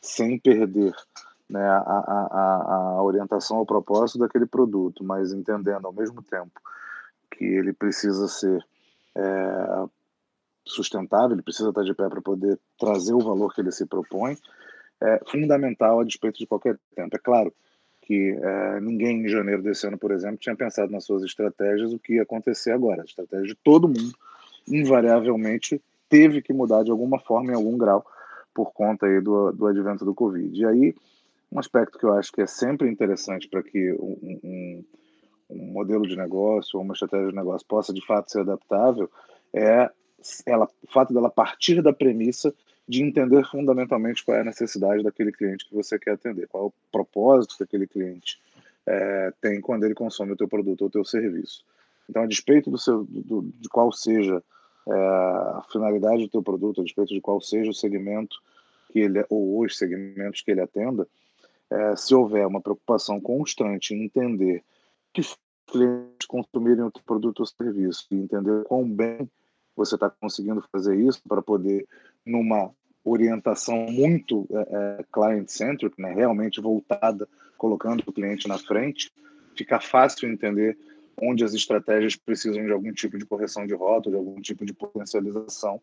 sem 0.00 0.38
perder 0.38 0.94
né, 1.48 1.62
a, 1.62 1.78
a, 1.78 2.96
a, 2.96 3.02
orientação 3.02 3.58
ao 3.58 3.66
propósito 3.66 4.18
daquele 4.18 4.46
produto, 4.46 5.04
mas 5.04 5.32
entendendo 5.32 5.86
ao 5.86 5.92
mesmo 5.92 6.22
tempo 6.22 6.60
que 7.30 7.44
ele 7.44 7.72
precisa 7.72 8.28
ser 8.28 8.64
é, 9.14 9.84
sustentável, 10.64 11.32
ele 11.32 11.42
precisa 11.42 11.68
estar 11.68 11.82
de 11.82 11.94
pé 11.94 12.08
para 12.08 12.22
poder 12.22 12.58
trazer 12.78 13.12
o 13.12 13.20
valor 13.20 13.52
que 13.54 13.60
ele 13.60 13.72
se 13.72 13.86
propõe, 13.86 14.36
é 15.00 15.20
fundamental 15.26 16.00
a 16.00 16.04
despeito 16.04 16.38
de 16.38 16.46
qualquer 16.46 16.78
tempo. 16.94 17.14
É 17.14 17.18
claro 17.18 17.52
que 18.02 18.38
é, 18.40 18.80
ninguém 18.80 19.24
em 19.24 19.28
janeiro 19.28 19.62
desse 19.62 19.86
ano, 19.86 19.98
por 19.98 20.12
exemplo, 20.12 20.36
tinha 20.36 20.54
pensado 20.54 20.92
nas 20.92 21.04
suas 21.04 21.22
estratégias 21.22 21.92
o 21.92 21.98
que 21.98 22.14
ia 22.14 22.22
acontecer 22.22 22.70
agora. 22.70 23.02
A 23.02 23.04
estratégia 23.04 23.46
de 23.46 23.54
todo 23.54 23.88
mundo 23.88 24.14
invariavelmente 24.68 25.80
teve 26.08 26.42
que 26.42 26.52
mudar 26.52 26.82
de 26.82 26.90
alguma 26.90 27.18
forma, 27.18 27.52
em 27.52 27.54
algum 27.54 27.76
grau, 27.76 28.04
por 28.54 28.72
conta 28.72 29.06
aí 29.06 29.20
do, 29.20 29.52
do 29.52 29.66
advento 29.66 30.04
do 30.04 30.14
Covid. 30.14 30.60
E 30.60 30.64
aí, 30.64 30.94
um 31.50 31.58
aspecto 31.58 31.98
que 31.98 32.04
eu 32.04 32.12
acho 32.14 32.32
que 32.32 32.42
é 32.42 32.46
sempre 32.46 32.88
interessante 32.88 33.48
para 33.48 33.62
que 33.62 33.92
um, 33.92 34.38
um, 34.44 34.84
um, 35.50 35.72
modelo 35.72 36.06
de 36.06 36.16
negócio 36.16 36.78
ou 36.78 36.84
uma 36.84 36.94
estratégia 36.94 37.28
de 37.28 37.34
negócio 37.34 37.66
possa 37.66 37.92
de 37.92 38.04
fato 38.04 38.30
ser 38.30 38.40
adaptável 38.40 39.10
é 39.52 39.90
ela, 40.46 40.68
o 40.82 40.92
fato 40.92 41.12
dela 41.12 41.30
partir 41.30 41.82
da 41.82 41.92
premissa 41.92 42.54
de 42.88 43.02
entender 43.02 43.44
fundamentalmente 43.46 44.24
qual 44.24 44.36
é 44.36 44.40
a 44.40 44.44
necessidade 44.44 45.02
daquele 45.02 45.32
cliente 45.32 45.66
que 45.66 45.74
você 45.74 45.98
quer 45.98 46.12
atender, 46.12 46.48
qual 46.48 46.64
é 46.64 46.66
o 46.66 46.72
propósito 46.92 47.56
que 47.56 47.64
aquele 47.64 47.86
cliente 47.86 48.38
é, 48.86 49.32
tem 49.40 49.60
quando 49.60 49.84
ele 49.84 49.94
consome 49.94 50.32
o 50.32 50.36
teu 50.36 50.48
produto 50.48 50.82
ou 50.82 50.88
o 50.88 50.90
teu 50.90 51.04
serviço. 51.04 51.64
Então, 52.08 52.22
a 52.22 52.26
despeito 52.26 52.70
do 52.70 52.78
seu, 52.78 53.04
do, 53.04 53.42
de 53.58 53.68
qual 53.68 53.90
seja 53.90 54.42
a 54.92 55.64
finalidade 55.70 56.22
do 56.22 56.28
teu 56.28 56.42
produto, 56.42 56.80
a 56.80 56.84
despeito 56.84 57.14
de 57.14 57.20
qual 57.20 57.40
seja 57.40 57.70
o 57.70 57.74
segmento 57.74 58.36
que 58.90 59.00
ele 59.00 59.24
ou 59.28 59.64
os 59.64 59.76
segmentos 59.78 60.42
que 60.42 60.50
ele 60.50 60.60
atenda, 60.60 61.06
é, 61.70 61.96
se 61.96 62.14
houver 62.14 62.46
uma 62.46 62.60
preocupação 62.60 63.20
constante 63.20 63.94
em 63.94 64.04
entender 64.04 64.62
que 65.12 65.22
clientes 65.66 66.26
consumirem 66.28 66.84
o 66.84 66.90
teu 66.90 67.02
produto 67.04 67.40
ou 67.40 67.46
serviço 67.46 68.06
e 68.10 68.16
entender 68.16 68.64
quão 68.64 68.88
bem 68.88 69.28
você 69.76 69.96
está 69.96 70.08
conseguindo 70.08 70.62
fazer 70.70 70.96
isso 70.96 71.20
para 71.26 71.42
poder, 71.42 71.86
numa 72.24 72.70
orientação 73.04 73.86
muito 73.90 74.46
é, 74.50 75.00
é, 75.00 75.04
client-centric, 75.12 76.00
né, 76.00 76.12
realmente 76.12 76.60
voltada, 76.60 77.28
colocando 77.58 78.02
o 78.06 78.12
cliente 78.12 78.46
na 78.46 78.58
frente, 78.58 79.12
fica 79.56 79.80
fácil 79.80 80.30
entender 80.30 80.78
onde 81.20 81.44
as 81.44 81.54
estratégias 81.54 82.16
precisam 82.16 82.64
de 82.64 82.72
algum 82.72 82.92
tipo 82.92 83.18
de 83.18 83.24
correção 83.24 83.66
de 83.66 83.74
rota, 83.74 84.10
de 84.10 84.16
algum 84.16 84.40
tipo 84.40 84.64
de 84.64 84.72
potencialização, 84.72 85.80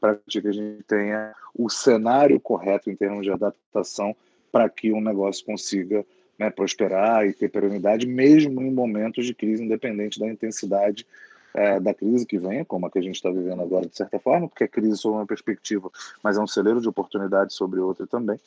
para 0.00 0.16
que 0.26 0.38
a 0.38 0.52
gente 0.52 0.82
tenha 0.84 1.34
o 1.54 1.68
cenário 1.68 2.38
correto 2.38 2.90
em 2.90 2.96
termos 2.96 3.24
de 3.24 3.32
adaptação 3.32 4.14
para 4.52 4.68
que 4.68 4.92
um 4.92 5.00
negócio 5.00 5.44
consiga 5.44 6.04
né, 6.38 6.50
prosperar 6.50 7.26
e 7.26 7.32
ter 7.32 7.48
perenidade, 7.48 8.06
mesmo 8.06 8.62
em 8.62 8.70
momentos 8.70 9.26
de 9.26 9.34
crise, 9.34 9.64
independente 9.64 10.20
da 10.20 10.28
intensidade 10.28 11.06
é, 11.54 11.80
da 11.80 11.94
crise 11.94 12.26
que 12.26 12.38
venha, 12.38 12.64
como 12.64 12.86
a 12.86 12.90
que 12.90 12.98
a 12.98 13.02
gente 13.02 13.14
está 13.14 13.30
vivendo 13.30 13.62
agora, 13.62 13.86
de 13.86 13.96
certa 13.96 14.18
forma, 14.18 14.48
porque 14.48 14.64
a 14.64 14.68
crise 14.68 14.98
sob 14.98 15.16
uma 15.16 15.26
perspectiva, 15.26 15.90
mas 16.22 16.36
é 16.36 16.40
um 16.40 16.46
celeiro 16.46 16.80
de 16.80 16.88
oportunidades 16.88 17.56
sobre 17.56 17.80
outra 17.80 18.06
também, 18.06 18.38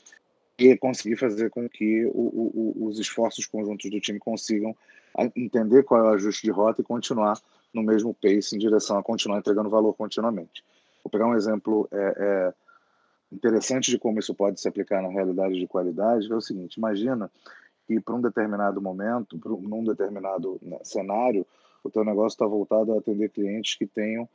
e 0.59 0.77
conseguir 0.77 1.15
fazer 1.15 1.49
com 1.49 1.67
que 1.69 2.05
o, 2.07 2.75
o, 2.81 2.87
os 2.87 2.99
esforços 2.99 3.45
conjuntos 3.45 3.89
do 3.89 3.99
time 3.99 4.19
consigam 4.19 4.75
entender 5.35 5.83
qual 5.83 6.05
é 6.05 6.09
o 6.09 6.13
ajuste 6.13 6.43
de 6.43 6.51
rota 6.51 6.81
e 6.81 6.83
continuar 6.83 7.39
no 7.73 7.83
mesmo 7.83 8.13
pace 8.13 8.55
em 8.55 8.59
direção 8.59 8.97
a 8.97 9.03
continuar 9.03 9.39
entregando 9.39 9.69
valor 9.69 9.93
continuamente. 9.93 10.63
Vou 11.03 11.11
pegar 11.11 11.27
um 11.27 11.35
exemplo 11.35 11.87
é, 11.91 12.15
é, 12.17 12.53
interessante 13.31 13.91
de 13.91 13.97
como 13.97 14.19
isso 14.19 14.33
pode 14.33 14.59
se 14.59 14.67
aplicar 14.67 15.01
na 15.01 15.09
realidade 15.09 15.59
de 15.59 15.67
qualidade, 15.67 16.31
é 16.31 16.35
o 16.35 16.41
seguinte, 16.41 16.75
imagina 16.75 17.31
que 17.87 17.99
para 17.99 18.15
um 18.15 18.21
determinado 18.21 18.81
momento, 18.81 19.37
para 19.37 19.51
um 19.51 19.83
determinado 19.83 20.59
né, 20.61 20.77
cenário, 20.83 21.45
o 21.83 21.89
teu 21.89 22.03
negócio 22.03 22.35
está 22.35 22.45
voltado 22.45 22.93
a 22.93 22.99
atender 22.99 23.29
clientes 23.29 23.75
que 23.75 23.85
tenham 23.85 24.27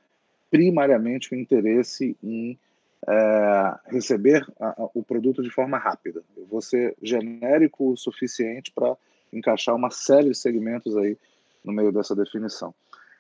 primariamente 0.50 1.32
o 1.32 1.36
interesse 1.36 2.16
em 2.22 2.58
é, 3.06 3.74
receber 3.86 4.46
a, 4.58 4.82
a, 4.82 4.88
o 4.94 5.02
produto 5.02 5.42
de 5.42 5.50
forma 5.50 5.78
rápida. 5.78 6.22
Eu 6.36 6.46
vou 6.46 6.60
ser 6.60 6.96
genérico 7.02 7.92
o 7.92 7.96
suficiente 7.96 8.70
para 8.72 8.96
encaixar 9.32 9.74
uma 9.74 9.90
série 9.90 10.30
de 10.30 10.36
segmentos 10.36 10.96
aí 10.96 11.16
no 11.64 11.72
meio 11.72 11.92
dessa 11.92 12.14
definição. 12.14 12.74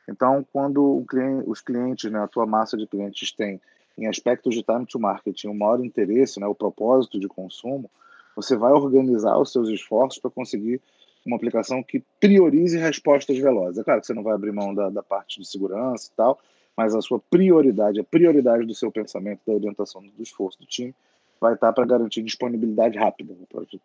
Então, 0.08 0.46
quando 0.52 1.04
cliente, 1.08 1.44
os 1.48 1.60
clientes, 1.60 2.10
né, 2.10 2.20
a 2.20 2.28
tua 2.28 2.46
massa 2.46 2.76
de 2.76 2.86
clientes 2.86 3.32
tem 3.32 3.60
em 3.96 4.06
aspectos 4.06 4.54
de 4.54 4.62
time 4.62 4.84
to 4.86 4.98
market 4.98 5.44
um 5.44 5.54
maior 5.54 5.84
interesse, 5.84 6.40
né, 6.40 6.46
o 6.46 6.54
propósito 6.54 7.18
de 7.18 7.28
consumo, 7.28 7.90
você 8.36 8.56
vai 8.56 8.72
organizar 8.72 9.38
os 9.38 9.52
seus 9.52 9.68
esforços 9.68 10.20
para 10.20 10.30
conseguir 10.30 10.80
uma 11.24 11.36
aplicação 11.36 11.82
que 11.82 12.02
priorize 12.20 12.76
respostas 12.76 13.38
velozes. 13.38 13.78
É 13.78 13.84
claro 13.84 14.00
que 14.00 14.06
você 14.06 14.12
não 14.12 14.22
vai 14.22 14.34
abrir 14.34 14.52
mão 14.52 14.74
da, 14.74 14.90
da 14.90 15.02
parte 15.02 15.40
de 15.40 15.48
segurança 15.48 16.10
e 16.12 16.16
tal, 16.16 16.38
mas 16.76 16.94
a 16.94 17.00
sua 17.00 17.20
prioridade, 17.30 18.00
a 18.00 18.04
prioridade 18.04 18.66
do 18.66 18.74
seu 18.74 18.90
pensamento, 18.90 19.40
da 19.46 19.52
orientação 19.52 20.02
do 20.02 20.22
esforço 20.22 20.58
do 20.58 20.66
time, 20.66 20.94
vai 21.40 21.54
estar 21.54 21.72
para 21.72 21.84
garantir 21.84 22.22
disponibilidade 22.22 22.98
rápida, 22.98 23.34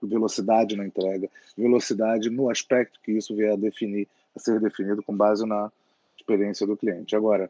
velocidade 0.01 0.75
na 0.75 0.85
entrega, 0.85 1.29
velocidade 1.57 2.29
no 2.29 2.49
aspecto 2.49 2.99
que 3.03 3.11
isso 3.11 3.35
vier 3.35 3.53
a 3.53 3.57
definir, 3.57 4.07
a 4.35 4.39
ser 4.39 4.59
definido 4.59 5.03
com 5.03 5.15
base 5.15 5.45
na 5.45 5.71
experiência 6.17 6.65
do 6.65 6.77
cliente. 6.77 7.15
Agora, 7.15 7.49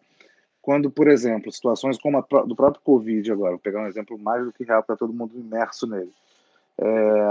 quando, 0.62 0.90
por 0.90 1.08
exemplo, 1.08 1.52
situações 1.52 1.98
como 1.98 2.18
a 2.18 2.22
do 2.22 2.56
próprio 2.56 2.82
Covid 2.84 3.32
agora, 3.32 3.52
vou 3.52 3.60
pegar 3.60 3.82
um 3.82 3.88
exemplo 3.88 4.18
mais 4.18 4.44
do 4.46 4.52
que 4.52 4.64
real 4.64 4.84
para 4.84 4.98
todo 4.98 5.14
mundo 5.14 5.38
imerso 5.38 5.88
nele, 5.88 6.12
é, 6.78 7.30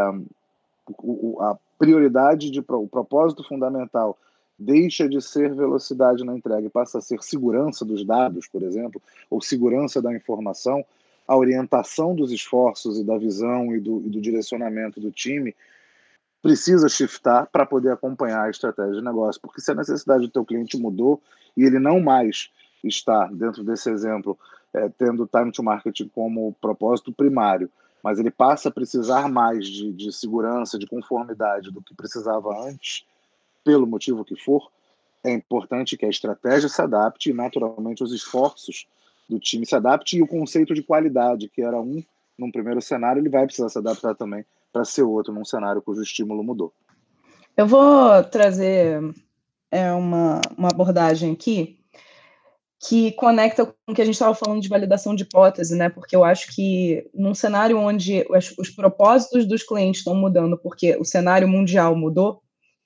a 1.41 1.59
prioridade, 1.79 2.51
de, 2.51 2.61
o 2.61 2.89
propósito 2.89 3.43
fundamental 3.45 4.17
deixa 4.59 5.09
de 5.09 5.21
ser 5.23 5.55
velocidade 5.55 6.25
na 6.25 6.37
entrega 6.37 6.67
e 6.67 6.71
passa 6.71 6.99
a 6.99 7.01
ser 7.01 7.23
segurança 7.23 7.85
dos 7.85 8.05
dados, 8.05 8.49
por 8.49 8.63
exemplo, 8.63 9.01
ou 9.31 9.41
segurança 9.41 10.03
da 10.03 10.13
informação, 10.15 10.85
a 11.27 11.37
orientação 11.37 12.15
dos 12.15 12.33
esforços 12.33 12.99
e 12.99 13.05
da 13.05 13.17
visão 13.17 13.75
e 13.75 13.81
do, 13.81 14.03
e 14.05 14.09
do 14.09 14.21
direcionamento 14.21 15.01
do 15.01 15.11
time 15.11 15.55
precisa 16.43 16.89
shiftar 16.89 17.49
para 17.53 17.67
poder 17.67 17.93
acompanhar 17.93 18.45
a 18.45 18.51
estratégia 18.51 18.95
de 18.95 19.05
negócio. 19.05 19.41
Porque 19.41 19.61
se 19.61 19.71
a 19.71 19.75
necessidade 19.75 20.23
do 20.23 20.31
teu 20.31 20.45
cliente 20.45 20.79
mudou 20.79 21.21
e 21.57 21.65
ele 21.65 21.79
não 21.79 22.01
mais 22.01 22.51
está, 22.83 23.27
dentro 23.27 23.63
desse 23.63 23.91
exemplo, 23.91 24.39
é, 24.73 24.89
tendo 24.89 25.27
time 25.27 25.53
to 25.53 25.63
market 25.63 26.01
como 26.15 26.55
propósito 26.61 27.13
primário, 27.13 27.71
mas 28.03 28.19
ele 28.19 28.31
passa 28.31 28.69
a 28.69 28.73
precisar 28.73 29.29
mais 29.29 29.67
de, 29.67 29.93
de 29.93 30.13
segurança, 30.13 30.79
de 30.79 30.87
conformidade 30.87 31.71
do 31.71 31.83
que 31.83 31.95
precisava 31.95 32.49
antes, 32.67 33.05
pelo 33.65 33.87
motivo 33.87 34.25
que 34.25 34.37
for, 34.37 34.71
é 35.25 35.33
importante 35.33 35.97
que 35.97 36.07
a 36.07 36.11
estratégia 36.11 36.69
se 36.69 36.81
adapte 36.81 37.31
e, 37.31 37.35
naturalmente, 37.35 38.03
os 38.03 38.13
esforços 38.13 38.87
do 39.29 39.39
time 39.39 39.67
se 39.67 39.75
adaptem 39.75 40.21
e 40.21 40.23
o 40.23 40.27
conceito 40.27 40.75
de 40.75 40.83
qualidade, 40.83 41.49
que 41.49 41.63
era 41.63 41.79
um 41.81 42.03
num 42.39 42.53
primeiro 42.53 42.81
cenário, 42.81 43.21
ele 43.21 43.29
vai 43.29 43.45
precisar 43.45 43.69
se 43.69 43.79
adaptar 43.79 44.15
também 44.15 44.45
para 44.73 44.85
ser 44.85 45.03
outro 45.03 45.35
num 45.35 45.45
cenário 45.45 45.83
cujo 45.83 46.01
estímulo 46.01 46.45
mudou. 46.45 46.73
Eu 47.57 47.67
vou 47.67 48.23
trazer 48.23 49.03
é, 49.71 49.91
uma, 49.93 50.41
uma 50.57 50.69
abordagem 50.69 51.33
aqui 51.33 51.77
que 52.81 53.11
conecta 53.13 53.67
com 53.67 53.93
o 53.93 53.95
que 53.95 54.01
a 54.01 54.05
gente 54.05 54.15
estava 54.15 54.35
falando 54.35 54.63
de 54.63 54.69
validação 54.69 55.13
de 55.17 55.25
hipótese, 55.25 55.75
né? 55.75 55.89
Porque 55.89 56.15
eu 56.15 56.23
acho 56.23 56.55
que 56.55 57.11
num 57.13 57.35
cenário 57.35 57.77
onde 57.77 58.25
os, 58.31 58.57
os 58.57 58.71
propósitos 58.71 59.45
dos 59.45 59.65
clientes 59.65 60.01
estão 60.01 60.15
mudando, 60.15 60.57
porque 60.57 60.97
o 60.97 61.05
cenário 61.05 61.49
mundial 61.49 61.97
mudou, 61.97 62.41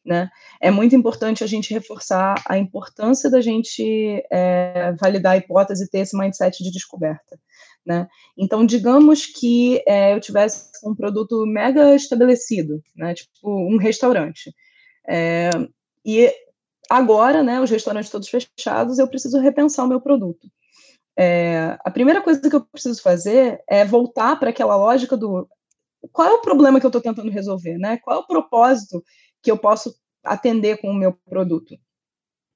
né? 0.05 0.29
É 0.61 0.71
muito 0.71 0.97
importante 0.97 1.45
a 1.45 1.47
gente 1.47 1.73
reforçar 1.73 2.43
a 2.49 2.59
importância 2.59 3.31
da 3.31 3.41
gente 3.41 4.23
é, 4.31 4.93
validar 5.01 5.33
a 5.33 5.37
hipótese 5.37 5.85
e 5.85 5.89
ter 5.89 6.01
esse 6.01 6.17
mindset 6.17 6.63
de 6.63 6.71
descoberta. 6.71 7.39
Né? 7.85 8.07
Então, 8.39 8.65
digamos 8.65 9.27
que 9.27 9.83
é, 9.87 10.15
eu 10.15 10.21
tivesse 10.21 10.71
um 10.85 10.95
produto 10.95 11.45
mega 11.47 11.95
estabelecido, 11.95 12.81
né? 12.97 13.15
tipo 13.15 13.49
um 13.49 13.77
restaurante, 13.77 14.53
é, 15.09 15.51
e 16.05 16.33
agora, 16.89 17.43
né, 17.43 17.61
os 17.61 17.71
restaurantes 17.71 18.11
todos 18.11 18.29
fechados, 18.29 18.99
eu 18.99 19.09
preciso 19.09 19.41
repensar 19.41 19.85
o 19.85 19.89
meu 19.89 20.01
produto. 20.01 20.49
É, 21.17 21.77
a 21.85 21.91
primeira 21.91 22.23
coisa 22.23 22.41
que 22.49 22.55
eu 22.55 22.65
preciso 22.65 23.03
fazer 23.03 23.63
é 23.69 23.85
voltar 23.85 24.39
para 24.39 24.51
aquela 24.51 24.77
lógica 24.77 25.17
do 25.17 25.49
qual 26.11 26.29
é 26.29 26.33
o 26.33 26.41
problema 26.41 26.81
que 26.81 26.87
eu 26.87 26.89
estou 26.89 27.03
tentando 27.03 27.31
resolver, 27.31 27.79
né? 27.79 27.99
Qual 27.99 28.17
é 28.17 28.21
o 28.21 28.27
propósito 28.27 29.05
que 29.43 29.51
eu 29.51 29.59
posso 29.59 29.95
atender 30.25 30.81
com 30.81 30.91
o 30.91 30.95
meu 30.95 31.13
produto, 31.13 31.77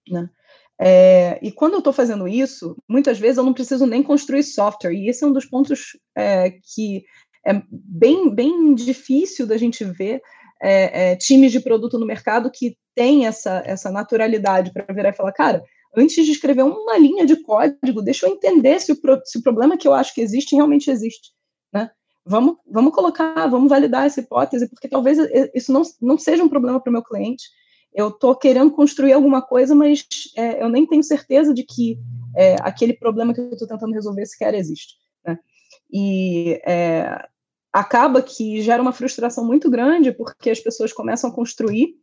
né? 0.09 0.31
É, 0.79 1.39
e 1.43 1.51
quando 1.51 1.73
eu 1.73 1.79
estou 1.79 1.93
fazendo 1.93 2.29
isso, 2.29 2.77
muitas 2.89 3.19
vezes 3.19 3.39
eu 3.39 3.45
não 3.45 3.55
preciso 3.55 3.87
nem 3.87 4.03
construir 4.03 4.43
software, 4.43 4.93
e 4.93 5.09
esse 5.09 5.25
é 5.25 5.27
um 5.27 5.33
dos 5.33 5.47
pontos 5.47 5.97
é, 6.15 6.51
que 6.51 7.03
é 7.47 7.63
bem, 7.71 8.35
bem 8.35 8.75
difícil 8.75 9.47
da 9.47 9.57
gente 9.57 9.85
ver 9.85 10.21
é, 10.61 11.13
é, 11.13 11.17
times 11.17 11.53
de 11.53 11.61
produto 11.61 11.99
no 11.99 12.07
mercado 12.07 12.51
que 12.51 12.77
tem 12.95 13.27
essa, 13.27 13.63
essa 13.65 13.91
naturalidade 13.91 14.73
para 14.73 14.93
virar 14.93 15.11
e 15.11 15.17
falar, 15.17 15.33
cara, 15.33 15.63
antes 15.97 16.25
de 16.25 16.33
escrever 16.33 16.63
uma 16.63 16.99
linha 16.99 17.25
de 17.25 17.43
código, 17.43 18.03
deixa 18.03 18.27
eu 18.27 18.33
entender 18.33 18.81
se 18.81 18.93
o, 18.93 18.97
se 19.25 19.39
o 19.39 19.43
problema 19.43 19.79
que 19.79 19.87
eu 19.87 19.95
acho 19.95 20.15
que 20.15 20.21
existe 20.21 20.55
realmente 20.55 20.91
existe? 20.91 21.36
Vamos, 22.27 22.57
vamos 22.67 22.93
colocar, 22.93 23.47
vamos 23.47 23.71
validar 23.71 24.05
essa 24.05 24.21
hipótese, 24.21 24.69
porque 24.69 24.89
talvez 24.89 25.17
isso 25.55 25.73
não, 25.73 25.83
não 26.01 26.19
seja 26.19 26.43
um 26.43 26.49
problema 26.49 26.81
para 26.81 26.91
o 26.91 26.93
meu 26.93 27.03
cliente, 27.03 27.45
eu 27.97 28.09
estou 28.09 28.37
querendo 28.37 28.71
construir 28.73 29.15
alguma 29.15 29.41
coisa, 29.41 29.75
mas 29.75 30.05
é, 30.37 30.63
eu 30.63 30.69
nem 30.69 30.87
tenho 30.87 31.03
certeza 31.03 31.55
de 31.55 31.63
que 31.63 31.99
é, 32.37 32.57
aquele 32.61 32.93
problema 32.93 33.33
que 33.33 33.41
eu 33.41 33.51
estou 33.51 33.67
tentando 33.67 33.95
resolver 33.95 34.27
sequer 34.27 34.53
existe. 34.55 34.97
Né? 35.25 35.39
E 35.91 36.61
é, 36.67 37.27
acaba 37.73 38.21
que 38.21 38.61
gera 38.61 38.83
uma 38.83 38.93
frustração 38.93 39.47
muito 39.47 39.71
grande, 39.71 40.13
porque 40.13 40.51
as 40.51 40.61
pessoas 40.61 40.93
começam 40.93 41.31
a 41.31 41.33
construir, 41.33 41.95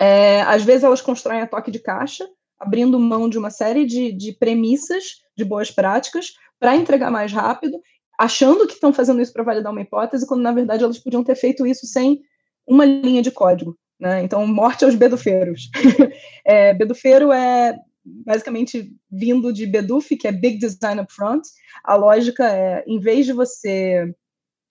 é, 0.00 0.42
às 0.42 0.64
vezes 0.64 0.82
elas 0.82 1.00
constroem 1.00 1.42
a 1.42 1.46
toque 1.46 1.70
de 1.70 1.78
caixa, 1.78 2.28
abrindo 2.58 2.98
mão 2.98 3.28
de 3.28 3.38
uma 3.38 3.50
série 3.50 3.86
de, 3.86 4.10
de 4.10 4.32
premissas, 4.32 5.22
de 5.36 5.44
boas 5.44 5.70
práticas, 5.70 6.34
para 6.58 6.74
entregar 6.74 7.08
mais 7.08 7.32
rápido, 7.32 7.80
achando 8.18 8.66
que 8.66 8.74
estão 8.74 8.92
fazendo 8.92 9.22
isso 9.22 9.32
para 9.32 9.44
validar 9.44 9.70
uma 9.70 9.80
hipótese, 9.80 10.26
quando 10.26 10.42
na 10.42 10.52
verdade 10.52 10.82
elas 10.82 10.98
podiam 10.98 11.22
ter 11.22 11.36
feito 11.36 11.66
isso 11.66 11.86
sem 11.86 12.20
uma 12.66 12.84
linha 12.84 13.22
de 13.22 13.30
código. 13.30 13.78
Né? 13.98 14.22
Então, 14.22 14.46
morte 14.46 14.84
aos 14.84 14.94
bedufeiros. 14.94 15.70
é, 16.44 16.74
bedufeiro 16.74 17.32
é 17.32 17.76
basicamente 18.04 18.92
vindo 19.10 19.52
de 19.52 19.66
Beduf, 19.66 20.16
que 20.16 20.26
é 20.26 20.32
Big 20.32 20.58
Design 20.58 21.00
Upfront. 21.00 21.46
A 21.84 21.94
lógica 21.94 22.48
é, 22.48 22.84
em 22.86 22.98
vez 22.98 23.26
de 23.26 23.32
você 23.32 24.12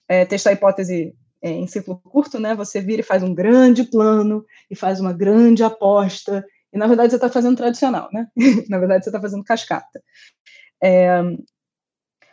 é, 0.08 0.24
testar 0.24 0.50
a 0.50 0.52
hipótese 0.54 1.14
é, 1.40 1.50
em 1.50 1.66
ciclo 1.66 2.00
curto, 2.00 2.40
né, 2.40 2.54
você 2.54 2.80
vira 2.80 3.00
e 3.00 3.04
faz 3.04 3.22
um 3.22 3.34
grande 3.34 3.84
plano 3.84 4.44
e 4.70 4.74
faz 4.74 4.98
uma 5.00 5.12
grande 5.12 5.62
aposta. 5.62 6.44
E, 6.72 6.78
na 6.78 6.86
verdade, 6.86 7.10
você 7.10 7.16
está 7.16 7.28
fazendo 7.28 7.56
tradicional, 7.56 8.08
né? 8.12 8.26
na 8.68 8.78
verdade, 8.78 9.04
você 9.04 9.10
está 9.10 9.20
fazendo 9.20 9.44
cascata. 9.44 10.02
É, 10.82 11.22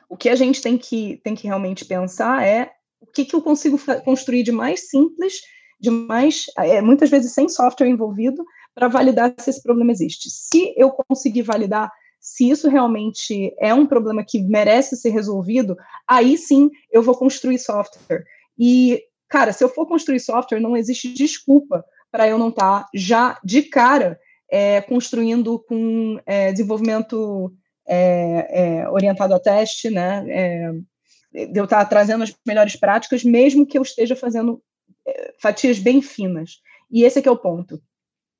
o 0.09 0.17
que 0.17 0.29
a 0.29 0.35
gente 0.35 0.61
tem 0.61 0.77
que, 0.77 1.19
tem 1.23 1.35
que 1.35 1.47
realmente 1.47 1.85
pensar 1.85 2.45
é 2.45 2.71
o 3.01 3.07
que, 3.07 3.25
que 3.25 3.35
eu 3.35 3.41
consigo 3.41 3.79
construir 4.03 4.43
de 4.43 4.51
mais 4.51 4.89
simples 4.89 5.41
de 5.79 5.89
mais, 5.89 6.45
é, 6.57 6.81
muitas 6.81 7.09
vezes 7.09 7.33
sem 7.33 7.47
software 7.49 7.87
envolvido, 7.87 8.43
para 8.73 8.87
validar 8.87 9.33
se 9.39 9.49
esse 9.49 9.63
problema 9.63 9.91
existe. 9.91 10.29
Se 10.29 10.73
eu 10.75 10.91
conseguir 10.91 11.43
validar 11.43 11.91
se 12.19 12.49
isso 12.49 12.67
realmente 12.67 13.53
é 13.59 13.73
um 13.73 13.85
problema 13.85 14.25
que 14.27 14.41
merece 14.41 14.97
ser 14.97 15.11
resolvido, 15.11 15.77
aí 16.07 16.37
sim 16.37 16.71
eu 16.91 17.03
vou 17.03 17.15
construir 17.15 17.59
software. 17.59 18.25
E, 18.57 19.01
cara, 19.29 19.53
se 19.53 19.63
eu 19.63 19.69
for 19.69 19.85
construir 19.87 20.19
software, 20.19 20.59
não 20.59 20.75
existe 20.75 21.13
desculpa 21.13 21.85
para 22.11 22.27
eu 22.27 22.37
não 22.37 22.49
estar 22.49 22.81
tá 22.81 22.89
já 22.95 23.39
de 23.43 23.61
cara 23.61 24.19
é, 24.49 24.81
construindo 24.81 25.59
com 25.59 26.19
é, 26.25 26.51
desenvolvimento 26.51 27.53
é, 27.87 28.81
é 28.81 28.89
orientado 28.89 29.33
a 29.33 29.39
teste, 29.39 29.89
né? 29.89 30.25
É, 30.29 30.71
de 31.47 31.59
eu 31.59 31.65
estar 31.65 31.83
trazendo 31.85 32.23
as 32.23 32.33
melhores 32.47 32.75
práticas, 32.75 33.23
mesmo 33.23 33.65
que 33.65 33.77
eu 33.77 33.81
esteja 33.81 34.15
fazendo 34.15 34.61
fatias 35.41 35.79
bem 35.79 36.01
finas. 36.01 36.61
E 36.89 37.03
esse 37.03 37.19
é 37.19 37.21
que 37.21 37.27
é 37.27 37.31
o 37.31 37.37
ponto. 37.37 37.81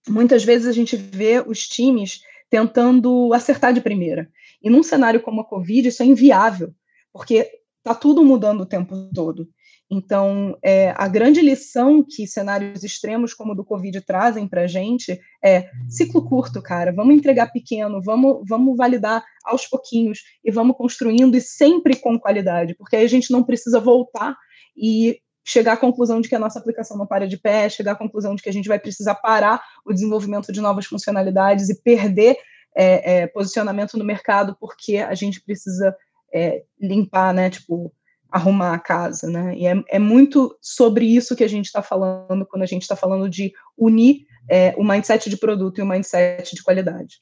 Muitas 0.08 0.44
vezes 0.44 0.68
a 0.68 0.72
gente 0.72 0.96
vê 0.96 1.44
os 1.46 1.68
times 1.68 2.22
tentando 2.50 3.34
acertar 3.34 3.74
de 3.74 3.82
primeira. 3.82 4.30
E 4.62 4.70
num 4.70 4.84
cenário 4.84 5.22
como 5.22 5.42
a 5.42 5.46
Covid, 5.46 5.88
isso 5.88 6.02
é 6.02 6.06
inviável, 6.06 6.74
porque 7.12 7.50
está 7.78 7.94
tudo 7.94 8.24
mudando 8.24 8.62
o 8.62 8.66
tempo 8.66 9.10
todo. 9.14 9.50
Então, 9.90 10.58
é, 10.64 10.94
a 10.98 11.08
grande 11.08 11.42
lição 11.42 12.04
que 12.04 12.26
cenários 12.26 12.84
extremos 12.84 13.34
como 13.34 13.52
o 13.52 13.56
do 13.56 13.64
Covid 13.64 14.02
trazem 14.02 14.48
para 14.48 14.62
a 14.62 14.68
gente 14.68 15.20
é 15.44 15.70
ciclo 15.88 16.28
curto, 16.28 16.62
cara. 16.62 16.92
Vamos 16.92 17.16
entregar 17.16 17.52
pequeno, 17.52 18.02
vamos, 18.02 18.44
vamos 18.48 18.76
validar 18.76 19.24
aos 19.44 19.68
pouquinhos 19.68 20.20
e 20.44 20.52
vamos 20.52 20.76
construindo 20.76 21.36
e 21.36 21.42
sempre 21.42 21.96
com 21.96 22.20
qualidade, 22.20 22.76
porque 22.76 22.96
aí 22.96 23.06
a 23.06 23.10
gente 23.10 23.32
não 23.32 23.44
precisa 23.44 23.80
voltar 23.80 24.36
e 24.76 25.20
chegar 25.48 25.74
à 25.74 25.78
conclusão 25.78 26.20
de 26.20 26.28
que 26.28 26.36
a 26.36 26.40
nossa 26.40 26.58
aplicação 26.58 26.98
não 26.98 27.06
para 27.06 27.28
de 27.28 27.38
pé, 27.38 27.70
chegar 27.70 27.92
à 27.92 27.96
conclusão 27.96 28.34
de 28.34 28.42
que 28.42 28.50
a 28.50 28.54
gente 28.54 28.68
vai 28.68 28.80
precisar 28.80 29.14
parar 29.14 29.62
o 29.86 29.94
desenvolvimento 29.94 30.52
de 30.52 30.60
novas 30.60 30.88
funcionalidades 30.88 31.70
e 31.70 31.80
perder 31.84 32.36
é, 32.76 33.22
é, 33.22 33.28
posicionamento 33.28 33.98
no 33.98 34.04
mercado 34.04 34.58
porque 34.60 34.98
a 34.98 35.14
gente 35.14 35.40
precisa 35.40 35.96
é, 36.34 36.64
limpar, 36.82 37.32
né, 37.32 37.52
tipo, 37.52 37.94
arrumar 38.36 38.74
a 38.74 38.80
casa, 38.80 39.30
né, 39.30 39.56
e 39.56 39.66
é, 39.66 39.82
é 39.88 39.98
muito 39.98 40.58
sobre 40.62 41.06
isso 41.06 41.38
que 41.38 41.44
a 41.44 41.48
gente 41.48 41.68
está 41.68 41.82
falando 41.82 42.46
quando 42.46 42.64
a 42.64 42.66
gente 42.66 42.82
está 42.82 42.94
falando 42.94 43.30
de 43.30 43.54
unir 43.78 44.28
é, 44.50 44.76
o 44.78 44.84
mindset 44.84 45.30
de 45.30 45.38
produto 45.38 45.80
e 45.80 45.82
o 45.82 45.86
mindset 45.86 46.54
de 46.54 46.62
qualidade. 46.62 47.22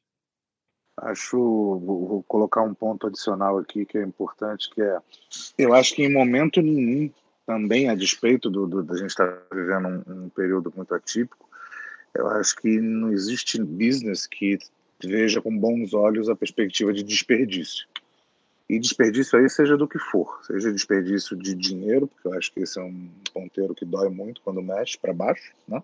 Acho, 0.97 1.37
vou 1.37 2.23
colocar 2.27 2.63
um 2.63 2.73
ponto 2.73 3.05
adicional 3.05 3.59
aqui 3.59 3.85
que 3.85 3.99
é 3.99 4.01
importante, 4.01 4.71
que 4.73 4.81
é, 4.81 4.97
eu 5.55 5.75
acho 5.75 5.93
que 5.93 6.03
em 6.03 6.11
momento 6.11 6.63
nenhum 6.63 7.11
também 7.45 7.89
a 7.89 7.95
despeito 7.95 8.49
do, 8.49 8.65
do 8.65 8.81
da 8.81 8.97
gente 8.97 9.11
estar 9.11 9.27
tá 9.27 9.55
vivendo 9.55 9.87
um, 9.87 10.25
um, 10.25 10.29
período 10.29 10.73
muito 10.75 10.95
atípico, 10.95 11.47
eu 12.15 12.27
acho 12.27 12.55
que 12.55 12.79
não 12.79 13.11
existe 13.11 13.61
business 13.61 14.25
que 14.25 14.57
veja 15.03 15.39
com 15.41 15.55
bons 15.55 15.93
olhos 15.93 16.27
a 16.27 16.35
perspectiva 16.35 16.91
de 16.91 17.03
desperdício. 17.03 17.85
E 18.73 18.79
desperdício 18.79 19.37
aí 19.37 19.47
seja 19.47 19.77
do 19.77 19.87
que 19.87 19.99
for, 19.99 20.39
seja 20.41 20.71
desperdício 20.71 21.37
de 21.37 21.53
dinheiro, 21.53 22.07
porque 22.07 22.27
eu 22.27 22.33
acho 22.33 22.51
que 22.51 22.61
esse 22.61 22.79
é 22.79 22.81
um 22.81 23.07
ponteiro 23.31 23.75
que 23.75 23.85
dói 23.85 24.09
muito 24.09 24.41
quando 24.41 24.63
mexe 24.63 24.97
para 24.97 25.13
baixo, 25.13 25.53
né? 25.67 25.83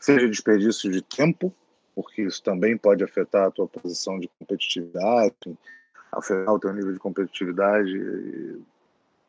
seja 0.00 0.26
desperdício 0.26 0.90
de 0.90 1.02
tempo, 1.02 1.52
porque 1.94 2.22
isso 2.22 2.42
também 2.42 2.74
pode 2.76 3.04
afetar 3.04 3.48
a 3.48 3.50
tua 3.50 3.68
posição 3.68 4.18
de 4.18 4.30
competitividade, 4.38 5.58
afetar 6.10 6.54
o 6.54 6.58
teu 6.58 6.72
nível 6.72 6.94
de 6.94 6.98
competitividade 6.98 8.62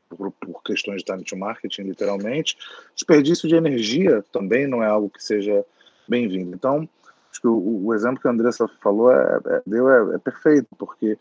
por, 0.10 0.32
por, 0.32 0.64
questões 0.64 1.04
de 1.04 1.24
to 1.26 1.36
marketing, 1.36 1.84
literalmente. 1.84 2.58
Desperdício 2.96 3.50
de 3.50 3.56
energia 3.56 4.24
também 4.32 4.66
não 4.66 4.82
é 4.82 4.88
algo 4.88 5.10
que 5.10 5.22
seja 5.22 5.66
bem-vindo. 6.08 6.56
Então, 6.56 6.88
acho 7.30 7.42
que 7.42 7.48
o, 7.48 7.86
o, 7.86 7.94
exemplo 7.94 8.22
que 8.22 8.28
a 8.30 8.32
Andressa 8.32 8.66
falou 8.82 9.12
é, 9.12 9.40
é, 9.46 9.62
deu 9.66 9.90
é, 9.90 10.16
é 10.16 10.18
perfeito, 10.18 10.68
porque 10.78 11.18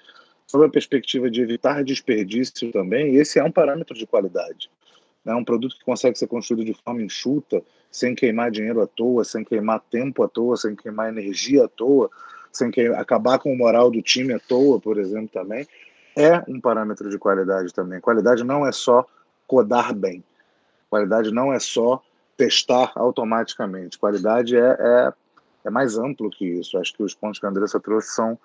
sob 0.47 0.65
a 0.65 0.69
perspectiva 0.69 1.31
de 1.31 1.41
evitar 1.41 1.83
desperdício 1.83 2.71
também, 2.73 3.17
esse 3.17 3.39
é 3.39 3.45
um 3.45 3.51
parâmetro 3.51 3.95
de 3.95 4.07
qualidade. 4.07 4.71
É 5.25 5.35
um 5.35 5.45
produto 5.45 5.77
que 5.77 5.85
consegue 5.85 6.17
ser 6.17 6.29
construído 6.29 6.65
de 6.65 6.75
forma 6.85 7.03
enxuta, 7.03 7.63
sem 7.91 8.15
queimar 8.15 8.51
dinheiro 8.51 8.81
à 8.81 8.87
toa, 8.87 9.25
sem 9.25 9.43
queimar 9.43 9.81
tempo 9.91 10.23
à 10.23 10.29
toa, 10.29 10.57
sem 10.57 10.77
queimar 10.77 11.09
energia 11.09 11.65
à 11.65 11.69
toa, 11.69 12.09
sem 12.53 12.71
que, 12.71 12.87
acabar 12.89 13.39
com 13.39 13.53
o 13.53 13.57
moral 13.57 13.91
do 13.91 14.01
time 14.01 14.33
à 14.33 14.39
toa, 14.39 14.81
por 14.81 14.99
exemplo, 14.99 15.29
também 15.29 15.67
é 16.17 16.43
um 16.49 16.59
parâmetro 16.61 17.11
de 17.11 17.19
qualidade 17.19 17.75
também. 17.75 18.01
Qualidade 18.01 18.43
não 18.43 18.67
é 18.67 18.73
só 18.73 19.05
codar 19.47 19.95
bem. 19.95 20.25
Qualidade 20.89 21.31
não 21.31 21.53
é 21.53 21.59
só 21.59 22.03
testar 22.37 22.93
automaticamente. 22.95 23.99
Qualidade 23.99 24.57
é, 24.57 24.77
é, 24.81 25.13
é 25.65 25.71
mais 25.71 25.99
amplo 25.99 26.31
que 26.31 26.47
isso. 26.47 26.79
Acho 26.79 26.95
que 26.95 27.03
os 27.03 27.15
pontos 27.15 27.39
que 27.39 27.45
a 27.45 27.51
Andressa 27.51 27.79
trouxe 27.79 28.15
são 28.15 28.39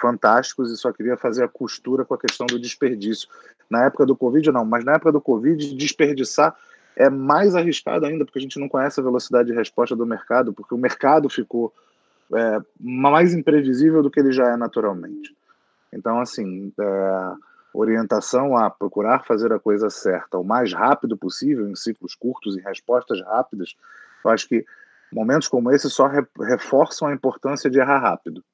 fantásticos 0.00 0.70
e 0.70 0.76
só 0.76 0.92
queria 0.92 1.16
fazer 1.16 1.44
a 1.44 1.48
costura 1.48 2.04
com 2.04 2.14
a 2.14 2.18
questão 2.18 2.46
do 2.46 2.58
desperdício. 2.58 3.28
Na 3.70 3.84
época 3.84 4.04
do 4.06 4.16
Covid, 4.16 4.50
não, 4.50 4.64
mas 4.64 4.84
na 4.84 4.94
época 4.94 5.12
do 5.12 5.20
Covid, 5.20 5.74
desperdiçar 5.74 6.56
é 6.96 7.08
mais 7.08 7.54
arriscado 7.54 8.04
ainda, 8.04 8.24
porque 8.24 8.38
a 8.38 8.42
gente 8.42 8.58
não 8.58 8.68
conhece 8.68 9.00
a 9.00 9.02
velocidade 9.02 9.48
de 9.50 9.54
resposta 9.54 9.96
do 9.96 10.04
mercado, 10.04 10.52
porque 10.52 10.74
o 10.74 10.78
mercado 10.78 11.28
ficou 11.28 11.72
é, 12.34 12.60
mais 12.78 13.34
imprevisível 13.34 14.02
do 14.02 14.10
que 14.10 14.20
ele 14.20 14.32
já 14.32 14.50
é 14.50 14.56
naturalmente. 14.56 15.34
Então, 15.92 16.20
assim, 16.20 16.72
é, 16.78 17.32
orientação 17.72 18.56
a 18.56 18.70
procurar 18.70 19.24
fazer 19.24 19.52
a 19.52 19.58
coisa 19.58 19.88
certa 19.88 20.38
o 20.38 20.44
mais 20.44 20.72
rápido 20.72 21.16
possível, 21.16 21.68
em 21.68 21.74
ciclos 21.74 22.14
curtos, 22.14 22.56
em 22.56 22.60
respostas 22.60 23.20
rápidas, 23.22 23.74
eu 24.24 24.30
acho 24.30 24.48
que 24.48 24.64
momentos 25.12 25.48
como 25.48 25.70
esse 25.70 25.88
só 25.90 26.10
reforçam 26.40 27.08
a 27.08 27.14
importância 27.14 27.70
de 27.70 27.78
errar 27.78 27.98
rápido, 27.98 28.44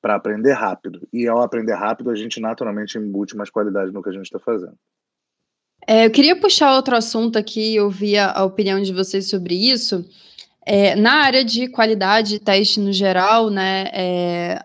para 0.00 0.14
aprender 0.14 0.52
rápido. 0.52 1.06
E 1.12 1.26
ao 1.26 1.42
aprender 1.42 1.74
rápido, 1.74 2.10
a 2.10 2.14
gente 2.14 2.40
naturalmente 2.40 2.98
embute 2.98 3.36
mais 3.36 3.50
qualidade 3.50 3.92
no 3.92 4.02
que 4.02 4.08
a 4.08 4.12
gente 4.12 4.26
está 4.26 4.38
fazendo. 4.38 4.76
É, 5.86 6.06
eu 6.06 6.10
queria 6.10 6.38
puxar 6.38 6.74
outro 6.76 6.96
assunto 6.96 7.38
aqui, 7.38 7.74
eu 7.74 7.88
vi 7.88 8.16
a, 8.16 8.32
a 8.32 8.44
opinião 8.44 8.80
de 8.80 8.92
vocês 8.92 9.28
sobre 9.28 9.54
isso. 9.54 10.04
É, 10.66 10.94
na 10.94 11.22
área 11.22 11.44
de 11.44 11.68
qualidade 11.68 12.34
e 12.34 12.38
teste 12.38 12.78
no 12.78 12.92
geral, 12.92 13.48
né, 13.48 13.88
é, 13.92 14.62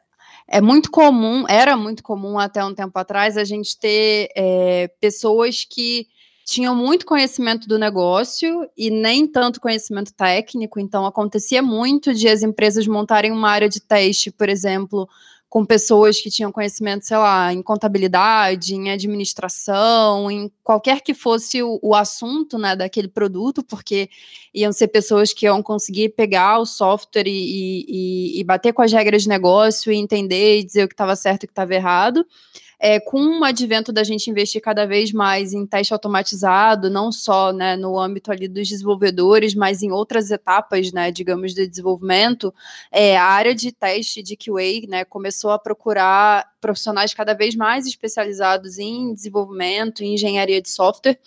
é 0.50 0.60
muito 0.60 0.92
comum, 0.92 1.46
era 1.48 1.78
muito 1.78 2.04
comum 2.04 2.38
até 2.38 2.64
um 2.64 2.76
tempo 2.76 3.00
atrás, 3.00 3.38
a 3.38 3.44
gente 3.46 3.80
ter 3.80 4.28
é, 4.36 4.90
pessoas 5.00 5.64
que 5.64 6.08
tinham 6.46 6.76
muito 6.76 7.06
conhecimento 7.06 7.68
do 7.68 7.80
negócio 7.80 8.68
e 8.78 8.90
nem 8.90 9.26
tanto 9.26 9.62
conhecimento 9.62 10.14
técnico, 10.14 10.80
então 10.80 11.06
acontecia 11.06 11.62
muito 11.62 12.14
de 12.14 12.28
as 12.28 12.44
empresas 12.44 12.86
montarem 12.86 13.32
uma 13.32 13.50
área 13.50 13.70
de 13.70 13.80
teste, 13.80 14.30
por 14.30 14.50
exemplo, 14.50 15.08
com 15.54 15.64
pessoas 15.64 16.20
que 16.20 16.32
tinham 16.32 16.52
conhecimento, 16.52 17.06
sei 17.06 17.16
lá, 17.16 17.54
em 17.54 17.62
contabilidade, 17.62 18.74
em 18.74 18.90
administração, 18.90 20.32
em 20.32 20.52
qualquer 20.64 21.02
que 21.02 21.14
fosse 21.14 21.62
o, 21.62 21.80
o, 21.80 21.94
assunto 21.94 22.58
né, 22.58 22.76
daquele 22.76 23.08
produto, 23.08 23.64
porque 23.64 24.10
iam 24.52 24.74
ser 24.74 24.88
pessoas 24.88 25.32
que 25.32 25.46
iam 25.46 25.62
conseguir 25.62 26.10
pegar 26.10 26.58
o 26.58 26.66
software 26.66 27.28
e, 27.28 27.86
e, 27.88 28.40
e 28.40 28.44
bater 28.44 28.74
com 28.74 28.82
as 28.82 28.92
regras 28.92 29.22
de 29.22 29.30
negócio 29.30 29.94
e 29.94 29.98
entender 29.98 30.58
e 30.58 30.64
dizer 30.64 30.86
o 30.86 30.88
que 30.88 30.96
estava 30.96 31.16
certo 31.16 31.44
e 31.44 31.46
o 31.46 31.48
que 31.48 31.52
estava 31.52 31.76
errado 31.76 32.26
é, 32.86 33.00
com 33.00 33.40
o 33.40 33.46
advento 33.46 33.94
da 33.94 34.04
gente 34.04 34.30
investir 34.30 34.62
cada 34.62 34.86
vez 34.86 35.14
mais 35.14 35.54
em 35.54 35.66
teste 35.66 35.94
automatizado, 35.94 36.90
não 36.90 37.14
só 37.14 37.54
né, 37.54 37.78
no 37.78 37.98
âmbito 37.98 38.30
ali 38.30 38.46
dos 38.46 38.68
desenvolvedores, 38.68 39.56
mas 39.56 39.82
em 39.82 39.90
outras 39.94 40.30
etapas, 40.30 40.92
né, 40.92 41.10
digamos, 41.10 41.54
de 41.54 41.66
desenvolvimento, 41.66 42.54
é, 42.92 43.16
a 43.16 43.24
área 43.24 43.56
de 43.56 43.72
teste 43.72 44.22
de 44.22 44.36
QA 44.36 44.86
né, 44.90 45.06
começou 45.06 45.52
a 45.52 45.60
procurar 45.60 46.46
profissionais 46.60 47.14
cada 47.14 47.34
vez 47.34 47.56
mais 47.56 47.88
especializados 47.88 48.78
em 48.78 49.14
desenvolvimento, 49.14 50.04
em 50.04 50.16
engenharia 50.16 50.62
de 50.62 50.70
software, 50.70 51.18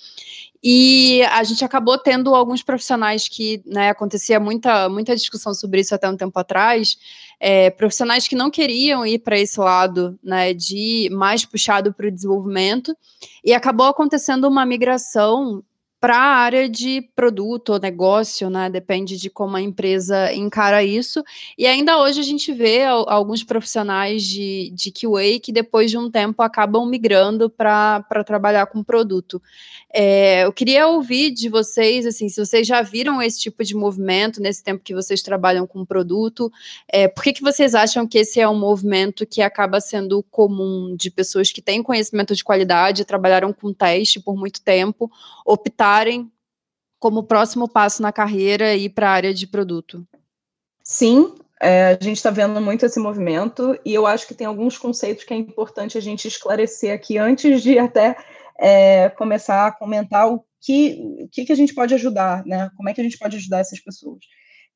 e 0.68 1.22
a 1.30 1.44
gente 1.44 1.64
acabou 1.64 1.96
tendo 1.96 2.34
alguns 2.34 2.60
profissionais 2.60 3.28
que, 3.28 3.62
né, 3.64 3.90
acontecia 3.90 4.40
muita, 4.40 4.88
muita 4.88 5.14
discussão 5.14 5.54
sobre 5.54 5.80
isso 5.80 5.94
até 5.94 6.08
um 6.08 6.16
tempo 6.16 6.36
atrás, 6.40 6.98
é, 7.38 7.70
profissionais 7.70 8.26
que 8.26 8.34
não 8.34 8.50
queriam 8.50 9.06
ir 9.06 9.20
para 9.20 9.38
esse 9.38 9.60
lado, 9.60 10.18
né, 10.20 10.52
de 10.52 11.08
mais 11.12 11.44
puxado 11.44 11.94
para 11.94 12.08
o 12.08 12.10
desenvolvimento, 12.10 12.96
e 13.44 13.54
acabou 13.54 13.86
acontecendo 13.86 14.48
uma 14.48 14.66
migração 14.66 15.62
para 16.06 16.18
a 16.18 16.36
área 16.36 16.68
de 16.68 17.02
produto 17.16 17.70
ou 17.70 17.80
negócio, 17.80 18.48
né? 18.48 18.70
Depende 18.70 19.16
de 19.16 19.28
como 19.28 19.56
a 19.56 19.60
empresa 19.60 20.32
encara 20.32 20.84
isso. 20.84 21.20
E 21.58 21.66
ainda 21.66 22.00
hoje 22.00 22.20
a 22.20 22.22
gente 22.22 22.52
vê 22.52 22.84
alguns 22.84 23.42
profissionais 23.42 24.22
de, 24.22 24.72
de 24.72 24.92
QA 24.92 25.40
que 25.42 25.50
depois 25.50 25.90
de 25.90 25.98
um 25.98 26.08
tempo 26.08 26.44
acabam 26.44 26.88
migrando 26.88 27.50
para 27.50 28.04
trabalhar 28.24 28.66
com 28.66 28.84
produto. 28.84 29.42
É, 29.92 30.44
eu 30.44 30.52
queria 30.52 30.86
ouvir 30.86 31.32
de 31.32 31.48
vocês, 31.48 32.06
assim, 32.06 32.28
se 32.28 32.38
vocês 32.38 32.66
já 32.66 32.82
viram 32.82 33.20
esse 33.20 33.40
tipo 33.40 33.64
de 33.64 33.74
movimento 33.74 34.40
nesse 34.40 34.62
tempo 34.62 34.84
que 34.84 34.94
vocês 34.94 35.22
trabalham 35.22 35.66
com 35.66 35.84
produto, 35.84 36.52
é, 36.86 37.08
por 37.08 37.24
que, 37.24 37.32
que 37.32 37.42
vocês 37.42 37.74
acham 37.74 38.06
que 38.06 38.18
esse 38.18 38.38
é 38.38 38.48
um 38.48 38.58
movimento 38.58 39.26
que 39.26 39.40
acaba 39.40 39.80
sendo 39.80 40.22
comum 40.24 40.94
de 40.94 41.10
pessoas 41.10 41.50
que 41.50 41.62
têm 41.62 41.82
conhecimento 41.82 42.34
de 42.36 42.44
qualidade, 42.44 43.04
trabalharam 43.04 43.52
com 43.52 43.72
teste 43.72 44.20
por 44.20 44.36
muito 44.36 44.60
tempo, 44.60 45.10
optar 45.44 45.95
optarem 45.96 46.30
como 46.98 47.24
próximo 47.24 47.68
passo 47.68 48.02
na 48.02 48.12
carreira 48.12 48.74
ir 48.74 48.90
para 48.90 49.08
a 49.08 49.12
área 49.12 49.34
de 49.34 49.46
produto? 49.46 50.06
Sim, 50.82 51.34
é, 51.60 51.98
a 52.00 52.04
gente 52.04 52.16
está 52.16 52.30
vendo 52.30 52.60
muito 52.60 52.84
esse 52.84 53.00
movimento 53.00 53.78
e 53.84 53.94
eu 53.94 54.06
acho 54.06 54.26
que 54.26 54.34
tem 54.34 54.46
alguns 54.46 54.76
conceitos 54.76 55.24
que 55.24 55.32
é 55.32 55.36
importante 55.36 55.96
a 55.96 56.00
gente 56.00 56.28
esclarecer 56.28 56.92
aqui 56.92 57.18
antes 57.18 57.62
de 57.62 57.78
até 57.78 58.16
é, 58.58 59.08
começar 59.10 59.66
a 59.66 59.72
comentar 59.72 60.30
o 60.30 60.44
que, 60.60 60.98
o 61.20 61.28
que, 61.28 61.44
que 61.44 61.52
a 61.52 61.56
gente 61.56 61.74
pode 61.74 61.94
ajudar, 61.94 62.44
né? 62.44 62.70
Como 62.76 62.88
é 62.88 62.94
que 62.94 63.00
a 63.00 63.04
gente 63.04 63.18
pode 63.18 63.36
ajudar 63.36 63.60
essas 63.60 63.80
pessoas? 63.80 64.18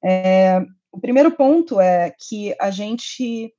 É, 0.02 0.62
o 0.92 1.00
primeiro 1.00 1.30
ponto 1.32 1.80
é 1.80 2.14
que 2.18 2.54
a 2.60 2.70
gente 2.70 3.52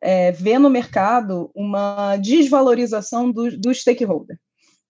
é, 0.00 0.32
vê 0.32 0.58
no 0.58 0.70
mercado 0.70 1.50
uma 1.54 2.16
desvalorização 2.16 3.30
do, 3.30 3.56
do 3.58 3.74
stakeholder. 3.74 4.38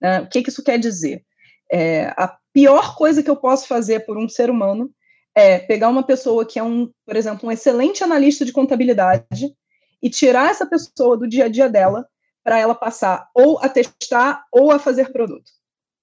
Né? 0.01 0.20
O 0.20 0.29
que, 0.29 0.43
que 0.43 0.51
isso 0.51 0.62
quer 0.62 0.79
dizer? 0.79 1.24
É, 1.71 2.07
a 2.16 2.37
pior 2.53 2.97
coisa 2.97 3.23
que 3.23 3.31
eu 3.31 3.37
posso 3.37 3.66
fazer 3.66 4.07
por 4.07 4.16
um 4.16 4.29
ser 4.29 4.51
humano 4.51 4.91
é 5.35 5.59
pegar 5.59 5.89
uma 5.89 6.03
pessoa 6.03 6.45
que 6.45 6.59
é 6.59 6.62
um, 6.62 6.91
por 7.07 7.14
exemplo, 7.14 7.49
um 7.49 7.53
excelente 7.53 8.03
analista 8.03 8.45
de 8.45 8.53
contabilidade 8.53 9.55
e 10.03 10.11
tirar 10.11 10.51
essa 10.51 10.66
pessoa 10.66 11.16
do 11.16 11.29
dia 11.29 11.45
a 11.45 11.49
dia 11.49 11.69
dela 11.69 12.09
para 12.43 12.59
ela 12.59 12.75
passar 12.75 13.29
ou 13.35 13.59
a 13.61 13.69
testar 13.69 14.45
ou 14.51 14.73
a 14.73 14.79
fazer 14.79 15.12
produto. 15.12 15.51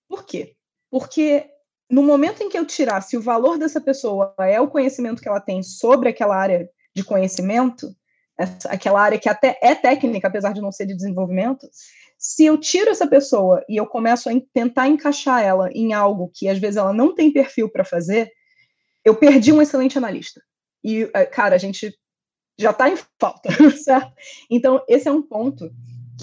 Por 0.08 0.26
quê? 0.26 0.56
Porque 0.90 1.50
no 1.90 2.04
momento 2.04 2.42
em 2.42 2.50
que 2.50 2.58
eu 2.58 2.66
tirar 2.66 3.02
se 3.02 3.18
o 3.18 3.22
valor 3.22 3.58
dessa 3.58 3.82
pessoa 3.82 4.34
é 4.40 4.60
o 4.60 4.70
conhecimento 4.70 5.22
que 5.22 5.28
ela 5.28 5.40
tem 5.40 5.62
sobre 5.62 6.10
aquela 6.10 6.36
área 6.36 6.70
de 6.96 7.04
conhecimento, 7.04 7.94
essa, 8.38 8.70
aquela 8.70 9.02
área 9.02 9.20
que 9.20 9.30
até 9.30 9.58
é 9.62 9.76
técnica, 9.76 10.28
apesar 10.28 10.54
de 10.54 10.62
não 10.62 10.72
ser 10.72 10.86
de 10.86 10.96
desenvolvimento, 10.96 11.68
se 12.18 12.46
eu 12.46 12.58
tiro 12.58 12.90
essa 12.90 13.08
pessoa 13.08 13.64
e 13.70 13.76
eu 13.78 13.86
começo 13.86 14.30
a 14.30 14.34
tentar 14.54 14.88
encaixar 14.88 15.44
ela 15.44 15.70
em 15.72 15.94
algo 15.94 16.32
que 16.34 16.48
às 16.48 16.58
vezes 16.58 16.78
ela 16.78 16.94
não 16.94 17.14
tem 17.14 17.32
perfil 17.32 17.70
para 17.70 17.84
fazer, 17.84 18.32
eu 19.04 19.16
perdi 19.16 19.52
um 19.52 19.62
excelente 19.62 19.98
analista. 19.98 20.42
E, 20.84 21.10
eh, 21.14 21.26
cara, 21.26 21.56
a 21.56 21.58
gente 21.60 21.96
já 22.58 22.72
está 22.72 22.90
em 22.90 22.98
falta, 23.20 23.50
certo? 23.78 24.12
Então, 24.50 24.84
esse 24.88 25.08
é 25.08 25.12
um 25.12 25.22
ponto 25.22 25.70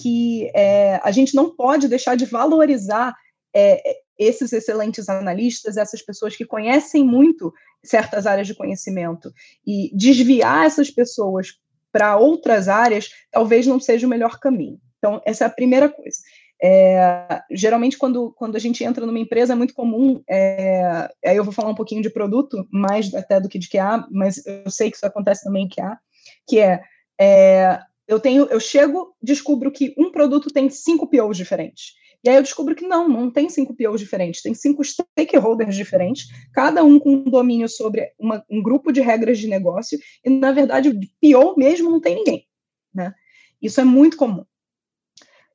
que 0.01 0.51
é, 0.55 1.01
a 1.03 1.11
gente 1.11 1.35
não 1.35 1.55
pode 1.55 1.87
deixar 1.87 2.17
de 2.17 2.25
valorizar 2.25 3.15
é, 3.55 4.01
esses 4.19 4.53
excelentes 4.53 5.09
analistas, 5.09 5.77
essas 5.77 6.01
pessoas 6.01 6.35
que 6.35 6.47
conhecem 6.47 7.05
muito 7.05 7.53
certas 7.85 8.27
áreas 8.27 8.47
de 8.47 8.55
conhecimento, 8.55 9.33
e 9.67 9.91
desviar 9.95 10.67
essas 10.67 10.91
pessoas 10.91 11.59
para 11.91 12.17
outras 12.17 12.69
áreas 12.69 13.11
talvez 13.31 13.67
não 13.67 13.79
seja 13.79 14.07
o 14.07 14.11
melhor 14.11 14.39
caminho. 14.39 14.81
Então, 15.03 15.21
essa 15.27 15.43
é 15.43 15.47
a 15.49 15.51
primeira 15.51 15.89
coisa. 15.89 16.19
É, 16.63 17.43
geralmente, 17.51 17.99
quando, 17.99 18.33
quando 18.35 18.55
a 18.55 18.59
gente 18.61 18.85
entra 18.85 19.05
numa 19.05 19.19
empresa, 19.19 19.53
é 19.53 19.57
muito 19.57 19.75
comum. 19.75 20.23
É, 20.31 21.11
aí 21.27 21.37
eu 21.37 21.43
vou 21.43 21.53
falar 21.53 21.71
um 21.71 21.75
pouquinho 21.75 22.01
de 22.01 22.09
produto, 22.09 22.65
mais 22.71 23.13
até 23.13 23.41
do 23.41 23.49
que 23.49 23.59
de 23.59 23.69
QA, 23.69 24.07
mas 24.13 24.47
eu 24.47 24.71
sei 24.71 24.89
que 24.89 24.97
isso 24.97 25.05
acontece 25.05 25.43
também 25.43 25.65
em 25.65 25.69
QA, 25.69 25.99
que 26.47 26.61
é, 26.61 26.81
é 27.21 27.81
eu 28.07 28.21
tenho, 28.21 28.45
eu 28.47 28.61
chego, 28.61 29.13
descubro 29.21 29.73
que 29.73 29.93
um 29.99 30.13
produto 30.13 30.53
tem 30.53 30.71
cinco 30.71 31.09
POs 31.09 31.37
diferentes. 31.37 31.95
E 32.25 32.29
aí 32.29 32.37
eu 32.37 32.43
descubro 32.43 32.77
que 32.77 32.87
não, 32.87 33.09
não 33.09 33.29
tem 33.29 33.49
cinco 33.49 33.75
POs 33.75 33.99
diferentes, 34.01 34.43
tem 34.43 34.55
cinco 34.55 34.85
stakeholders 34.85 35.75
diferentes, 35.75 36.29
cada 36.53 36.85
um 36.85 37.01
com 37.01 37.15
um 37.15 37.25
domínio 37.25 37.69
sobre 37.69 38.13
uma, 38.17 38.45
um 38.49 38.63
grupo 38.63 38.93
de 38.93 39.01
regras 39.01 39.39
de 39.41 39.49
negócio, 39.49 39.99
e 40.25 40.31
na 40.31 40.53
verdade, 40.53 40.93
PO 41.21 41.57
mesmo 41.57 41.91
não 41.91 42.01
tem 42.01 42.15
ninguém. 42.15 42.47
Né? 42.95 43.13
Isso 43.61 43.81
é 43.81 43.85
muito 43.85 44.17
comum. 44.17 44.45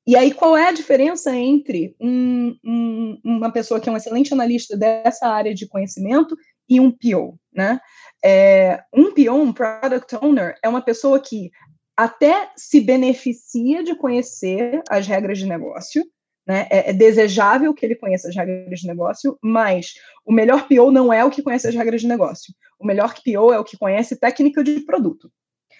E 0.07 0.15
aí, 0.15 0.33
qual 0.33 0.55
é 0.55 0.69
a 0.69 0.71
diferença 0.71 1.35
entre 1.35 1.93
um, 1.99 2.55
um, 2.63 3.19
uma 3.25 3.51
pessoa 3.51 3.77
que 3.77 3.89
é 3.89 3.91
um 3.91 3.97
excelente 3.97 4.33
analista 4.33 4.77
dessa 4.77 5.27
área 5.27 5.53
de 5.53 5.67
conhecimento 5.67 6.33
e 6.69 6.79
um 6.79 6.89
PO, 6.89 7.37
né? 7.53 7.77
É, 8.23 8.81
um 8.93 9.13
PO, 9.13 9.33
um 9.33 9.51
Product 9.51 10.15
Owner, 10.21 10.55
é 10.63 10.69
uma 10.69 10.81
pessoa 10.81 11.19
que 11.19 11.51
até 11.95 12.49
se 12.55 12.79
beneficia 12.79 13.83
de 13.83 13.95
conhecer 13.95 14.81
as 14.89 15.05
regras 15.05 15.39
de 15.39 15.45
negócio, 15.45 16.05
né? 16.47 16.67
É, 16.71 16.91
é, 16.91 16.93
desejável 16.93 17.73
que 17.73 17.85
ele 17.85 17.95
conheça 17.95 18.29
as 18.29 18.35
regras 18.35 18.79
de 18.79 18.87
negócio, 18.87 19.37
mas 19.43 19.95
o 20.25 20.31
melhor 20.31 20.69
PO 20.69 20.89
não 20.89 21.11
é 21.11 21.25
o 21.25 21.29
que 21.29 21.43
conhece 21.43 21.67
as 21.67 21.75
regras 21.75 21.99
de 21.99 22.07
negócio. 22.07 22.53
O 22.79 22.87
melhor 22.87 23.13
PO 23.13 23.51
é 23.51 23.59
o 23.59 23.63
que 23.65 23.77
conhece 23.77 24.15
técnica 24.15 24.63
de 24.63 24.79
produto. 24.85 25.29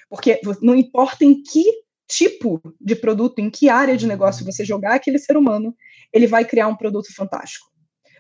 Porque 0.10 0.42
não 0.62 0.76
importa 0.76 1.24
em 1.24 1.42
que 1.42 1.64
tipo 2.08 2.62
de 2.80 2.96
produto, 2.96 3.40
em 3.40 3.50
que 3.50 3.70
área 3.70 3.98
de 3.98 4.08
negócio 4.08 4.46
você 4.46 4.64
jogar 4.64 4.96
aquele 4.96 5.20
ser 5.20 5.38
humano, 5.38 5.76
ele 6.14 6.28
vai 6.28 6.46
criar 6.46 6.68
um 6.68 6.76
produto 6.76 7.14
fantástico. 7.14 7.68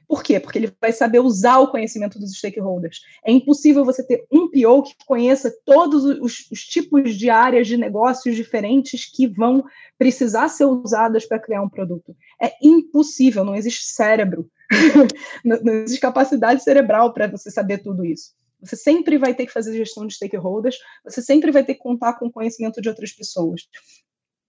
Por 0.07 0.23
quê? 0.23 0.39
Porque 0.39 0.57
ele 0.57 0.73
vai 0.79 0.93
saber 0.93 1.19
usar 1.19 1.57
o 1.59 1.69
conhecimento 1.69 2.17
dos 2.17 2.31
stakeholders. 2.37 3.01
É 3.25 3.31
impossível 3.31 3.83
você 3.83 4.01
ter 4.01 4.25
um 4.31 4.49
PO 4.49 4.83
que 4.83 4.95
conheça 5.05 5.53
todos 5.65 6.05
os, 6.05 6.49
os 6.49 6.59
tipos 6.61 7.15
de 7.15 7.29
áreas 7.29 7.67
de 7.67 7.75
negócios 7.75 8.33
diferentes 8.33 9.03
que 9.05 9.27
vão 9.27 9.65
precisar 9.97 10.47
ser 10.47 10.63
usadas 10.65 11.25
para 11.25 11.39
criar 11.39 11.61
um 11.61 11.69
produto. 11.69 12.15
É 12.41 12.53
impossível, 12.63 13.43
não 13.43 13.55
existe 13.55 13.83
cérebro, 13.83 14.49
não, 15.43 15.61
não 15.61 15.73
existe 15.73 15.99
capacidade 15.99 16.63
cerebral 16.63 17.13
para 17.13 17.27
você 17.27 17.51
saber 17.51 17.79
tudo 17.79 18.05
isso. 18.05 18.31
Você 18.61 18.75
sempre 18.75 19.17
vai 19.17 19.33
ter 19.33 19.45
que 19.45 19.51
fazer 19.53 19.75
gestão 19.75 20.05
de 20.07 20.15
stakeholders, 20.15 20.77
você 21.03 21.21
sempre 21.21 21.51
vai 21.51 21.63
ter 21.63 21.75
que 21.75 21.81
contar 21.81 22.13
com 22.13 22.27
o 22.27 22.31
conhecimento 22.31 22.81
de 22.81 22.89
outras 22.89 23.11
pessoas. 23.11 23.61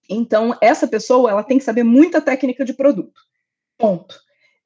Então, 0.09 0.56
essa 0.61 0.88
pessoa, 0.88 1.30
ela 1.30 1.42
tem 1.42 1.59
que 1.59 1.64
saber 1.64 1.82
muita 1.82 2.20
técnica 2.20 2.64
de 2.64 2.72
produto. 2.72 3.20
Ponto. 3.76 4.18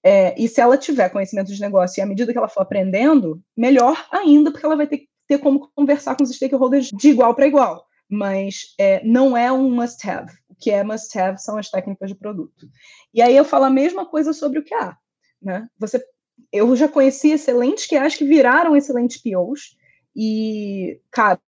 É, 0.05 0.35
e 0.41 0.49
se 0.49 0.61
ela 0.61 0.77
tiver 0.77 1.09
conhecimento 1.11 1.53
de 1.53 1.61
negócio 1.61 2.01
e 2.01 2.03
à 2.03 2.07
medida 2.07 2.33
que 2.33 2.39
ela 2.39 2.49
for 2.49 2.63
aprendendo, 2.63 3.41
melhor 3.57 4.07
ainda, 4.11 4.51
porque 4.51 4.67
ela 4.67 4.77
vai 4.77 4.87
ter, 4.87 5.07
ter 5.29 5.39
como 5.39 5.71
conversar 5.75 6.17
com 6.17 6.25
os 6.25 6.35
stakeholders 6.35 6.89
de 6.89 7.09
igual 7.09 7.35
para 7.35 7.47
igual. 7.47 7.87
Mas 8.09 8.75
é, 8.79 9.03
não 9.05 9.37
é 9.37 9.51
um 9.51 9.71
must-have. 9.71 10.33
O 10.49 10.55
que 10.55 10.71
é 10.71 10.83
must-have 10.83 11.41
são 11.41 11.57
as 11.57 11.71
técnicas 11.71 12.11
de 12.11 12.17
produto. 12.17 12.69
E 13.15 13.23
aí 13.23 13.37
eu 13.37 13.45
falo 13.45 13.65
a 13.65 13.71
mesma 13.71 14.05
coisa 14.05 14.33
sobre 14.33 14.59
o 14.59 14.65
QA. 14.65 14.97
Né? 15.41 15.69
Você, 15.79 16.05
eu 16.53 16.75
já 16.77 16.89
conheci 16.89 17.31
excelentes 17.31 17.87
QAs 17.87 18.15
que 18.15 18.25
viraram 18.25 18.77
excelentes 18.77 19.21
POs, 19.21 19.77
e, 20.15 21.01
cara, 21.11 21.41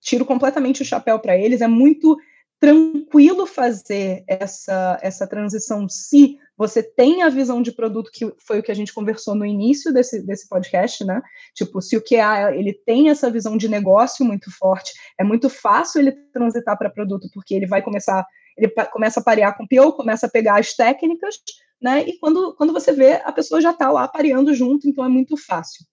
tiro 0.00 0.24
completamente 0.24 0.82
o 0.82 0.84
chapéu 0.84 1.18
para 1.18 1.36
eles. 1.36 1.60
É 1.60 1.66
muito 1.66 2.16
tranquilo 2.58 3.46
fazer 3.46 4.24
essa, 4.26 4.98
essa 5.02 5.26
transição 5.26 5.88
se 5.88 6.38
você 6.56 6.82
tem 6.82 7.22
a 7.22 7.28
visão 7.28 7.60
de 7.60 7.70
produto 7.70 8.10
que 8.10 8.32
foi 8.38 8.60
o 8.60 8.62
que 8.62 8.72
a 8.72 8.74
gente 8.74 8.94
conversou 8.94 9.34
no 9.34 9.44
início 9.44 9.92
desse, 9.92 10.22
desse 10.24 10.48
podcast, 10.48 11.04
né? 11.04 11.20
Tipo, 11.54 11.82
se 11.82 11.98
o 11.98 12.02
QA 12.02 12.54
ele 12.54 12.72
tem 12.72 13.10
essa 13.10 13.30
visão 13.30 13.58
de 13.58 13.68
negócio 13.68 14.24
muito 14.24 14.50
forte, 14.50 14.92
é 15.18 15.24
muito 15.24 15.50
fácil 15.50 16.00
ele 16.00 16.12
transitar 16.32 16.78
para 16.78 16.88
produto, 16.88 17.28
porque 17.34 17.54
ele 17.54 17.66
vai 17.66 17.82
começar, 17.82 18.26
ele 18.56 18.72
começa 18.90 19.20
a 19.20 19.22
parear 19.22 19.54
com 19.54 19.64
o 19.64 19.68
PO, 19.68 19.92
começa 19.92 20.26
a 20.26 20.30
pegar 20.30 20.58
as 20.58 20.72
técnicas, 20.72 21.36
né? 21.80 22.02
E 22.06 22.18
quando, 22.18 22.54
quando 22.56 22.72
você 22.72 22.92
vê, 22.92 23.14
a 23.24 23.32
pessoa 23.32 23.60
já 23.60 23.70
está 23.70 23.90
lá 23.90 24.08
pareando 24.08 24.54
junto, 24.54 24.88
então 24.88 25.04
é 25.04 25.08
muito 25.08 25.36
fácil. 25.36 25.84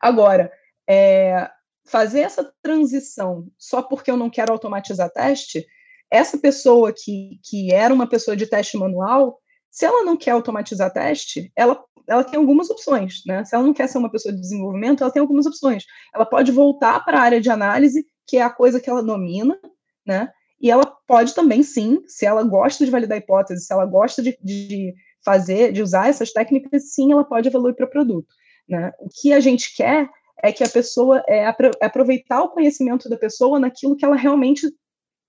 Agora, 0.00 0.52
é, 0.88 1.50
fazer 1.86 2.20
essa 2.20 2.52
transição 2.62 3.48
só 3.58 3.82
porque 3.82 4.10
eu 4.10 4.16
não 4.16 4.30
quero 4.30 4.52
automatizar 4.52 5.10
teste, 5.10 5.66
essa 6.10 6.38
pessoa 6.38 6.92
que, 6.92 7.40
que 7.42 7.72
era 7.72 7.92
uma 7.92 8.06
pessoa 8.06 8.36
de 8.36 8.46
teste 8.46 8.76
manual, 8.76 9.38
se 9.70 9.84
ela 9.84 10.04
não 10.04 10.16
quer 10.16 10.30
automatizar 10.30 10.92
teste, 10.92 11.50
ela, 11.56 11.82
ela 12.06 12.22
tem 12.22 12.38
algumas 12.38 12.70
opções, 12.70 13.22
né? 13.26 13.44
Se 13.44 13.54
ela 13.54 13.64
não 13.64 13.74
quer 13.74 13.88
ser 13.88 13.98
uma 13.98 14.10
pessoa 14.10 14.32
de 14.32 14.40
desenvolvimento, 14.40 15.02
ela 15.02 15.12
tem 15.12 15.20
algumas 15.20 15.46
opções. 15.46 15.84
Ela 16.14 16.24
pode 16.24 16.52
voltar 16.52 17.04
para 17.04 17.18
a 17.18 17.22
área 17.22 17.40
de 17.40 17.50
análise, 17.50 18.06
que 18.26 18.36
é 18.36 18.42
a 18.42 18.50
coisa 18.50 18.78
que 18.78 18.88
ela 18.88 19.02
domina, 19.02 19.58
né? 20.06 20.30
E 20.60 20.70
ela 20.70 20.86
pode 21.06 21.34
também, 21.34 21.62
sim, 21.62 22.02
se 22.06 22.24
ela 22.24 22.42
gosta 22.44 22.84
de 22.84 22.90
validar 22.90 23.18
hipóteses, 23.18 23.66
se 23.66 23.72
ela 23.72 23.84
gosta 23.84 24.22
de, 24.22 24.38
de 24.40 24.94
fazer, 25.24 25.72
de 25.72 25.82
usar 25.82 26.08
essas 26.08 26.32
técnicas, 26.32 26.92
sim, 26.92 27.12
ela 27.12 27.24
pode 27.24 27.48
evoluir 27.48 27.74
para 27.74 27.86
produto. 27.86 28.28
Né? 28.68 28.92
O 28.98 29.08
que 29.08 29.32
a 29.32 29.40
gente 29.40 29.74
quer 29.74 30.08
é 30.42 30.52
que 30.52 30.64
a 30.64 30.68
pessoa 30.68 31.22
é, 31.28 31.38
é 31.40 31.86
aproveitar 31.86 32.42
o 32.42 32.50
conhecimento 32.50 33.08
da 33.08 33.16
pessoa 33.16 33.58
naquilo 33.58 33.96
que 33.96 34.04
ela 34.04 34.16
realmente 34.16 34.66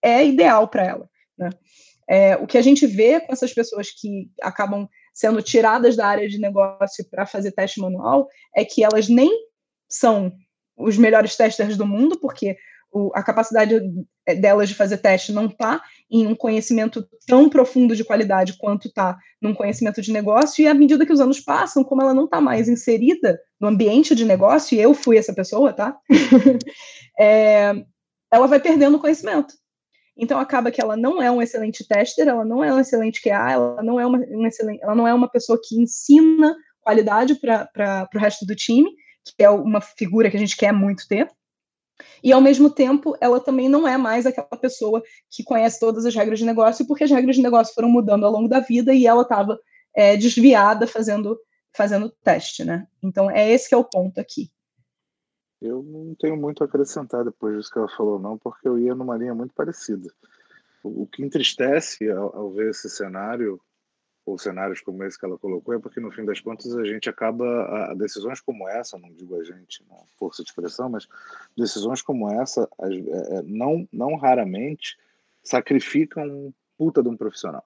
é 0.03 0.25
ideal 0.25 0.67
para 0.67 0.85
ela. 0.85 1.09
Né? 1.37 1.49
É, 2.07 2.35
o 2.37 2.45
que 2.45 2.57
a 2.57 2.61
gente 2.61 2.85
vê 2.85 3.19
com 3.19 3.33
essas 3.33 3.53
pessoas 3.53 3.89
que 3.89 4.29
acabam 4.41 4.87
sendo 5.13 5.41
tiradas 5.41 5.95
da 5.95 6.05
área 6.05 6.27
de 6.27 6.37
negócio 6.39 7.07
para 7.09 7.25
fazer 7.25 7.51
teste 7.51 7.79
manual 7.79 8.27
é 8.55 8.63
que 8.63 8.83
elas 8.83 9.07
nem 9.07 9.31
são 9.89 10.31
os 10.77 10.97
melhores 10.97 11.35
testers 11.35 11.77
do 11.77 11.85
mundo, 11.85 12.19
porque 12.19 12.57
o, 12.91 13.11
a 13.15 13.23
capacidade 13.23 13.81
delas 14.33 14.69
de 14.69 14.75
fazer 14.75 14.97
teste 14.97 15.31
não 15.31 15.45
está 15.45 15.81
em 16.09 16.25
um 16.25 16.35
conhecimento 16.35 17.07
tão 17.27 17.49
profundo 17.49 17.95
de 17.95 18.03
qualidade 18.03 18.57
quanto 18.57 18.87
está 18.87 19.17
num 19.41 19.53
conhecimento 19.53 20.01
de 20.01 20.11
negócio, 20.11 20.63
e 20.63 20.67
à 20.67 20.73
medida 20.73 21.05
que 21.05 21.13
os 21.13 21.19
anos 21.19 21.39
passam, 21.39 21.83
como 21.83 22.01
ela 22.01 22.13
não 22.13 22.25
está 22.25 22.41
mais 22.41 22.67
inserida 22.67 23.39
no 23.59 23.67
ambiente 23.67 24.15
de 24.15 24.25
negócio, 24.25 24.75
e 24.75 24.81
eu 24.81 24.93
fui 24.93 25.17
essa 25.17 25.33
pessoa, 25.33 25.73
tá? 25.73 25.97
é, 27.19 27.73
ela 28.31 28.47
vai 28.47 28.59
perdendo 28.59 28.99
conhecimento. 28.99 29.53
Então 30.17 30.39
acaba 30.39 30.71
que 30.71 30.81
ela 30.81 30.95
não 30.95 31.21
é 31.21 31.29
um 31.29 31.41
excelente 31.41 31.85
tester, 31.85 32.27
ela 32.27 32.45
não 32.45 32.63
é 32.63 32.73
um 32.73 32.79
excelente 32.79 33.21
QA, 33.21 33.51
ela 33.51 33.83
não 33.83 33.99
é 33.99 34.05
uma, 34.05 34.17
um 34.17 34.47
excelente, 34.47 34.81
ela 34.81 34.95
não 34.95 35.07
é 35.07 35.13
uma 35.13 35.29
pessoa 35.29 35.59
que 35.61 35.75
ensina 35.75 36.55
qualidade 36.81 37.35
para 37.35 38.09
o 38.13 38.17
resto 38.17 38.45
do 38.45 38.55
time, 38.55 38.89
que 39.37 39.43
é 39.43 39.49
uma 39.49 39.81
figura 39.81 40.29
que 40.29 40.37
a 40.37 40.39
gente 40.39 40.55
quer 40.55 40.71
muito 40.71 41.07
ter. 41.07 41.27
E 42.23 42.31
ao 42.33 42.41
mesmo 42.41 42.69
tempo, 42.69 43.15
ela 43.21 43.39
também 43.39 43.69
não 43.69 43.87
é 43.87 43.97
mais 43.97 44.25
aquela 44.25 44.47
pessoa 44.47 45.01
que 45.29 45.43
conhece 45.43 45.79
todas 45.79 46.05
as 46.05 46.13
regras 46.13 46.39
de 46.39 46.45
negócio, 46.45 46.85
porque 46.85 47.03
as 47.03 47.11
regras 47.11 47.35
de 47.35 47.41
negócio 47.41 47.73
foram 47.73 47.89
mudando 47.89 48.25
ao 48.25 48.31
longo 48.31 48.49
da 48.49 48.59
vida 48.59 48.93
e 48.93 49.07
ela 49.07 49.21
estava 49.21 49.59
é, 49.93 50.17
desviada 50.17 50.85
fazendo 50.87 51.39
fazendo 51.75 52.09
teste, 52.23 52.63
né? 52.63 52.87
Então 53.03 53.29
é 53.29 53.51
esse 53.51 53.67
que 53.67 53.75
é 53.75 53.77
o 53.77 53.83
ponto 53.83 54.17
aqui. 54.17 54.49
Eu 55.61 55.83
não 55.83 56.15
tenho 56.15 56.37
muito 56.37 56.63
a 56.63 56.67
acrescentar 56.67 57.25
depois 57.25 57.57
disso 57.57 57.71
que 57.71 57.77
ela 57.77 57.89
falou, 57.89 58.19
não, 58.19 58.37
porque 58.37 58.67
eu 58.67 58.79
ia 58.79 58.95
numa 58.95 59.17
linha 59.17 59.33
muito 59.33 59.53
parecida. 59.53 60.09
O, 60.83 61.07
que 61.07 61.23
entristece 61.23 62.09
ao, 62.09 62.35
ao, 62.35 62.51
ver 62.51 62.69
esse 62.69 62.89
cenário, 62.89 63.59
ou 64.25 64.37
cenários 64.37 64.81
como 64.81 65.03
esse 65.03 65.19
que 65.19 65.25
ela 65.25 65.37
colocou, 65.37 65.75
é 65.75 65.79
porque 65.79 65.99
no 65.99 66.11
fim 66.11 66.25
das 66.25 66.39
contas 66.39 66.75
a 66.75 66.83
gente 66.83 67.07
acaba, 67.09 67.45
a, 67.91 67.93
decisões 67.93 68.41
como 68.41 68.67
essa, 68.67 68.97
não 68.97 69.11
digo 69.13 69.39
a 69.39 69.43
gente, 69.43 69.85
não, 69.87 70.03
força 70.17 70.43
de 70.43 70.49
expressão, 70.49 70.89
mas 70.89 71.07
decisões 71.55 72.01
como 72.01 72.29
essa, 72.41 72.67
as, 72.79 72.91
é, 72.91 73.37
é 73.37 73.41
não, 73.43 73.87
não 73.93 74.15
raramente 74.15 74.97
sacrificam 75.43 76.25
um 76.25 76.53
puta 76.77 77.03
de 77.03 77.09
um 77.09 77.15
profissional. 77.15 77.63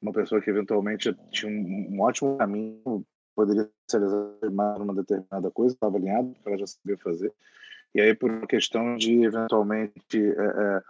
Uma 0.00 0.12
pessoa 0.12 0.40
que 0.40 0.50
eventualmente 0.50 1.12
tinha 1.30 1.50
um, 1.50 1.96
um 1.96 2.00
ótimo 2.00 2.38
caminho 2.38 3.04
poderia 3.34 3.68
especializar 3.86 4.50
mais 4.52 4.78
numa 4.78 4.94
determinada 4.94 5.50
coisa, 5.50 5.74
estava 5.74 5.96
alinhado, 5.96 6.34
ela 6.44 6.58
já 6.58 6.66
sabia 6.66 6.96
fazer. 6.98 7.32
E 7.94 8.00
aí, 8.00 8.14
por 8.14 8.30
uma 8.30 8.46
questão 8.46 8.96
de, 8.96 9.24
eventualmente, 9.24 9.94
é, 10.16 10.42
é, 10.42 10.82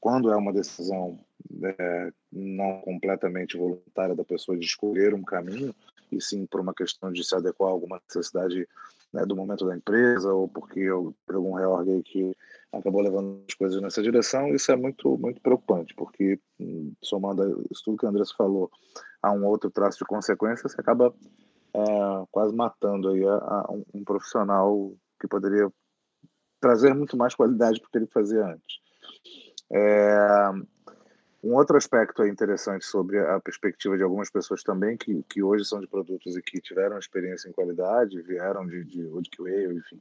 quando 0.00 0.30
é 0.30 0.36
uma 0.36 0.52
decisão 0.52 1.18
é, 1.62 2.12
não 2.32 2.80
completamente 2.80 3.56
voluntária 3.56 4.14
da 4.14 4.24
pessoa 4.24 4.56
de 4.56 4.64
escolher 4.64 5.14
um 5.14 5.22
caminho, 5.22 5.74
e 6.10 6.20
sim 6.20 6.46
por 6.46 6.60
uma 6.60 6.74
questão 6.74 7.12
de 7.12 7.22
se 7.22 7.34
adequar 7.34 7.68
a 7.68 7.72
alguma 7.72 8.00
necessidade 8.08 8.66
né, 9.12 9.24
do 9.26 9.36
momento 9.36 9.66
da 9.66 9.76
empresa, 9.76 10.32
ou 10.32 10.48
porque 10.48 10.86
algum 10.86 11.52
reorg 11.54 12.02
que 12.04 12.36
acabou 12.72 13.02
levando 13.02 13.42
as 13.48 13.54
coisas 13.54 13.80
nessa 13.82 14.02
direção, 14.02 14.54
isso 14.54 14.70
é 14.70 14.76
muito, 14.76 15.18
muito 15.18 15.40
preocupante, 15.40 15.94
porque, 15.94 16.38
hum, 16.58 16.92
somando 17.02 17.64
isso 17.70 17.82
tudo 17.84 17.98
que 17.98 18.06
o 18.06 18.08
Andrés 18.08 18.30
falou, 18.32 18.70
a 19.22 19.32
um 19.32 19.44
outro 19.44 19.70
traço 19.70 19.98
de 19.98 20.04
consequência, 20.04 20.68
você 20.68 20.80
acaba 20.80 21.12
é, 21.74 21.80
quase 22.30 22.54
matando 22.54 23.10
aí 23.10 23.24
a, 23.24 23.34
a 23.34 23.72
um, 23.72 23.84
um, 23.94 24.04
profissional 24.04 24.92
que 25.20 25.28
poderia 25.28 25.70
trazer 26.60 26.94
muito 26.94 27.16
mais 27.16 27.34
qualidade 27.34 27.80
para 27.80 27.88
o 27.88 27.90
que 27.90 27.98
ele 27.98 28.06
fazia 28.06 28.44
antes. 28.44 28.80
É, 29.72 30.50
um 31.42 31.54
outro 31.54 31.76
aspecto 31.76 32.26
interessante 32.26 32.84
sobre 32.84 33.18
a 33.18 33.40
perspectiva 33.40 33.96
de 33.96 34.02
algumas 34.02 34.30
pessoas 34.30 34.62
também 34.62 34.96
que, 34.96 35.22
que 35.28 35.42
hoje 35.42 35.64
são 35.64 35.80
de 35.80 35.86
produtos 35.86 36.36
e 36.36 36.42
que 36.42 36.60
tiveram 36.60 36.98
experiência 36.98 37.48
em 37.48 37.52
qualidade, 37.52 38.20
vieram 38.20 38.66
de, 38.66 38.84
de, 38.84 39.08
de 39.08 39.30
QA, 39.30 39.72
enfim, 39.72 40.00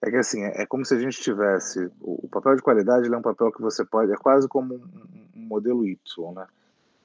é 0.00 0.10
que 0.10 0.16
assim, 0.16 0.44
é, 0.44 0.62
é 0.62 0.66
como 0.66 0.84
se 0.84 0.94
a 0.94 0.98
gente 0.98 1.20
tivesse 1.20 1.90
o, 2.00 2.28
papel 2.28 2.54
de 2.54 2.62
qualidade, 2.62 3.12
é 3.12 3.16
um 3.16 3.22
papel 3.22 3.50
que 3.50 3.60
você 3.60 3.84
pode, 3.84 4.12
é 4.12 4.16
quase 4.16 4.46
como 4.46 4.74
um, 4.74 4.80
um 5.36 5.40
modelo 5.40 5.84
Y, 5.84 6.32
né? 6.32 6.46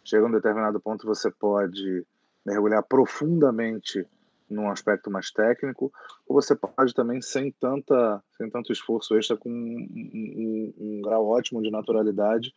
Chega 0.03 0.25
a 0.25 0.27
um 0.27 0.31
determinado 0.31 0.79
ponto 0.79 1.07
você 1.07 1.31
pode 1.31 2.05
mergulhar 2.45 2.83
profundamente 2.83 4.05
num 4.53 4.69
aspecto 4.69 5.09
mais 5.11 5.31
técnico, 5.31 5.91
ou 6.27 6.41
você 6.41 6.55
pode 6.55 6.93
também, 6.93 7.21
sem, 7.21 7.51
tanta, 7.51 8.23
sem 8.37 8.49
tanto 8.49 8.71
esforço 8.71 9.17
extra, 9.17 9.35
com 9.35 9.49
um, 9.49 9.87
um, 10.13 10.73
um 10.77 11.01
grau 11.01 11.27
ótimo 11.27 11.61
de 11.61 11.71
naturalidade, 11.71 12.53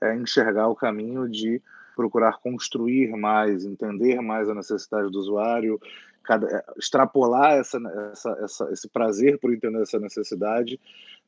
é, 0.00 0.14
enxergar 0.14 0.68
o 0.68 0.76
caminho 0.76 1.28
de 1.28 1.62
procurar 1.94 2.38
construir 2.40 3.16
mais, 3.16 3.64
entender 3.64 4.20
mais 4.20 4.48
a 4.50 4.54
necessidade 4.54 5.10
do 5.10 5.18
usuário, 5.18 5.80
cada, 6.22 6.46
é, 6.46 6.64
extrapolar 6.76 7.52
essa, 7.52 7.78
essa, 8.12 8.30
essa, 8.42 8.72
esse 8.72 8.88
prazer 8.88 9.38
por 9.38 9.52
entender 9.52 9.80
essa 9.80 9.98
necessidade, 9.98 10.78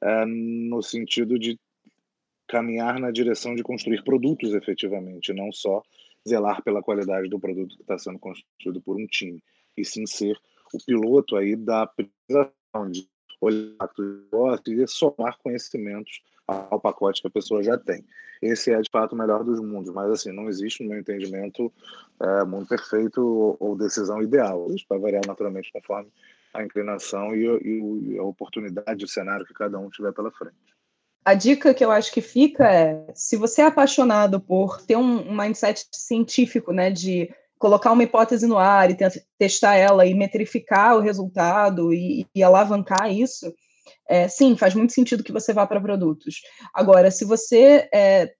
é, 0.03 0.25
no 0.27 0.83
sentido 0.83 1.39
de 1.39 1.59
caminhar 2.47 2.99
na 2.99 3.11
direção 3.11 3.55
de 3.55 3.63
construir 3.63 4.03
produtos 4.03 4.55
efetivamente, 4.55 5.33
não 5.33 5.53
só 5.53 5.83
zelar 6.27 6.63
pela 6.63 6.83
qualidade 6.83 7.29
do 7.29 7.39
produto 7.39 7.77
que 7.77 7.83
está 7.83 7.99
sendo 7.99 8.19
construído 8.19 8.81
por 8.83 8.97
um 8.97 9.07
time, 9.07 9.43
e 9.81 9.85
sim 9.85 10.07
ser 10.07 10.37
o 10.73 10.79
piloto 10.85 11.37
aí 11.37 11.57
da 11.57 11.87
priorização 11.87 12.91
de 12.91 13.09
olhar 13.41 13.91
e 14.67 14.87
somar 14.87 15.39
conhecimentos 15.39 16.23
ao 16.47 16.81
pacote 16.81 17.21
que 17.21 17.29
a 17.29 17.31
pessoa 17.31 17.63
já 17.63 17.77
tem. 17.79 18.05
Esse 18.41 18.73
é, 18.73 18.81
de 18.81 18.89
fato, 18.91 19.15
o 19.15 19.19
melhor 19.19 19.45
dos 19.45 19.61
mundos, 19.61 19.93
mas, 19.93 20.11
assim, 20.11 20.33
não 20.33 20.49
existe, 20.49 20.83
no 20.83 20.91
meu 20.91 21.01
entendimento, 21.01 21.73
é, 22.21 22.45
mundo 22.45 22.67
perfeito 22.67 23.21
ou, 23.21 23.57
ou, 23.59 23.77
decisão 23.77 24.23
ideal. 24.23 24.69
Isso 24.71 24.87
vai 24.89 24.99
variar 24.99 25.23
naturalmente 25.27 25.73
conforme 25.73 26.11
a 26.55 26.63
inclinação 26.63 27.35
e, 27.35 28.15
e 28.15 28.19
a 28.19 28.23
oportunidade, 28.23 29.05
o 29.05 29.09
cenário 29.09 29.45
que 29.45 29.53
cada 29.53 29.79
um 29.79 29.91
tiver 29.91 30.13
pela 30.13 30.31
frente. 30.31 30.57
A 31.25 31.35
dica 31.35 31.75
que 31.75 31.85
eu 31.85 31.91
acho 31.91 32.13
que 32.13 32.23
fica 32.23 32.65
é, 32.65 33.07
se 33.13 33.37
você 33.37 33.61
é 33.61 33.67
apaixonado 33.67 34.41
por 34.41 34.81
ter 34.81 34.97
um, 34.97 35.29
um 35.29 35.37
mindset 35.37 35.87
científico, 35.93 36.73
né, 36.73 36.91
de 36.91 37.29
colocar 37.59 37.93
uma 37.93 38.03
hipótese 38.03 38.47
no 38.47 38.57
ar 38.57 38.91
e 38.91 38.97
testar 39.39 39.75
ela 39.75 40.07
e 40.07 40.15
metrificar 40.15 40.97
o 40.97 41.01
resultado 41.01 41.93
e, 41.93 42.27
e 42.35 42.43
alavancar 42.43 43.13
isso, 43.13 43.53
é, 44.09 44.29
sim, 44.29 44.57
faz 44.57 44.75
muito 44.75 44.93
sentido 44.93 45.25
que 45.25 45.33
você 45.33 45.53
vá 45.53 45.67
para 45.67 45.81
produtos. 45.81 46.41
Agora, 46.73 47.11
se 47.11 47.25
você 47.25 47.89
está 47.91 47.93
é, 47.93 48.35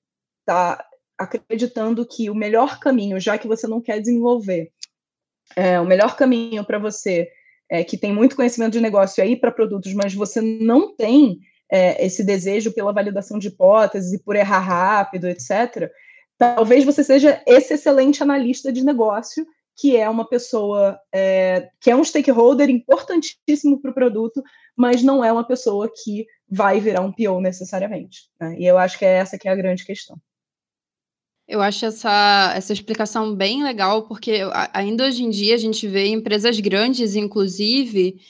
tá 0.47 0.85
acreditando 1.19 2.07
que 2.07 2.31
o 2.31 2.35
melhor 2.35 2.79
caminho, 2.79 3.21
já 3.21 3.37
que 3.37 3.49
você 3.49 3.67
não 3.67 3.81
quer 3.81 4.01
desenvolver, 4.01 4.71
é, 5.57 5.81
o 5.81 5.85
melhor 5.85 6.17
caminho 6.17 6.65
para 6.65 6.79
você, 6.79 7.29
é, 7.71 7.85
que 7.85 7.99
tem 7.99 8.13
muito 8.13 8.37
conhecimento 8.37 8.73
de 8.73 8.81
negócio, 8.81 9.23
é 9.23 9.27
ir 9.27 9.37
para 9.37 9.53
produtos, 9.53 9.93
mas 9.93 10.15
você 10.15 10.41
não 10.41 10.95
tem 10.95 11.39
é, 11.71 12.05
esse 12.05 12.25
desejo 12.25 12.73
pela 12.73 12.93
validação 12.93 13.39
de 13.39 13.49
hipóteses 13.49 14.13
e 14.13 14.23
por 14.23 14.37
errar 14.37 14.61
rápido, 14.61 15.29
etc., 15.29 15.91
talvez 16.39 16.85
você 16.85 17.03
seja 17.03 17.43
esse 17.47 17.75
excelente 17.75 18.23
analista 18.23 18.73
de 18.73 18.85
negócio 18.85 19.45
que 19.77 19.97
é 19.97 20.09
uma 20.09 20.29
pessoa 20.29 20.99
é, 21.15 21.69
que 21.81 21.91
é 21.91 21.95
um 21.95 22.03
stakeholder 22.03 22.69
importantíssimo 22.69 23.81
para 23.81 23.93
o 23.93 23.95
produto, 23.95 24.43
mas 24.77 25.03
não 25.05 25.25
é 25.25 25.33
uma 25.33 25.47
pessoa 25.47 25.89
que 26.03 26.27
vai 26.49 26.81
virar 26.81 27.01
um 27.01 27.13
PO 27.13 27.41
necessariamente. 27.41 28.23
Né? 28.41 28.57
E 28.59 28.67
eu 28.67 28.77
acho 28.77 28.99
que 28.99 29.05
é 29.05 29.19
essa 29.19 29.39
que 29.39 29.49
é 29.49 29.53
a 29.53 29.57
grande 29.57 29.85
questão. 29.85 30.17
Eu 31.47 31.63
acho 31.63 31.87
essa, 31.87 32.53
essa 32.57 32.73
explicação 32.73 33.35
bem 33.35 33.63
legal, 33.63 34.07
porque 34.07 34.41
ainda 34.75 35.07
hoje 35.07 35.25
em 35.25 35.31
dia 35.31 35.55
a 35.55 35.59
gente 35.59 35.87
vê 35.87 36.09
empresas 36.09 36.59
grandes, 36.61 37.15
inclusive, 37.15 38.21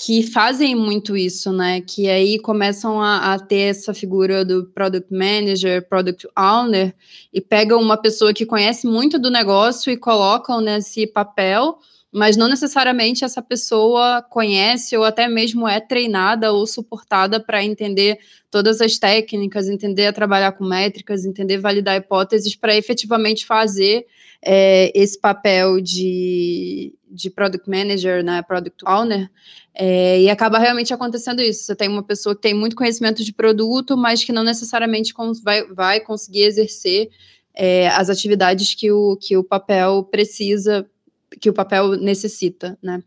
que 0.00 0.22
fazem 0.22 0.76
muito 0.76 1.16
isso, 1.16 1.52
né? 1.52 1.80
Que 1.80 2.08
aí 2.08 2.38
começam 2.38 3.02
a, 3.02 3.34
a, 3.34 3.38
ter 3.40 3.70
essa 3.70 3.92
figura 3.92 4.44
do 4.44 4.64
product 4.66 5.12
manager, 5.12 5.88
product 5.88 6.28
owner, 6.38 6.94
e 7.32 7.40
pegam 7.40 7.82
uma 7.82 7.96
pessoa 7.96 8.32
que 8.32 8.46
conhece 8.46 8.86
muito 8.86 9.18
do 9.18 9.28
negócio 9.28 9.90
e 9.90 9.96
colocam 9.96 10.60
nesse 10.60 11.04
papel, 11.04 11.78
mas 12.12 12.36
não 12.36 12.46
necessariamente 12.48 13.24
essa 13.24 13.42
pessoa 13.42 14.22
conhece 14.22 14.96
ou 14.96 15.02
até 15.02 15.26
mesmo 15.26 15.66
é 15.66 15.80
treinada 15.80 16.52
ou 16.52 16.64
suportada 16.64 17.40
para 17.40 17.64
entender 17.64 18.20
todas 18.52 18.80
as 18.80 18.98
técnicas, 18.98 19.68
entender 19.68 20.06
a 20.06 20.12
trabalhar 20.12 20.52
com 20.52 20.64
métricas, 20.64 21.24
entender 21.24 21.58
validar 21.58 21.96
hipóteses 21.96 22.54
para 22.54 22.76
efetivamente 22.76 23.44
fazer 23.44 24.06
é, 24.42 24.92
esse 24.94 25.20
papel 25.20 25.80
de, 25.80 26.94
de 27.10 27.30
product 27.30 27.68
manager, 27.68 28.22
né, 28.22 28.42
product 28.42 28.84
owner, 28.86 29.30
é, 29.74 30.20
e 30.20 30.30
acaba 30.30 30.58
realmente 30.58 30.92
acontecendo 30.92 31.40
isso. 31.40 31.64
Você 31.64 31.74
tem 31.74 31.88
uma 31.88 32.02
pessoa 32.02 32.34
que 32.34 32.42
tem 32.42 32.54
muito 32.54 32.76
conhecimento 32.76 33.24
de 33.24 33.32
produto, 33.32 33.96
mas 33.96 34.24
que 34.24 34.32
não 34.32 34.42
necessariamente 34.42 35.12
vai, 35.42 35.66
vai 35.68 36.00
conseguir 36.00 36.42
exercer 36.42 37.10
é, 37.54 37.88
as 37.88 38.08
atividades 38.08 38.74
que 38.74 38.90
o, 38.90 39.16
que 39.16 39.36
o 39.36 39.44
papel 39.44 40.04
precisa, 40.04 40.88
que 41.40 41.50
o 41.50 41.52
papel 41.52 41.96
necessita, 41.96 42.78
né? 42.82 43.02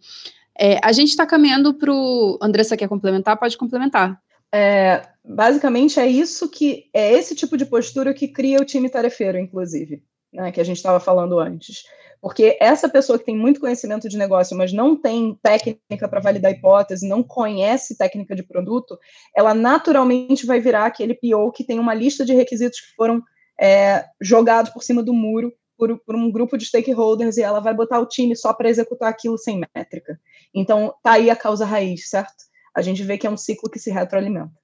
É, 0.58 0.80
a 0.84 0.92
gente 0.92 1.10
está 1.10 1.26
caminhando 1.26 1.74
para 1.74 1.92
o. 1.92 2.38
Andressa 2.42 2.78
quer 2.78 2.88
complementar? 2.88 3.40
Pode 3.40 3.58
complementar. 3.58 4.22
É, 4.54 5.08
basicamente 5.24 6.00
é 6.00 6.06
isso 6.06 6.48
que 6.50 6.90
é 6.94 7.14
esse 7.14 7.34
tipo 7.34 7.56
de 7.58 7.66
postura 7.66 8.14
que 8.14 8.28
cria 8.28 8.60
o 8.60 8.66
time 8.66 8.90
tarefeiro, 8.90 9.40
inclusive 9.40 10.04
né, 10.34 10.52
que 10.52 10.62
a 10.62 10.64
gente 10.64 10.78
estava 10.78 11.00
falando 11.00 11.40
antes. 11.40 11.84
Porque 12.22 12.56
essa 12.62 12.88
pessoa 12.88 13.18
que 13.18 13.26
tem 13.26 13.36
muito 13.36 13.60
conhecimento 13.60 14.08
de 14.08 14.18
negócio, 14.18 14.56
mas 14.56 14.72
não 14.72 14.96
tem 14.96 15.38
técnica 15.42 16.08
para 16.08 16.20
validar 16.20 16.52
hipótese, 16.52 17.08
não 17.08 17.24
conhece 17.24 17.98
técnica 17.98 18.36
de 18.36 18.44
produto, 18.44 18.98
ela 19.36 19.56
naturalmente 19.56 20.46
vai 20.46 20.60
virar 20.60 20.86
aquele 20.86 21.16
PO 21.16 21.52
que 21.52 21.64
tem 21.64 21.80
uma 21.80 21.96
lista 21.96 22.24
de 22.24 22.36
requisitos 22.36 22.80
que 22.80 22.96
foram 22.96 23.24
é, 23.60 24.06
jogados 24.22 24.72
por 24.72 24.84
cima 24.84 25.02
do 25.02 25.14
muro 25.14 25.52
por, 25.78 25.98
por, 26.06 26.16
um 26.16 26.32
grupo 26.32 26.60
de 26.60 26.66
stakeholders 26.66 27.38
e 27.38 27.42
ela 27.42 27.60
vai 27.60 27.74
botar 27.74 28.00
o 28.00 28.06
time 28.06 28.36
só 28.36 28.54
para 28.54 28.70
executar 28.70 29.10
aquilo 29.10 29.36
sem 29.36 29.60
métrica. 29.76 30.20
Então, 30.54 30.94
tá 31.02 31.14
aí 31.14 31.28
a 31.32 31.36
causa 31.36 31.66
raiz, 31.66 32.08
certo? 32.08 32.36
A 32.76 32.84
gente 32.84 33.02
vê 33.02 33.18
que 33.18 33.26
é 33.26 33.30
um 33.32 33.38
ciclo 33.38 33.68
que 33.68 33.80
se 33.80 33.90
retroalimenta. 33.90 34.61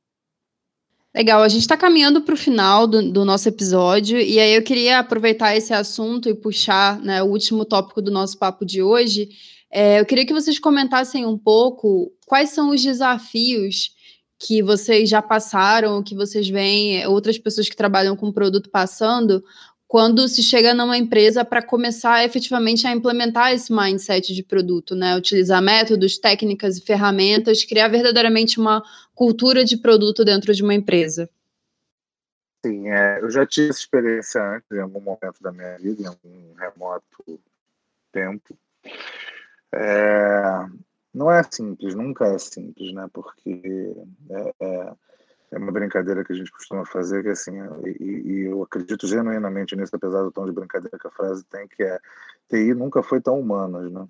Legal, 1.16 1.42
a 1.42 1.48
gente 1.48 1.62
está 1.62 1.76
caminhando 1.76 2.22
para 2.22 2.34
o 2.34 2.38
final 2.38 2.86
do, 2.86 3.12
do, 3.12 3.26
nosso 3.26 3.48
episódio, 3.50 4.20
e 4.20 4.40
aí 4.40 4.54
eu 4.54 4.62
queria 4.62 5.00
aproveitar 5.00 5.56
esse 5.56 5.74
assunto 5.74 6.30
e 6.30 6.36
puxar 6.36 7.00
né, 7.00 7.24
o 7.24 7.28
último 7.28 7.66
tópico 7.66 8.02
do 8.02 8.12
nosso 8.12 8.38
papo 8.38 8.66
de 8.66 8.84
hoje. 8.84 9.30
É, 9.72 10.00
eu 10.00 10.06
queria 10.06 10.26
que 10.26 10.34
vocês 10.34 10.60
comentassem 10.60 11.26
um 11.26 11.38
pouco 11.38 12.12
quais 12.26 12.52
são 12.52 12.70
os 12.70 12.84
desafios 12.84 13.92
que 14.40 14.62
vocês 14.62 15.10
já 15.10 15.22
passaram, 15.22 16.04
que 16.04 16.16
vocês 16.16 16.48
veem 16.48 17.06
outras 17.08 17.38
pessoas 17.38 17.68
que 17.68 17.76
trabalham 17.76 18.16
com 18.16 18.32
produto 18.32 18.70
passando, 18.70 19.44
quando 19.88 20.28
se 20.28 20.44
chega 20.44 20.74
numa 20.74 20.98
empresa 20.98 21.46
para 21.46 21.62
começar 21.62 22.26
efetivamente 22.26 22.86
a 22.86 22.92
implementar 22.92 23.54
esse 23.54 23.72
mindset 23.72 24.34
de 24.34 24.44
produto, 24.44 24.96
né? 24.96 25.16
Utilizar 25.16 25.62
métodos, 25.62 26.18
técnicas 26.18 26.78
e 26.78 26.82
ferramentas, 26.82 27.64
criar 27.64 27.88
verdadeiramente 27.88 28.60
uma 28.60 28.84
cultura 29.16 29.64
de 29.64 29.78
produto 29.78 30.26
dentro 30.26 30.54
de 30.54 30.62
uma 30.62 30.74
empresa. 30.74 31.30
Sim, 32.66 32.90
é, 32.90 33.20
eu 33.22 33.30
já 33.30 33.46
tive 33.46 33.70
essa 33.70 33.80
experiência 33.80 34.44
antes, 34.44 34.70
em 34.72 34.82
algum 34.82 35.00
momento 35.00 35.42
da 35.42 35.54
minha 35.54 35.78
vida, 35.78 36.02
em 36.02 36.08
algum 36.08 36.54
remoto 36.56 37.40
tempo. 38.12 38.58
É, 39.72 40.66
não 41.14 41.32
é 41.32 41.42
simples, 41.44 41.96
nunca 41.96 42.26
é 42.26 42.38
simples, 42.38 42.94
né? 42.94 43.08
Porque 43.14 43.96
é, 44.60 44.94
é 45.52 45.56
é 45.56 45.58
uma 45.58 45.72
brincadeira 45.72 46.24
que 46.24 46.34
a 46.34 46.36
gente 46.36 46.52
costuma 46.52 46.86
fazer, 46.86 47.24
que 47.24 47.30
assim, 47.30 47.54
e, 47.86 48.04
e, 48.04 48.40
eu 48.46 48.64
acredito 48.64 49.08
genuinamente 49.08 49.76
nisso, 49.76 49.96
apesar 49.96 50.24
do 50.24 50.32
tom 50.32 50.46
de 50.46 50.52
brincadeira 50.52 50.98
que 50.98 51.08
a 51.08 51.12
frase 51.12 51.44
tem, 51.46 51.68
que 51.68 51.84
é 51.84 52.00
TI 52.50 52.74
nunca 52.74 53.02
foi 53.02 53.22
tão 53.22 53.40
humanas, 53.40 53.92
né? 53.92 54.08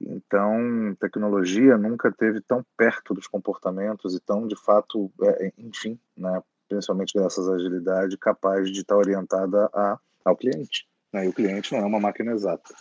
Então, 0.00 0.96
tecnologia 1.00 1.78
nunca 1.78 2.10
teve 2.10 2.40
tão 2.40 2.64
perto 2.76 3.14
dos 3.14 3.26
comportamentos 3.26 4.14
e 4.14 4.20
tão, 4.20 4.46
de 4.46 4.56
fato, 4.56 5.10
é, 5.22 5.52
enfim, 5.56 5.98
né, 6.16 6.42
principalmente 6.68 7.16
graças 7.16 7.48
à 7.48 7.54
agilidade, 7.54 8.18
capaz 8.18 8.70
de 8.70 8.80
estar 8.80 8.96
orientada 8.96 9.70
a, 9.72 9.98
ao 10.24 10.36
cliente. 10.36 10.86
Né? 11.12 11.26
E 11.26 11.28
o 11.28 11.32
cliente 11.32 11.72
não 11.72 11.80
é 11.80 11.86
uma 11.86 12.00
máquina 12.00 12.32
exata. 12.32 12.74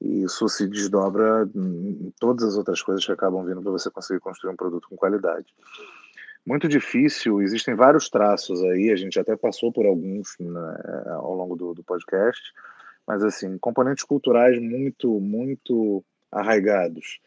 E 0.00 0.22
isso 0.22 0.48
se 0.48 0.66
desdobra 0.66 1.48
em 1.54 2.12
todas 2.18 2.44
as 2.44 2.56
outras 2.56 2.80
coisas 2.82 3.04
que 3.04 3.12
acabam 3.12 3.44
vindo 3.44 3.60
para 3.60 3.72
você 3.72 3.90
conseguir 3.90 4.20
construir 4.20 4.52
um 4.52 4.56
produto 4.56 4.88
com 4.88 4.96
qualidade 4.96 5.52
muito 6.46 6.68
difícil. 6.68 7.40
Existem 7.40 7.74
vários 7.74 8.08
traços 8.08 8.62
aí, 8.64 8.90
a 8.90 8.96
gente 8.96 9.18
até 9.18 9.36
passou 9.36 9.72
por 9.72 9.86
alguns 9.86 10.36
né, 10.38 10.76
ao 11.16 11.34
longo 11.34 11.56
do, 11.56 11.74
do, 11.74 11.82
podcast, 11.82 12.52
mas 13.06 13.22
assim, 13.22 13.56
componentes 13.58 14.04
culturais 14.04 14.60
muito, 14.60 15.20
muito 15.20 16.04
arraigados. 16.30 17.20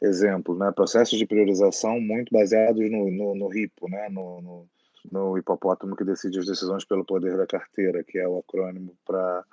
Exemplo, 0.00 0.56
né, 0.56 0.72
processos 0.72 1.18
de 1.18 1.26
priorização 1.26 2.00
muito 2.00 2.32
baseados 2.32 2.90
no, 2.90 3.10
no, 3.10 3.34
no 3.34 3.48
RIPO, 3.48 3.88
né, 3.88 4.08
no, 4.08 4.40
no, 4.40 4.68
no 5.10 5.38
hipopótamo 5.38 5.96
que 5.96 6.04
decide 6.04 6.38
as 6.38 6.46
decisões 6.46 6.84
pelo 6.84 7.04
poder 7.04 7.36
da 7.36 7.46
carteira, 7.46 8.02
que 8.02 8.18
é 8.18 8.26
o 8.26 8.38
acrônimo 8.38 8.96
para 9.04 9.44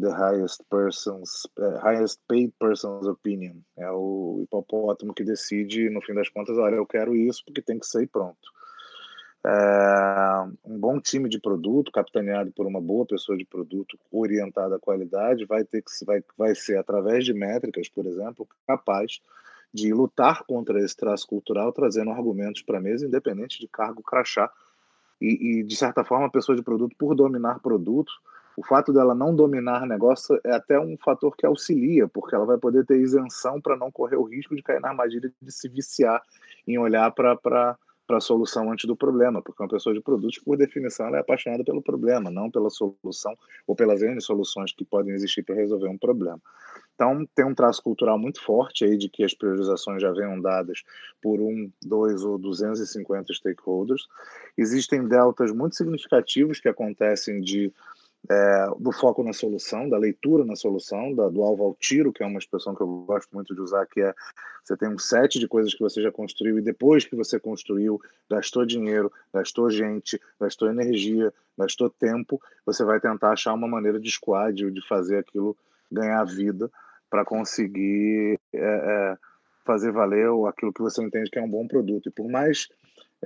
the 0.00 0.12
highest 0.12 0.62
person's 0.68 1.46
uh, 1.58 1.78
highest 1.80 2.18
paid 2.28 2.52
person's 2.58 3.06
opinion. 3.06 3.62
É 3.76 3.90
o 3.90 4.40
hipopótamo 4.42 5.14
que 5.14 5.24
decide 5.24 5.88
no 5.90 6.00
fim 6.02 6.14
das 6.14 6.28
contas 6.28 6.58
olha 6.58 6.76
eu 6.76 6.86
quero 6.86 7.14
isso 7.14 7.44
porque 7.44 7.62
tem 7.62 7.78
que 7.78 7.86
ser 7.86 8.08
pronto. 8.08 8.52
É, 9.46 10.44
um 10.64 10.78
bom 10.78 10.98
time 10.98 11.28
de 11.28 11.38
produto 11.38 11.92
capitaneado 11.92 12.50
por 12.50 12.66
uma 12.66 12.80
boa 12.80 13.04
pessoa 13.04 13.36
de 13.36 13.44
produto 13.44 13.98
orientada 14.10 14.76
à 14.76 14.78
qualidade 14.78 15.44
vai 15.44 15.64
ter 15.64 15.82
que 15.82 15.90
vai 16.04 16.24
vai 16.36 16.54
ser 16.54 16.78
através 16.78 17.26
de 17.26 17.34
métricas 17.34 17.88
por 17.88 18.06
exemplo 18.06 18.48
capaz 18.66 19.20
de 19.72 19.92
lutar 19.92 20.44
contra 20.44 20.80
esse 20.80 20.96
traço 20.96 21.26
cultural 21.26 21.72
trazendo 21.72 22.10
argumentos 22.10 22.62
para 22.62 22.78
a 22.78 22.80
mesa 22.80 23.06
independente 23.06 23.60
de 23.60 23.68
cargo 23.68 24.02
crachá 24.02 24.50
e, 25.20 25.58
e 25.58 25.62
de 25.62 25.76
certa 25.76 26.02
forma 26.04 26.26
a 26.26 26.30
pessoa 26.30 26.56
de 26.56 26.62
produto 26.62 26.96
por 26.96 27.14
dominar 27.14 27.60
produto 27.60 28.12
o 28.56 28.64
fato 28.64 28.92
dela 28.92 29.14
não 29.14 29.34
dominar 29.34 29.86
negócio 29.86 30.38
é 30.44 30.52
até 30.52 30.78
um 30.78 30.96
fator 30.96 31.36
que 31.36 31.44
auxilia, 31.46 32.06
porque 32.08 32.34
ela 32.34 32.46
vai 32.46 32.58
poder 32.58 32.84
ter 32.86 33.00
isenção 33.00 33.60
para 33.60 33.76
não 33.76 33.90
correr 33.90 34.16
o 34.16 34.22
risco 34.24 34.54
de 34.54 34.62
cair 34.62 34.80
na 34.80 34.88
armadilha 34.90 35.32
de 35.40 35.52
se 35.52 35.68
viciar 35.68 36.22
em 36.66 36.78
olhar 36.78 37.10
para 37.12 37.76
a 38.08 38.20
solução 38.20 38.70
antes 38.70 38.86
do 38.86 38.96
problema, 38.96 39.42
porque 39.42 39.62
uma 39.62 39.68
pessoa 39.68 39.94
de 39.94 40.00
produtos, 40.00 40.38
por 40.38 40.56
definição, 40.56 41.06
ela 41.06 41.16
é 41.16 41.20
apaixonada 41.20 41.64
pelo 41.64 41.82
problema, 41.82 42.30
não 42.30 42.50
pela 42.50 42.70
solução 42.70 43.36
ou 43.66 43.74
pelas 43.74 44.02
N 44.02 44.20
soluções 44.20 44.72
que 44.72 44.84
podem 44.84 45.12
existir 45.14 45.42
para 45.42 45.56
resolver 45.56 45.88
um 45.88 45.98
problema. 45.98 46.40
Então, 46.94 47.26
tem 47.34 47.44
um 47.44 47.54
traço 47.54 47.82
cultural 47.82 48.16
muito 48.16 48.40
forte 48.40 48.84
aí 48.84 48.96
de 48.96 49.08
que 49.08 49.24
as 49.24 49.34
priorizações 49.34 50.00
já 50.00 50.12
venham 50.12 50.40
dadas 50.40 50.84
por 51.20 51.40
um, 51.40 51.68
dois 51.84 52.22
ou 52.22 52.38
250 52.38 53.34
stakeholders. 53.34 54.06
Existem 54.56 55.08
deltas 55.08 55.50
muito 55.50 55.74
significativos 55.74 56.60
que 56.60 56.68
acontecem 56.68 57.40
de 57.40 57.72
é, 58.30 58.66
do 58.78 58.90
foco 58.92 59.22
na 59.22 59.32
solução, 59.32 59.88
da 59.88 59.98
leitura 59.98 60.44
na 60.44 60.56
solução, 60.56 61.14
da, 61.14 61.28
do 61.28 61.42
alvo 61.42 61.64
ao 61.64 61.74
tiro, 61.74 62.12
que 62.12 62.22
é 62.22 62.26
uma 62.26 62.38
expressão 62.38 62.74
que 62.74 62.80
eu 62.80 62.86
gosto 63.06 63.28
muito 63.32 63.54
de 63.54 63.60
usar, 63.60 63.86
que 63.86 64.00
é 64.00 64.14
você 64.64 64.76
tem 64.78 64.88
um 64.88 64.98
set 64.98 65.38
de 65.38 65.46
coisas 65.46 65.74
que 65.74 65.82
você 65.82 66.00
já 66.00 66.10
construiu 66.10 66.58
e 66.58 66.62
depois 66.62 67.04
que 67.04 67.14
você 67.14 67.38
construiu, 67.38 68.00
gastou 68.30 68.64
dinheiro, 68.64 69.12
gastou 69.32 69.68
gente, 69.68 70.18
gastou 70.40 70.70
energia, 70.70 71.32
gastou 71.58 71.90
tempo, 71.90 72.40
você 72.64 72.82
vai 72.82 72.98
tentar 72.98 73.32
achar 73.32 73.52
uma 73.52 73.68
maneira 73.68 74.00
de 74.00 74.10
squad, 74.10 74.70
de 74.70 74.88
fazer 74.88 75.18
aquilo 75.18 75.54
ganhar 75.92 76.24
vida 76.24 76.70
para 77.10 77.26
conseguir 77.26 78.40
é, 78.54 78.58
é, 78.58 79.18
fazer 79.66 79.92
valer 79.92 80.28
aquilo 80.48 80.72
que 80.72 80.82
você 80.82 81.02
entende 81.02 81.30
que 81.30 81.38
é 81.38 81.42
um 81.42 81.50
bom 81.50 81.68
produto. 81.68 82.08
E 82.08 82.12
por 82.12 82.28
mais 82.28 82.68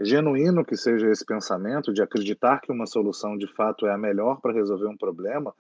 genuíno 0.03 0.65
que 0.65 0.77
seja 0.77 1.11
esse 1.11 1.25
pensamento 1.25 1.93
de 1.93 2.03
acreditar 2.03 2.61
que 2.61 2.73
uma 2.73 2.87
solução 2.87 3.37
de 3.37 3.47
fato 3.55 3.87
é 3.87 3.93
a 3.93 3.99
melhor 3.99 4.41
para 4.41 4.53
resolver 4.53 4.87
um 4.87 4.97
problema, 4.97 5.55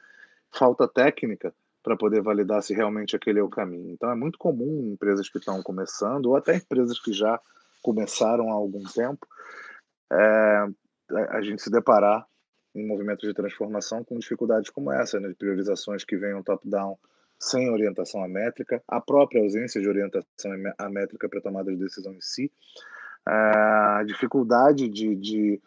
falta 0.50 0.88
técnica 0.88 1.52
para 1.82 1.96
poder 1.96 2.22
validar 2.22 2.62
se 2.62 2.74
realmente 2.74 3.16
aquele 3.16 3.38
é 3.38 3.42
o 3.42 3.48
caminho. 3.48 3.90
Então 3.90 4.10
é 4.10 4.14
muito 4.14 4.38
comum 4.38 4.82
em 4.82 4.92
empresas 4.92 5.28
que 5.28 5.38
estão 5.38 5.62
começando, 5.62 6.26
ou 6.26 6.36
até 6.36 6.56
empresas 6.56 6.98
que 7.00 7.12
já 7.12 7.40
começaram 7.82 8.50
há 8.50 8.54
algum 8.54 8.82
tempo, 8.84 9.26
é, 10.12 10.66
a 11.30 11.40
gente 11.40 11.62
se 11.62 11.70
deparar 11.70 12.26
em 12.74 12.86
movimentos 12.86 13.26
de 13.26 13.34
transformação 13.34 14.04
com 14.04 14.18
dificuldades 14.18 14.70
como 14.70 14.92
essa, 14.92 15.18
né, 15.18 15.28
de 15.28 15.34
priorizações 15.34 16.04
que 16.04 16.16
venham 16.16 16.42
top-down 16.42 16.98
sem 17.38 17.70
orientação 17.70 18.22
à 18.22 18.28
métrica, 18.28 18.82
a 18.86 19.00
própria 19.00 19.40
ausência 19.40 19.80
de 19.80 19.88
orientação 19.88 20.52
à 20.76 20.88
métrica 20.88 21.28
para 21.28 21.40
tomada 21.40 21.70
de 21.70 21.76
decisão 21.76 22.12
em 22.12 22.20
si, 22.20 22.52
a 23.28 24.02
dificuldade 24.06 24.88
de, 24.88 25.14
de 25.14 25.60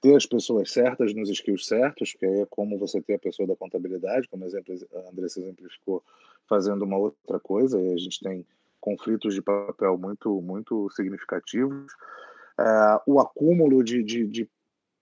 ter 0.00 0.14
as 0.14 0.24
pessoas 0.24 0.70
certas 0.70 1.12
nos 1.12 1.28
skills 1.28 1.66
certos, 1.66 2.12
que 2.12 2.24
é 2.24 2.46
como 2.48 2.78
você 2.78 3.02
ter 3.02 3.14
a 3.14 3.18
pessoa 3.18 3.46
da 3.46 3.56
contabilidade, 3.56 4.28
como 4.28 4.44
exemplo, 4.44 4.74
a 4.94 5.10
Andressa 5.10 5.40
exemplificou, 5.40 6.02
fazendo 6.48 6.84
uma 6.84 6.96
outra 6.96 7.40
coisa, 7.40 7.80
e 7.80 7.92
a 7.92 7.96
gente 7.96 8.20
tem 8.20 8.46
conflitos 8.80 9.34
de 9.34 9.42
papel 9.42 9.98
muito, 9.98 10.40
muito 10.40 10.88
significativos. 10.90 11.92
É, 12.58 13.00
o 13.06 13.18
acúmulo 13.18 13.82
de, 13.82 14.02
de, 14.02 14.26
de, 14.26 14.48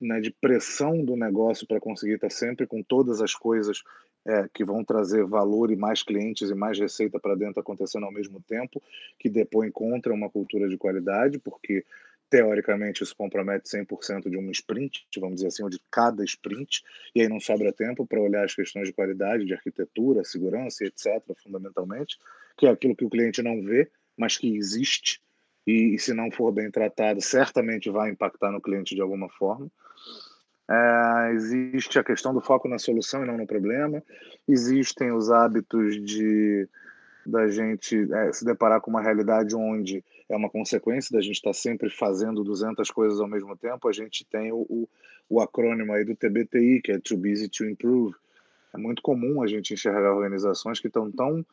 né, 0.01 0.20
de 0.20 0.30
pressão 0.30 1.05
do 1.05 1.16
negócio 1.16 1.66
para 1.66 1.80
conseguir 1.80 2.14
estar 2.14 2.30
sempre 2.30 2.66
com 2.66 2.82
todas 2.82 3.20
as 3.20 3.34
coisas 3.34 3.82
é, 4.27 4.49
que 4.53 4.64
vão 4.64 4.85
trazer 4.85 5.25
valor 5.25 5.71
e 5.71 5.77
mais 5.77 6.03
clientes 6.03 6.51
e 6.51 6.55
mais 6.55 6.79
receita 6.79 7.18
para 7.18 7.35
dentro 7.35 7.61
acontecendo 7.61 8.05
ao 8.05 8.12
mesmo 8.12 8.41
tempo, 8.41 8.83
que 9.18 9.29
depõe 9.29 9.71
contra 9.71 10.12
uma 10.12 10.29
cultura 10.29 10.68
de 10.68 10.77
qualidade, 10.77 11.39
porque 11.39 11.85
teoricamente 12.29 13.03
isso 13.03 13.16
compromete 13.16 13.68
100% 13.68 14.31
de 14.31 14.37
uma 14.37 14.53
sprint, 14.53 15.05
vamos 15.18 15.37
dizer 15.37 15.49
assim, 15.49 15.64
ou 15.64 15.68
de 15.68 15.81
cada 15.91 16.23
sprint, 16.25 16.83
e 17.14 17.23
aí 17.23 17.29
não 17.29 17.41
sobra 17.41 17.73
tempo 17.73 18.07
para 18.07 18.21
olhar 18.21 18.45
as 18.45 18.55
questões 18.55 18.87
de 18.87 18.93
qualidade, 18.93 19.45
de 19.45 19.53
arquitetura, 19.53 20.23
segurança, 20.23 20.85
etc., 20.85 21.21
fundamentalmente, 21.43 22.16
que 22.57 22.66
é 22.66 22.71
aquilo 22.71 22.95
que 22.95 23.05
o 23.05 23.11
cliente 23.11 23.43
não 23.43 23.61
vê, 23.62 23.91
mas 24.16 24.37
que 24.37 24.57
existe, 24.57 25.21
e, 25.66 25.95
e 25.95 25.99
se 25.99 26.14
não 26.14 26.31
for 26.31 26.53
bem 26.53 26.71
tratado, 26.71 27.21
certamente 27.21 27.91
vai 27.91 28.11
impactar 28.11 28.53
no 28.53 28.61
cliente 28.61 28.95
de 28.95 29.01
alguma 29.01 29.29
forma. 29.29 29.71
É, 30.71 31.33
existe 31.33 31.99
a 31.99 32.05
questão 32.05 32.33
do 32.33 32.41
foco 32.41 32.68
na 32.68 32.79
solução 32.79 33.25
e 33.25 33.27
não 33.27 33.37
no 33.37 33.47
problema. 33.47 34.01
Existem 34.47 35.11
os 35.11 35.31
hábitos 35.31 36.01
de 36.01 36.68
da 37.27 37.49
gente 37.49 38.11
é, 38.12 38.33
se 38.33 38.45
deparar 38.45 38.81
com 38.81 38.91
uma 38.91 39.03
realidade 39.03 39.55
onde 39.55 40.03
é 40.29 40.35
uma 40.35 40.49
consequência 40.49 41.14
da 41.14 41.21
gente 41.21 41.37
estar 41.37 41.53
sempre 41.53 41.91
fazendo 41.91 42.43
200 42.43 42.91
coisas 42.91 43.21
ao 43.21 43.29
mesmo 43.29 43.57
tempo. 43.57 43.89
A 43.89 43.93
gente 43.93 44.25
tem 44.25 44.53
o, 44.53 44.64
o, 44.68 44.89
o 45.29 45.41
acrônimo 45.41 45.93
aí 45.93 46.05
do 46.05 46.16
TBTI, 46.16 46.81
que 46.81 46.93
é 46.93 46.99
Too 46.99 47.18
Busy 47.18 47.49
to 47.49 47.64
Improve. 47.64 48.14
É 48.73 48.79
muito 48.79 49.03
comum 49.03 49.43
a 49.43 49.47
gente 49.47 49.75
enxergar 49.75 50.14
organizações 50.14 50.81
que 50.81 50.87
estão 50.87 51.11
tão 51.11 51.45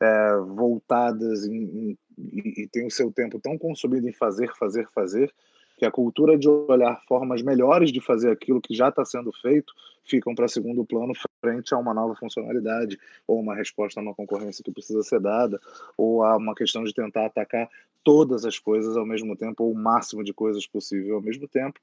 é, 0.00 0.36
voltadas 0.36 1.46
em, 1.46 1.62
em, 1.62 1.98
e, 2.18 2.62
e 2.62 2.66
têm 2.66 2.86
o 2.86 2.90
seu 2.90 3.10
tempo 3.12 3.38
tão 3.40 3.56
consumido 3.56 4.08
em 4.08 4.12
fazer, 4.12 4.52
fazer, 4.56 4.88
fazer, 4.92 5.32
que 5.76 5.84
a 5.84 5.90
cultura 5.90 6.38
de 6.38 6.48
olhar 6.48 7.00
formas 7.06 7.42
melhores 7.42 7.90
de 7.90 8.00
fazer 8.00 8.30
aquilo 8.30 8.60
que 8.60 8.74
já 8.74 8.88
está 8.88 9.04
sendo 9.04 9.32
feito 9.32 9.72
ficam 10.04 10.34
para 10.34 10.46
segundo 10.46 10.84
plano 10.84 11.12
frente 11.40 11.74
a 11.74 11.78
uma 11.78 11.92
nova 11.92 12.14
funcionalidade 12.14 12.98
ou 13.26 13.40
uma 13.40 13.54
resposta 13.54 13.98
a 13.98 14.02
uma 14.02 14.14
concorrência 14.14 14.62
que 14.62 14.70
precisa 14.70 15.02
ser 15.02 15.20
dada 15.20 15.60
ou 15.96 16.22
a 16.22 16.36
uma 16.36 16.54
questão 16.54 16.84
de 16.84 16.92
tentar 16.92 17.26
atacar 17.26 17.68
todas 18.02 18.44
as 18.44 18.58
coisas 18.58 18.96
ao 18.96 19.06
mesmo 19.06 19.34
tempo 19.34 19.64
ou 19.64 19.72
o 19.72 19.74
máximo 19.74 20.22
de 20.22 20.32
coisas 20.32 20.66
possível 20.66 21.16
ao 21.16 21.22
mesmo 21.22 21.48
tempo 21.48 21.80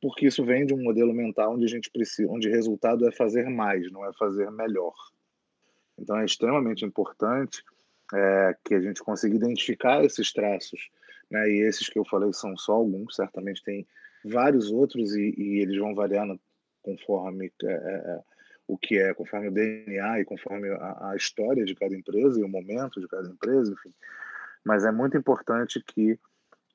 porque 0.00 0.26
isso 0.26 0.44
vem 0.44 0.66
de 0.66 0.74
um 0.74 0.82
modelo 0.82 1.14
mental 1.14 1.54
onde 1.54 1.64
a 1.64 1.68
gente 1.68 1.90
precisa 1.90 2.30
onde 2.30 2.48
resultado 2.48 3.06
é 3.06 3.12
fazer 3.12 3.48
mais 3.48 3.90
não 3.92 4.04
é 4.04 4.12
fazer 4.14 4.50
melhor. 4.50 4.94
Então 5.98 6.16
é 6.18 6.24
extremamente 6.24 6.84
importante 6.84 7.62
é, 8.12 8.56
que 8.64 8.74
a 8.74 8.80
gente 8.80 9.02
consiga 9.02 9.36
identificar 9.36 10.04
esses 10.04 10.32
traços 10.32 10.90
né? 11.32 11.50
E 11.50 11.62
esses 11.62 11.88
que 11.88 11.98
eu 11.98 12.04
falei 12.04 12.30
são 12.34 12.54
só 12.58 12.74
alguns, 12.74 13.16
certamente 13.16 13.64
tem 13.64 13.86
vários 14.22 14.70
outros 14.70 15.16
e, 15.16 15.34
e 15.36 15.60
eles 15.60 15.78
vão 15.78 15.94
variar 15.94 16.26
no, 16.26 16.38
conforme 16.82 17.50
é, 17.64 17.66
é, 17.66 17.72
é 17.72 18.20
o 18.68 18.76
que 18.76 18.98
é, 18.98 19.14
conforme 19.14 19.48
o 19.48 19.50
DNA 19.50 20.20
e 20.20 20.24
conforme 20.24 20.68
a, 20.68 21.10
a, 21.10 21.16
história 21.16 21.64
de 21.64 21.74
cada 21.74 21.94
empresa 21.96 22.38
e 22.38 22.44
o 22.44 22.48
momento 22.48 23.00
de 23.00 23.08
cada 23.08 23.28
empresa, 23.28 23.72
enfim. 23.72 23.94
Mas 24.62 24.84
é 24.84 24.92
muito 24.92 25.16
importante 25.16 25.82
que 25.82 26.18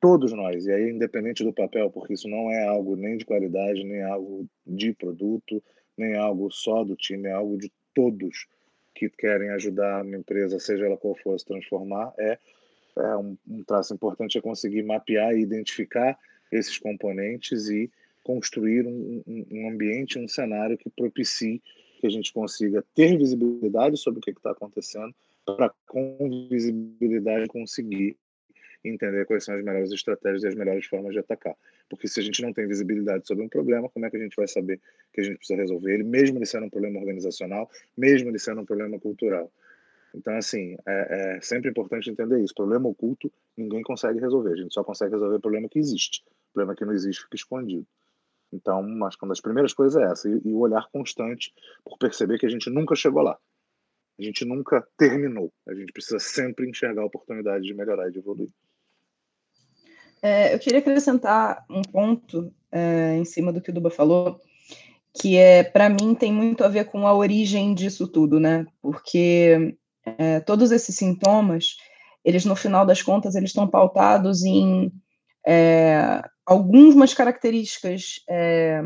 todos 0.02 0.34
nós, 0.34 0.66
e 0.66 0.72
aí 0.72 0.90
independente 0.90 1.44
do 1.44 1.54
papel, 1.54 1.90
porque 1.92 2.14
isso 2.14 2.28
não 2.28 2.52
é 2.52 2.68
algo 2.68 2.96
nem 2.96 3.16
de 3.16 3.26
qualidade, 3.26 3.84
nem 3.84 4.04
algo 4.04 4.48
de 4.66 4.92
produto, 4.94 5.64
nem 5.96 6.16
algo 6.16 6.52
só 6.52 6.84
do 6.84 6.96
time, 6.96 7.30
é 7.30 7.32
algo 7.32 7.58
de 7.58 7.72
todos 7.94 8.48
que 8.94 9.08
querem 9.10 9.50
ajudar 9.52 10.02
a 10.02 10.18
empresa, 10.18 10.60
seja 10.60 10.86
ela 10.88 10.98
qual 10.98 11.16
for, 11.16 11.36
a 11.36 11.40
se 11.40 11.46
transformar, 11.46 12.12
é 12.18 12.38
é, 13.00 13.18
um, 13.18 13.38
um 13.48 13.64
traço 13.64 13.94
importante 13.94 14.38
é 14.38 14.42
conseguir 14.42 14.84
mapear 14.84 15.34
e 15.34 15.42
identificar 15.42 16.18
esses 16.52 16.78
componentes 16.78 17.70
e 17.70 17.90
construir 18.24 18.86
um, 18.86 19.24
um, 19.26 19.46
um, 19.52 19.70
ambiente, 19.70 20.20
um 20.20 20.28
cenário 20.28 20.78
que 20.78 20.90
propicie 20.90 21.62
que 22.00 22.08
a 22.08 22.10
gente 22.10 22.32
consiga 22.32 22.84
ter 22.94 23.18
visibilidade 23.18 23.98
sobre 23.98 24.20
o 24.20 24.22
que 24.22 24.32
está 24.32 24.52
acontecendo, 24.52 25.14
para 25.46 25.72
com 25.88 26.48
visibilidade 26.50 27.48
conseguir 27.48 28.18
entender 28.84 29.26
quais 29.26 29.44
são 29.44 29.56
as 29.56 29.64
melhores 29.64 29.92
estratégias 29.92 30.44
e 30.44 30.48
as 30.48 30.56
melhores 30.56 30.86
formas 30.86 31.14
de 31.14 31.20
atacar. 31.20 31.56
Porque 31.90 32.08
se 32.08 32.20
a 32.20 32.24
gente 32.24 32.42
não 32.42 32.54
tem 32.54 32.68
visibilidade 32.68 33.26
sobre 33.28 33.44
um 33.44 33.50
problema, 33.50 33.90
como 33.90 34.06
é 34.06 34.10
que 34.10 34.18
a 34.18 34.20
gente 34.20 34.36
vai 34.36 34.48
saber 34.48 34.80
que 35.14 35.22
a 35.22 35.24
gente 35.24 35.38
precisa 35.38 35.60
resolver 35.60 35.94
ele, 35.94 36.04
mesmo 36.04 36.38
ele 36.38 36.46
sendo 36.46 36.66
um 36.66 36.70
problema 36.70 37.00
organizacional, 37.00 37.70
mesmo 37.98 38.30
ele 38.30 38.40
sendo 38.40 38.62
um 38.62 38.66
problema 38.66 39.00
cultural? 39.00 39.52
Então, 40.18 40.36
assim, 40.36 40.76
é, 40.88 41.36
é, 41.38 41.42
sempre 41.42 41.70
importante 41.70 42.10
entender 42.10 42.44
isso. 42.44 42.54
Problema 42.54 42.90
oculto, 42.90 43.32
ninguém 43.56 43.84
consegue 43.84 44.20
resolver. 44.20 44.54
A 44.54 44.56
gente 44.56 44.74
só 44.74 44.84
consegue 44.84 45.14
resolver 45.14 45.40
problema 45.40 45.70
que 45.70 45.78
existe. 45.78 46.24
Problema 46.52 46.76
que 46.76 46.84
não 46.84 46.94
existe 46.94 47.24
fica 47.24 47.36
escondido. 47.36 47.86
Então, 48.52 49.06
acho 49.06 49.18
que 49.18 49.24
uma 49.24 49.32
das 49.32 49.42
primeiras 49.42 49.74
coisas 49.74 50.02
é 50.02 50.12
essa. 50.12 50.28
E, 50.28 50.42
e 50.44 50.54
o 50.54 50.58
olhar 50.58 50.90
constante 50.92 51.54
por 51.84 52.00
perceber 52.00 52.40
que 52.40 52.48
a 52.48 52.50
gente 52.50 52.68
nunca 52.70 52.96
chegou 52.96 53.22
lá. 53.22 53.38
A 54.20 54.24
gente 54.24 54.44
nunca 54.44 54.88
terminou. 54.98 55.54
A 55.68 55.76
gente 55.76 55.94
precisa 55.94 56.18
sempre 56.18 56.68
enxergar 56.68 57.04
a 57.04 57.06
oportunidade 57.06 57.64
de 57.64 57.74
melhorar 57.76 58.10
e 58.10 58.12
de 58.12 58.18
evoluir. 58.18 58.50
É, 60.20 60.56
eu 60.56 60.58
queria 60.58 60.80
acrescentar 60.80 61.64
um 61.70 61.84
ponto 61.84 62.52
é, 62.72 63.16
em 63.16 63.26
cima 63.26 63.54
do 63.54 63.62
que 63.62 63.70
o 63.70 63.74
Duba 63.74 63.92
falou, 63.92 64.42
que 65.14 65.38
é 65.38 65.64
para 65.64 65.88
mim 65.90 66.16
tem 66.16 66.34
muito 66.34 66.64
a 66.64 66.68
ver 66.68 66.86
com 66.86 67.06
a 67.06 67.14
origem 67.14 67.76
disso 67.76 68.08
tudo, 68.08 68.40
né? 68.40 68.66
Porque 68.82 69.78
é, 70.18 70.40
todos 70.40 70.72
esses 70.72 70.96
sintomas, 70.96 71.78
eles 72.24 72.46
no 72.46 72.56
final 72.56 72.86
das 72.86 73.02
contas, 73.02 73.36
eles 73.36 73.50
estão 73.50 73.68
pautados 73.68 74.44
em 74.44 74.92
é, 75.46 76.22
algumas 76.46 77.14
características 77.14 78.22
é, 78.30 78.82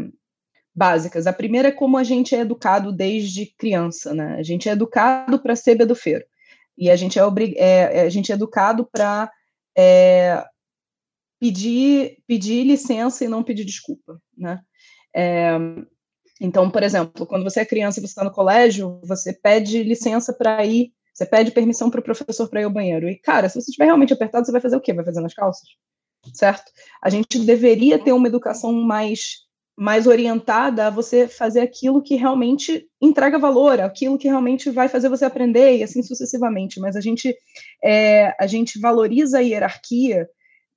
básicas. 0.74 1.28
A 1.28 1.34
primeira 1.34 1.69
é 1.69 1.72
como 1.72 1.97
a 1.97 2.03
gente 2.03 2.36
é 2.36 2.39
educado 2.39 2.91
desde 2.91 3.45
criança, 3.57 4.13
né? 4.13 4.36
A 4.38 4.43
gente 4.43 4.69
é 4.69 4.72
educado 4.72 5.39
para 5.39 5.55
ser 5.55 5.76
bedufeiro 5.76 6.26
e 6.78 6.89
a 6.89 6.95
gente 6.95 7.19
é, 7.19 7.24
é, 7.55 7.97
é 7.97 8.01
a 8.01 8.09
gente 8.09 8.32
é 8.32 8.36
educado 8.36 8.88
para 8.91 9.32
é, 9.78 10.43
pedir 11.39 12.17
pedir 12.28 12.63
licença 12.63 13.26
e 13.26 13.28
não 13.28 13.43
pedir 13.43 13.65
desculpa, 13.65 14.22
né? 14.38 14.59
É, 15.15 15.57
então, 16.39 16.72
por 16.72 16.82
exemplo, 16.82 17.28
quando 17.28 17.43
você 17.43 17.59
é 17.59 17.65
criança 17.65 17.99
e 17.99 18.01
você 18.01 18.07
está 18.07 18.24
no 18.24 18.32
colégio, 18.32 18.99
você 19.03 19.32
pede 19.32 19.84
licença 19.84 20.34
para 20.34 20.65
ir 20.65 20.91
você 21.14 21.26
pede 21.26 21.51
permissão 21.51 21.89
para 21.89 21.99
o 21.99 22.03
professor 22.03 22.49
para 22.49 22.62
ir 22.62 22.66
ao 22.66 22.72
banheiro. 22.72 23.09
E, 23.09 23.18
cara, 23.18 23.49
se 23.49 23.55
você 23.55 23.70
estiver 23.70 23.86
realmente 23.86 24.14
apertado, 24.14 24.45
você 24.45 24.51
vai 24.51 24.62
fazer 24.62 24.76
o 24.76 24.82
quê? 24.82 24.93
Vai 24.93 25.05
fazer 25.05 25.22
nas 25.22 25.34
calças? 25.34 25.68
certo? 26.34 26.72
A 27.01 27.09
gente 27.09 27.39
deveria 27.39 27.97
ter 27.97 28.12
uma 28.12 28.28
educação 28.28 28.72
mais 28.72 29.49
mais 29.76 30.05
orientada 30.05 30.88
a 30.88 30.89
você 30.91 31.28
fazer 31.28 31.62
aquilo 31.62 32.03
que 32.03 32.16
realmente 32.16 32.86
entrega 33.01 33.39
valor, 33.39 33.80
aquilo 33.80 34.18
que 34.18 34.28
realmente 34.28 34.70
vai 34.70 34.88
fazer 34.88 35.09
você 35.09 35.26
aprender 35.26 35.78
e 35.78 35.84
assim 35.84 36.03
sucessivamente. 36.03 36.80
Mas 36.80 36.95
a 36.95 37.01
gente 37.01 37.36
é, 37.84 38.36
a 38.39 38.45
gente 38.45 38.80
valoriza 38.80 39.39
a 39.39 39.41
hierarquia 39.41 40.30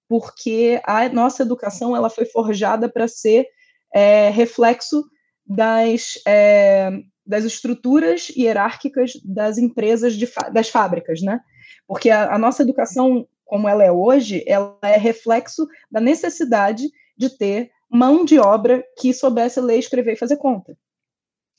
porque 0.08 0.80
a 0.84 1.08
nossa 1.08 1.42
educação 1.42 1.94
ela 1.94 2.08
foi 2.08 2.24
forjada 2.24 2.88
para 2.88 3.06
ser 3.08 3.46
é, 3.92 4.30
reflexo 4.30 5.04
das, 5.46 6.14
é, 6.26 6.90
das 7.26 7.44
estruturas 7.44 8.28
hierárquicas 8.28 9.12
das 9.24 9.58
empresas, 9.58 10.14
de, 10.14 10.28
das 10.52 10.68
fábricas, 10.68 11.22
né? 11.22 11.40
Porque 11.86 12.10
a, 12.10 12.34
a 12.34 12.38
nossa 12.38 12.62
educação, 12.62 13.26
como 13.44 13.68
ela 13.68 13.84
é 13.84 13.90
hoje, 13.90 14.44
ela 14.46 14.78
é 14.82 14.96
reflexo 14.96 15.66
da 15.90 16.00
necessidade 16.00 16.88
de 17.16 17.30
ter 17.30 17.70
mão 17.90 18.24
de 18.24 18.38
obra 18.38 18.84
que 18.98 19.12
soubesse 19.12 19.60
ler, 19.60 19.78
escrever 19.78 20.14
e 20.14 20.18
fazer 20.18 20.36
conta. 20.36 20.76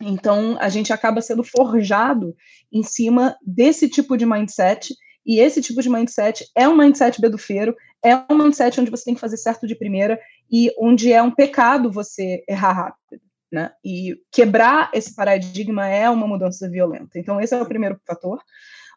Então, 0.01 0.57
a 0.59 0.67
gente 0.67 0.91
acaba 0.91 1.21
sendo 1.21 1.43
forjado 1.43 2.35
em 2.71 2.83
cima 2.83 3.35
desse 3.41 3.89
tipo 3.89 4.17
de 4.17 4.25
mindset, 4.25 4.93
e 5.25 5.39
esse 5.39 5.61
tipo 5.61 5.81
de 5.81 5.89
mindset 5.89 6.45
é 6.53 6.67
um 6.67 6.75
mindset 6.75 7.19
bedufeiro, 7.19 7.75
é 8.03 8.15
um 8.31 8.37
mindset 8.37 8.79
onde 8.79 8.91
você 8.91 9.05
tem 9.05 9.15
que 9.15 9.21
fazer 9.21 9.37
certo 9.37 9.65
de 9.65 9.75
primeira 9.75 10.19
e 10.51 10.71
onde 10.77 11.11
é 11.11 11.21
um 11.23 11.31
pecado 11.31 11.91
você 11.91 12.43
errar 12.47 12.73
rápido. 12.73 13.21
Né? 13.55 13.71
E 13.85 14.17
quebrar 14.33 14.91
esse 14.93 15.15
paradigma 15.15 15.87
é 15.87 16.09
uma 16.09 16.27
mudança 16.27 16.69
violenta. 16.69 17.17
Então, 17.17 17.39
esse 17.39 17.55
é 17.55 17.61
o 17.61 17.65
primeiro 17.65 17.97
fator. 18.05 18.43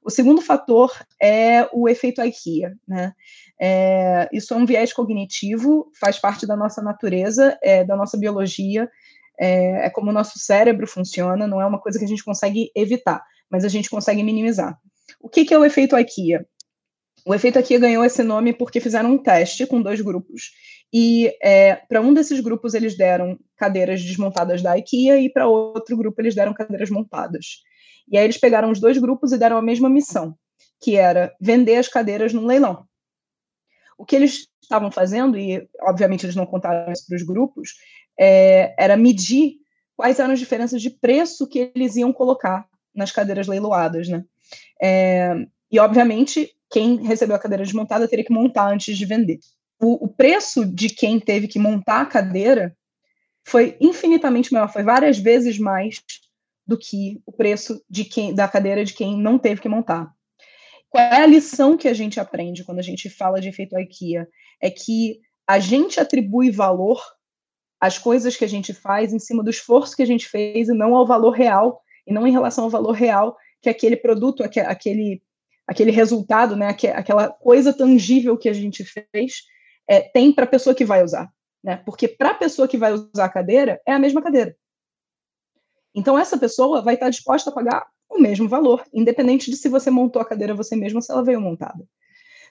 O 0.03 0.11
segundo 0.11 0.43
fator 0.43 0.93
é 1.23 1.69
o 1.73 1.89
efeito 1.89 2.21
IKEA. 2.21 2.75
Né? 2.89 3.13
É, 3.61 4.29
isso 4.33 4.53
é 4.53 4.57
um 4.57 4.67
viés 4.67 4.93
cognitivo, 4.93 5.93
faz 6.01 6.19
parte 6.19 6.45
da 6.45 6.57
nossa 6.57 6.83
natureza, 6.83 7.57
é, 7.63 7.85
da 7.85 7.95
nossa 7.95 8.19
biologia, 8.19 8.91
é, 9.39 9.87
é 9.87 9.91
como 9.91 10.11
o 10.11 10.13
nosso 10.13 10.41
cérebro 10.41 10.89
funciona, 10.89 11.47
não 11.47 11.63
é 11.63 11.67
uma 11.67 11.81
coisa 11.81 11.97
que 11.97 12.05
a 12.05 12.09
gente 12.09 12.25
consegue 12.25 12.73
evitar, 12.75 13.23
mas 13.49 13.65
a 13.65 13.69
gente 13.69 13.89
consegue 13.89 14.25
minimizar. 14.25 14.77
O 15.21 15.29
que, 15.29 15.45
que 15.45 15.55
é 15.55 15.59
o 15.59 15.65
efeito 15.65 15.97
IKEA? 15.97 16.45
O 17.25 17.33
efeito 17.33 17.61
IKEA 17.61 17.79
ganhou 17.79 18.05
esse 18.05 18.25
nome 18.25 18.53
porque 18.53 18.81
fizeram 18.81 19.13
um 19.13 19.19
teste 19.19 19.67
com 19.67 19.81
dois 19.81 20.01
grupos. 20.01 20.51
E 20.93 21.37
é, 21.43 21.77
para 21.77 22.01
um 22.01 22.15
desses 22.15 22.41
grupos 22.41 22.75
eles 22.75 22.97
deram 22.97 23.39
cadeiras 23.57 24.03
desmontadas 24.03 24.63
da 24.63 24.77
IKEA 24.79 25.21
e 25.21 25.31
para 25.31 25.47
outro 25.47 25.97
grupo 25.97 26.21
eles 26.21 26.35
deram 26.35 26.55
cadeiras 26.55 26.91
montadas. 26.91 27.63
E 28.11 28.17
aí 28.17 28.25
eles 28.25 28.39
pegaram 28.39 28.71
os 28.71 28.81
dois 28.81 28.97
grupos 28.97 29.33
e 29.33 29.39
deram 29.39 29.59
a 29.59 29.63
mesma 29.63 29.91
missão, 29.91 30.35
que 30.81 30.97
era 30.97 31.35
vender 31.41 31.77
as 31.77 31.89
cadeiras 31.89 32.33
num 32.33 32.47
leilão. 32.47 32.87
O 33.99 34.05
que 34.05 34.17
eles 34.17 34.47
estavam 34.63 34.91
fazendo, 34.91 35.39
e 35.39 35.69
obviamente 35.83 36.25
eles 36.25 36.37
não 36.37 36.47
contaram 36.47 36.91
isso 36.93 37.05
para 37.07 37.17
os 37.17 37.23
grupos, 37.23 37.71
é, 38.19 38.75
era 38.79 38.97
medir 38.97 39.57
quais 39.97 40.19
eram 40.19 40.33
as 40.33 40.39
diferenças 40.39 40.81
de 40.81 40.91
preço 40.91 41.47
que 41.47 41.71
eles 41.75 41.97
iam 41.97 42.13
colocar 42.13 42.67
nas 42.95 43.13
cadeiras 43.13 43.47
leiloadas, 43.47 44.09
né? 44.09 44.25
É, 44.81 45.35
e 45.71 45.79
obviamente 45.79 46.51
quem 46.71 47.03
recebeu 47.03 47.37
a 47.37 47.39
cadeira 47.39 47.65
desmontada 47.65 48.09
teria 48.09 48.25
que 48.25 48.33
montar 48.33 48.73
antes 48.73 48.97
de 48.97 49.05
vender. 49.05 49.39
O, 49.81 50.07
o 50.07 50.09
preço 50.09 50.65
de 50.65 50.89
quem 50.89 51.21
teve 51.21 51.47
que 51.47 51.59
montar 51.59 52.03
a 52.03 52.07
cadeira 52.07 52.77
foi 53.47 53.77
infinitamente 53.81 54.53
maior, 54.53 54.71
foi 54.73 54.83
várias 54.83 55.19
vezes 55.19 55.59
mais 55.59 56.03
do 56.67 56.77
que 56.77 57.21
o 57.25 57.33
preço 57.33 57.83
de 57.89 58.05
quem, 58.05 58.35
da 58.35 58.47
cadeira 58.47 58.85
de 58.85 58.93
quem 58.93 59.17
não 59.17 59.39
teve 59.39 59.61
que 59.61 59.69
montar. 59.69 60.13
Qual 60.91 61.03
é 61.03 61.23
a 61.23 61.27
lição 61.27 61.77
que 61.77 61.89
a 61.89 61.95
gente 61.95 62.21
aprende 62.21 62.65
quando 62.65 62.79
a 62.79 62.83
gente 62.83 63.09
fala 63.09 63.41
de 63.41 63.49
efeito 63.49 63.79
IKEA? 63.79 64.29
É 64.61 64.71
que 64.71 65.21
a 65.47 65.59
gente 65.59 65.99
atribui 65.99 66.51
valor 66.51 67.03
às 67.81 67.97
coisas 67.97 68.37
que 68.37 68.45
a 68.45 68.49
gente 68.49 68.75
faz 68.75 69.13
em 69.13 69.19
cima 69.19 69.43
do 69.43 69.51
esforço 69.51 69.97
que 69.97 70.03
a 70.03 70.07
gente 70.07 70.29
fez 70.29 70.69
e 70.69 70.75
não 70.75 70.95
ao 70.95 71.07
valor 71.07 71.31
real, 71.31 71.81
e 72.07 72.13
não 72.13 72.27
em 72.27 72.33
relação 72.33 72.65
ao 72.65 72.71
valor 72.71 72.93
real 72.93 73.37
que 73.63 73.69
aquele 73.69 73.97
produto, 73.97 74.43
aquele, 74.43 75.23
aquele 75.67 75.91
resultado, 75.91 76.57
né, 76.57 76.69
aquela 76.69 77.29
coisa 77.31 77.73
tangível 77.73 78.37
que 78.37 78.49
a 78.49 78.53
gente 78.53 78.85
fez, 78.85 79.43
é, 79.89 80.01
tem 80.03 80.33
para 80.33 80.45
a 80.45 80.49
pessoa 80.49 80.75
que 80.75 80.85
vai 80.85 81.03
usar. 81.03 81.29
Né? 81.65 81.77
Porque 81.85 82.07
para 82.07 82.31
a 82.31 82.35
pessoa 82.35 82.69
que 82.69 82.77
vai 82.77 82.93
usar 82.93 83.25
a 83.25 83.29
cadeira, 83.29 83.81
é 83.87 83.93
a 83.93 83.99
mesma 83.99 84.23
cadeira. 84.23 84.55
Então, 85.95 86.19
essa 86.19 86.39
pessoa 86.39 86.83
vai 86.83 86.95
estar 86.95 87.11
disposta 87.11 87.51
a 87.51 87.53
pagar 87.53 87.87
o 88.09 88.19
mesmo 88.21 88.49
valor, 88.49 88.85
independente 88.93 89.51
de 89.51 89.57
se 89.57 89.69
você 89.69 89.91
montou 89.91 90.21
a 90.23 90.25
cadeira 90.25 90.55
você 90.55 90.77
mesmo 90.77 90.99
ou 90.99 91.03
se 91.03 91.11
ela 91.11 91.25
veio 91.25 91.41
montada. 91.41 91.85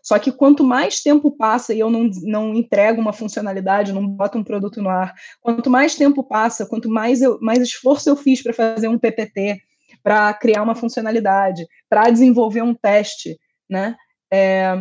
Só 0.03 0.17
que 0.19 0.31
quanto 0.31 0.63
mais 0.63 1.01
tempo 1.01 1.31
passa 1.31 1.73
e 1.73 1.79
eu 1.79 1.89
não, 1.89 2.09
não 2.23 2.53
entrego 2.53 3.01
uma 3.01 3.11
funcionalidade, 3.13 3.91
não 3.91 4.07
boto 4.07 4.37
um 4.37 4.43
produto 4.43 4.81
no 4.81 4.89
ar, 4.89 5.13
quanto 5.41 5.69
mais 5.69 5.95
tempo 5.95 6.23
passa, 6.23 6.65
quanto 6.65 6.89
mais, 6.89 7.21
eu, 7.21 7.39
mais 7.41 7.59
esforço 7.59 8.09
eu 8.09 8.15
fiz 8.15 8.41
para 8.41 8.53
fazer 8.53 8.87
um 8.87 8.99
PPT, 8.99 9.59
para 10.03 10.33
criar 10.33 10.63
uma 10.63 10.75
funcionalidade, 10.75 11.65
para 11.89 12.09
desenvolver 12.09 12.61
um 12.61 12.73
teste, 12.73 13.37
né? 13.69 13.95
É, 14.31 14.77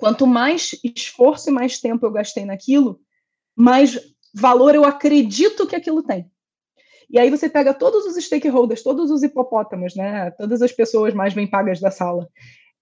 quanto 0.00 0.26
mais 0.26 0.70
esforço 0.82 1.50
e 1.50 1.52
mais 1.52 1.78
tempo 1.78 2.04
eu 2.04 2.10
gastei 2.10 2.44
naquilo, 2.44 2.98
mais 3.54 4.00
valor 4.34 4.74
eu 4.74 4.84
acredito 4.84 5.66
que 5.66 5.76
aquilo 5.76 6.02
tem. 6.02 6.28
E 7.10 7.18
aí 7.18 7.28
você 7.28 7.50
pega 7.50 7.74
todos 7.74 8.06
os 8.06 8.24
stakeholders, 8.24 8.82
todos 8.82 9.10
os 9.10 9.22
hipopótamos, 9.22 9.94
né? 9.94 10.30
Todas 10.32 10.62
as 10.62 10.72
pessoas 10.72 11.12
mais 11.12 11.34
bem 11.34 11.46
pagas 11.46 11.80
da 11.80 11.90
sala. 11.90 12.28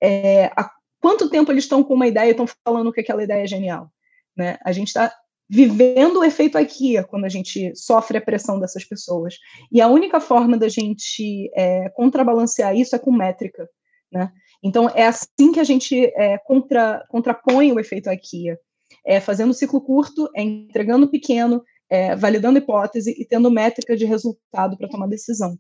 É, 0.01 0.47
há 0.57 0.71
quanto 1.01 1.31
tempo 1.31 1.51
eles 1.51 1.65
estão 1.65 1.83
com 1.83 1.95
uma 1.95 2.07
ideia 2.07 2.29
e 2.29 2.31
estão 2.31 2.47
falando 2.65 2.93
que 2.93 3.01
aquela 3.01 3.25
ideia 3.25 3.43
é 3.43 3.47
genial? 3.47 3.91
Né? 4.37 4.59
A 4.63 4.71
gente 4.71 4.89
está 4.89 5.13
vivendo 5.49 6.19
o 6.19 6.25
efeito 6.25 6.59
IKEA 6.59 7.03
quando 7.05 7.25
a 7.25 7.29
gente 7.29 7.75
sofre 7.75 8.19
a 8.19 8.21
pressão 8.21 8.61
dessas 8.61 8.85
pessoas. 8.85 9.37
E 9.73 9.81
a 9.81 9.89
única 9.89 10.21
forma 10.21 10.59
da 10.59 10.69
gente 10.69 11.51
é, 11.57 11.89
contrabalancear 11.91 12.77
isso 12.77 12.95
é 12.95 12.99
com 12.99 13.11
métrica. 13.11 13.67
Né? 14.13 14.31
Então, 14.63 14.89
é 14.89 15.07
assim 15.07 15.53
que 15.53 15.61
a 15.61 15.65
gente 15.65 16.07
é, 16.17 16.39
contra, 16.39 17.05
contrapõe 17.09 17.73
o 17.73 17.81
efeito 17.81 18.11
IKEA. 18.11 18.59
É 19.07 19.21
fazendo 19.21 19.55
ciclo 19.55 19.81
curto, 19.81 20.29
é 20.35 20.43
entregando 20.43 21.09
pequeno, 21.09 21.63
é, 21.91 22.17
validando 22.17 22.59
hipótese 22.59 23.15
e 23.19 23.25
tendo 23.25 23.51
métrica 23.51 23.97
de 23.97 24.05
resultado 24.05 24.77
para 24.77 24.89
tomar 24.89 25.07
decisão. 25.07 25.57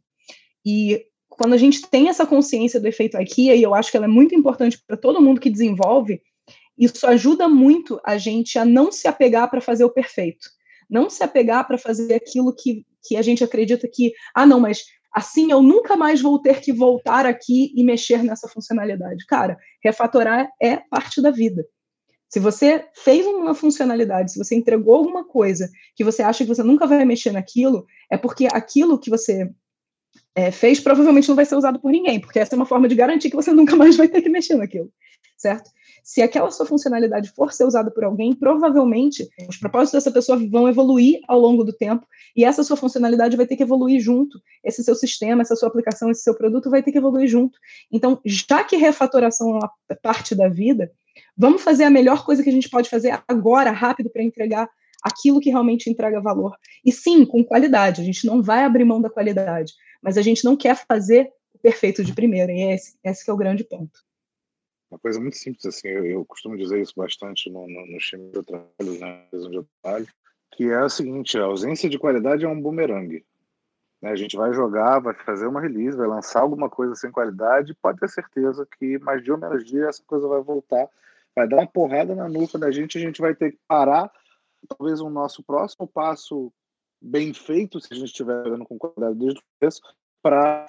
E 0.64 1.04
quando 1.28 1.52
a 1.52 1.56
gente 1.56 1.82
tem 1.82 2.08
essa 2.08 2.26
consciência 2.26 2.80
do 2.80 2.88
efeito 2.88 3.20
IKEA, 3.20 3.54
e 3.54 3.62
eu 3.62 3.74
acho 3.74 3.90
que 3.90 3.96
ela 3.96 4.06
é 4.06 4.08
muito 4.08 4.34
importante 4.34 4.82
para 4.86 4.96
todo 4.96 5.22
mundo 5.22 5.40
que 5.40 5.50
desenvolve, 5.50 6.20
isso 6.76 7.06
ajuda 7.06 7.48
muito 7.48 8.00
a 8.04 8.16
gente 8.18 8.58
a 8.58 8.64
não 8.64 8.90
se 8.92 9.08
apegar 9.08 9.50
para 9.50 9.60
fazer 9.60 9.84
o 9.84 9.90
perfeito. 9.90 10.48
Não 10.88 11.10
se 11.10 11.22
apegar 11.22 11.66
para 11.66 11.76
fazer 11.76 12.14
aquilo 12.14 12.54
que, 12.54 12.84
que 13.04 13.16
a 13.16 13.22
gente 13.22 13.44
acredita 13.44 13.88
que, 13.92 14.12
ah, 14.34 14.46
não, 14.46 14.60
mas 14.60 14.84
assim 15.18 15.50
eu 15.50 15.60
nunca 15.60 15.96
mais 15.96 16.22
vou 16.22 16.40
ter 16.40 16.60
que 16.60 16.72
voltar 16.72 17.26
aqui 17.26 17.72
e 17.74 17.84
mexer 17.84 18.22
nessa 18.22 18.48
funcionalidade. 18.48 19.26
Cara, 19.26 19.58
refatorar 19.82 20.48
é 20.62 20.76
parte 20.76 21.20
da 21.20 21.30
vida. 21.30 21.66
Se 22.28 22.38
você 22.38 22.86
fez 22.94 23.26
uma 23.26 23.54
funcionalidade, 23.54 24.32
se 24.32 24.38
você 24.38 24.54
entregou 24.54 24.94
alguma 24.94 25.24
coisa 25.24 25.68
que 25.96 26.04
você 26.04 26.22
acha 26.22 26.44
que 26.44 26.48
você 26.48 26.62
nunca 26.62 26.86
vai 26.86 27.04
mexer 27.04 27.32
naquilo, 27.32 27.86
é 28.10 28.16
porque 28.16 28.46
aquilo 28.52 28.98
que 28.98 29.10
você 29.10 29.50
é, 30.34 30.50
fez 30.50 30.78
provavelmente 30.78 31.28
não 31.28 31.36
vai 31.36 31.46
ser 31.46 31.56
usado 31.56 31.80
por 31.80 31.90
ninguém, 31.90 32.20
porque 32.20 32.38
essa 32.38 32.54
é 32.54 32.56
uma 32.56 32.66
forma 32.66 32.86
de 32.86 32.94
garantir 32.94 33.30
que 33.30 33.36
você 33.36 33.52
nunca 33.52 33.74
mais 33.76 33.96
vai 33.96 34.08
ter 34.08 34.22
que 34.22 34.28
mexer 34.28 34.56
naquilo, 34.56 34.92
certo? 35.36 35.70
Se 36.08 36.22
aquela 36.22 36.50
sua 36.50 36.64
funcionalidade 36.64 37.30
for 37.36 37.52
ser 37.52 37.64
usada 37.64 37.90
por 37.90 38.02
alguém, 38.02 38.32
provavelmente 38.32 39.28
os 39.46 39.58
propósitos 39.58 39.92
dessa 39.92 40.10
pessoa 40.10 40.38
vão 40.50 40.66
evoluir 40.66 41.20
ao 41.28 41.38
longo 41.38 41.62
do 41.62 41.72
tempo 41.72 42.06
e 42.34 42.44
essa 42.44 42.64
sua 42.64 42.78
funcionalidade 42.78 43.36
vai 43.36 43.46
ter 43.46 43.56
que 43.56 43.62
evoluir 43.62 44.00
junto. 44.00 44.40
Esse 44.64 44.82
seu 44.82 44.94
sistema, 44.94 45.42
essa 45.42 45.54
sua 45.54 45.68
aplicação, 45.68 46.10
esse 46.10 46.22
seu 46.22 46.34
produto 46.34 46.70
vai 46.70 46.82
ter 46.82 46.92
que 46.92 46.98
evoluir 46.98 47.28
junto. 47.28 47.58
Então, 47.92 48.20
já 48.24 48.64
que 48.64 48.76
refatoração 48.76 49.50
é 49.50 49.52
uma 49.58 49.70
parte 50.02 50.34
da 50.34 50.48
vida, 50.48 50.90
Vamos 51.36 51.62
fazer 51.62 51.84
a 51.84 51.90
melhor 51.90 52.24
coisa 52.24 52.42
que 52.42 52.48
a 52.48 52.52
gente 52.52 52.68
pode 52.68 52.88
fazer 52.88 53.20
agora, 53.26 53.70
rápido, 53.70 54.10
para 54.10 54.22
entregar 54.22 54.68
aquilo 55.02 55.40
que 55.40 55.50
realmente 55.50 55.90
entrega 55.90 56.20
valor. 56.20 56.56
E 56.84 56.92
sim, 56.92 57.24
com 57.24 57.44
qualidade. 57.44 58.00
A 58.00 58.04
gente 58.04 58.26
não 58.26 58.42
vai 58.42 58.64
abrir 58.64 58.84
mão 58.84 59.00
da 59.00 59.10
qualidade, 59.10 59.72
mas 60.02 60.16
a 60.16 60.22
gente 60.22 60.44
não 60.44 60.56
quer 60.56 60.76
fazer 60.86 61.28
o 61.54 61.58
perfeito 61.58 62.02
de 62.02 62.14
primeira. 62.14 62.52
E 62.52 62.72
esse, 62.72 62.98
esse 63.04 63.28
é 63.28 63.32
o 63.32 63.36
grande 63.36 63.64
ponto. 63.64 64.07
Uma 64.90 64.98
coisa 64.98 65.20
muito 65.20 65.36
simples, 65.36 65.66
assim, 65.66 65.88
eu, 65.88 66.06
eu 66.06 66.24
costumo 66.24 66.56
dizer 66.56 66.80
isso 66.80 66.94
bastante 66.96 67.50
no, 67.50 67.66
no, 67.68 67.86
no 67.86 67.98
time 67.98 68.30
que 68.30 68.42
trabalho, 68.42 68.98
na 69.00 69.08
empresa 69.10 69.46
onde 69.46 69.66
trabalho, 69.82 70.06
que 70.52 70.64
é 70.64 70.82
o 70.82 70.88
seguinte, 70.88 71.38
a 71.38 71.44
ausência 71.44 71.88
de 71.88 71.98
qualidade 71.98 72.44
é 72.44 72.48
um 72.48 72.60
bumerangue. 72.60 73.24
Né? 74.00 74.10
A 74.10 74.16
gente 74.16 74.36
vai 74.36 74.52
jogar, 74.54 74.98
vai 75.00 75.14
fazer 75.14 75.46
uma 75.46 75.60
release, 75.60 75.96
vai 75.96 76.08
lançar 76.08 76.40
alguma 76.40 76.70
coisa 76.70 76.94
sem 76.94 77.10
qualidade, 77.10 77.74
pode 77.74 77.98
ter 77.98 78.08
certeza 78.08 78.66
que 78.78 78.98
mais 78.98 79.22
de 79.22 79.30
um 79.30 79.36
menos 79.36 79.64
dia 79.64 79.88
essa 79.88 80.02
coisa 80.06 80.26
vai 80.26 80.40
voltar 80.42 80.88
vai 81.38 81.46
dar 81.46 81.56
uma 81.56 81.66
porrada 81.66 82.16
na 82.16 82.28
nuca 82.28 82.58
da 82.58 82.70
gente, 82.70 82.98
a 82.98 83.00
gente 83.00 83.20
vai 83.20 83.32
ter 83.32 83.52
que 83.52 83.58
parar, 83.68 84.10
talvez 84.68 85.00
o 85.00 85.08
nosso 85.08 85.42
próximo 85.42 85.86
passo 85.86 86.52
bem 87.00 87.32
feito, 87.32 87.80
se 87.80 87.92
a 87.92 87.96
gente 87.96 88.08
estiver 88.08 88.44
olhando 88.44 88.64
com 88.64 88.76
qualidade 88.76 89.16
desde 89.16 89.38
o 89.38 89.42
começo, 89.60 89.80
para 90.20 90.66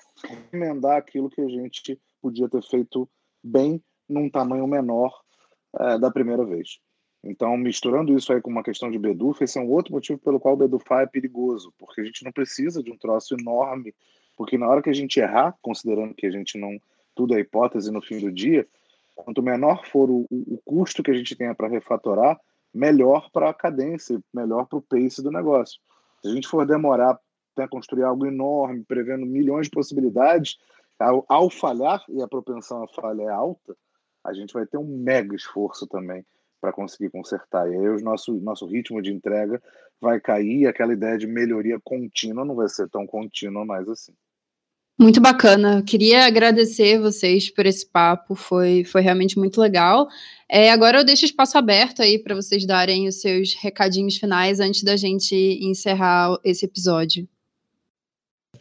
emendar 0.54 0.98
aquilo 0.98 1.30
que 1.30 1.42
a 1.42 1.48
gente 1.48 2.00
podia 2.22 2.48
ter 2.48 2.62
feito 2.62 3.10
bem 3.44 3.84
num 4.10 4.30
tamanho 4.30 4.68
menor 4.68 5.22
é, 5.80 6.00
da 6.00 6.10
primeira 6.10 6.44
vez. 6.44 6.80
Então, 7.24 7.56
misturando 7.58 8.18
isso 8.18 8.32
aí 8.32 8.42
com 8.42 8.50
uma 8.50 8.64
questão 8.64 8.90
de 8.90 8.98
Beduf, 8.98 9.44
esse 9.44 9.58
é 9.58 9.62
um 9.62 9.70
outro 9.70 9.94
motivo 9.94 10.20
pelo 10.20 10.40
qual 10.40 10.54
o 10.54 10.58
Bedufar 10.58 11.04
é 11.04 11.06
perigoso, 11.06 11.74
porque 11.78 12.02
a 12.02 12.04
gente 12.04 12.24
não 12.24 12.32
precisa 12.32 12.82
de 12.82 12.92
um 12.92 12.98
troço 12.98 13.36
enorme, 13.36 13.94
porque 14.38 14.58
na 14.58 14.68
hora 14.68 14.82
que 14.82 14.90
a 14.90 14.94
gente 14.94 15.20
errar, 15.20 15.56
considerando 15.62 16.14
que 16.14 16.26
a 16.26 16.32
gente 16.32 16.58
não 16.58 16.80
tudo 17.14 17.36
é 17.36 17.40
hipótese 17.40 17.92
no 17.92 18.02
fim 18.02 18.20
do 18.20 18.32
dia, 18.32 18.66
quanto 19.14 19.44
menor 19.44 19.86
for 19.86 20.10
o, 20.10 20.26
o 20.32 20.58
custo 20.64 21.04
que 21.04 21.12
a 21.12 21.14
gente 21.14 21.36
tenha 21.36 21.54
para 21.54 21.68
refatorar, 21.68 22.40
melhor 22.74 23.30
para 23.32 23.50
a 23.50 23.54
cadência, 23.54 24.22
melhor 24.34 24.66
para 24.68 24.80
o 24.80 24.82
pace 24.82 25.22
do 25.22 25.30
negócio. 25.30 25.82
Se 26.22 26.30
a 26.30 26.34
gente 26.34 26.48
for 26.48 26.66
demorar 26.66 27.20
para 27.54 27.68
construir 27.68 28.04
algo 28.04 28.26
enorme, 28.26 28.86
prevendo 28.86 29.26
milhões 29.26 29.66
de 29.66 29.72
possibilidades, 29.72 30.58
ao, 30.98 31.26
ao 31.28 31.50
falhar, 31.50 32.02
e 32.08 32.22
a 32.22 32.28
propensão 32.28 32.84
a 32.84 32.88
falha 32.88 33.24
é 33.24 33.30
alta, 33.30 33.76
a 34.30 34.34
gente 34.34 34.54
vai 34.54 34.66
ter 34.66 34.78
um 34.78 34.86
mega 34.86 35.36
esforço 35.36 35.88
também 35.88 36.26
para 36.62 36.74
conseguir 36.74 37.10
consertar. 37.10 37.70
E 37.70 37.76
aí 37.76 37.90
o 37.90 38.00
nosso, 38.02 38.34
nosso 38.36 38.66
ritmo 38.66 39.02
de 39.02 39.12
entrega 39.12 39.62
vai 40.00 40.20
cair 40.20 40.62
e 40.62 40.68
aquela 40.68 40.94
ideia 40.94 41.18
de 41.18 41.28
melhoria 41.28 41.80
contínua 41.84 42.46
não 42.46 42.56
vai 42.56 42.68
ser 42.68 42.90
tão 42.90 43.06
contínua 43.06 43.66
mais 43.66 43.88
assim. 43.88 44.14
Muito 45.00 45.22
bacana. 45.22 45.82
Queria 45.82 46.26
agradecer 46.26 47.00
vocês 47.00 47.50
por 47.50 47.66
esse 47.66 47.86
papo, 47.86 48.36
foi, 48.36 48.84
foi 48.84 49.02
realmente 49.02 49.40
muito 49.40 49.62
legal. 49.62 50.10
É, 50.50 50.72
agora 50.72 51.00
eu 51.00 51.06
deixo 51.06 51.24
o 51.24 51.26
espaço 51.26 51.58
aberto 51.58 52.02
aí 52.02 52.20
para 52.20 52.36
vocês 52.36 52.66
darem 52.66 53.08
os 53.08 53.22
seus 53.22 53.54
recadinhos 53.54 54.18
finais 54.18 54.60
antes 54.60 54.84
da 54.84 54.98
gente 54.98 55.34
encerrar 55.62 56.38
esse 56.44 56.66
episódio. 56.66 57.26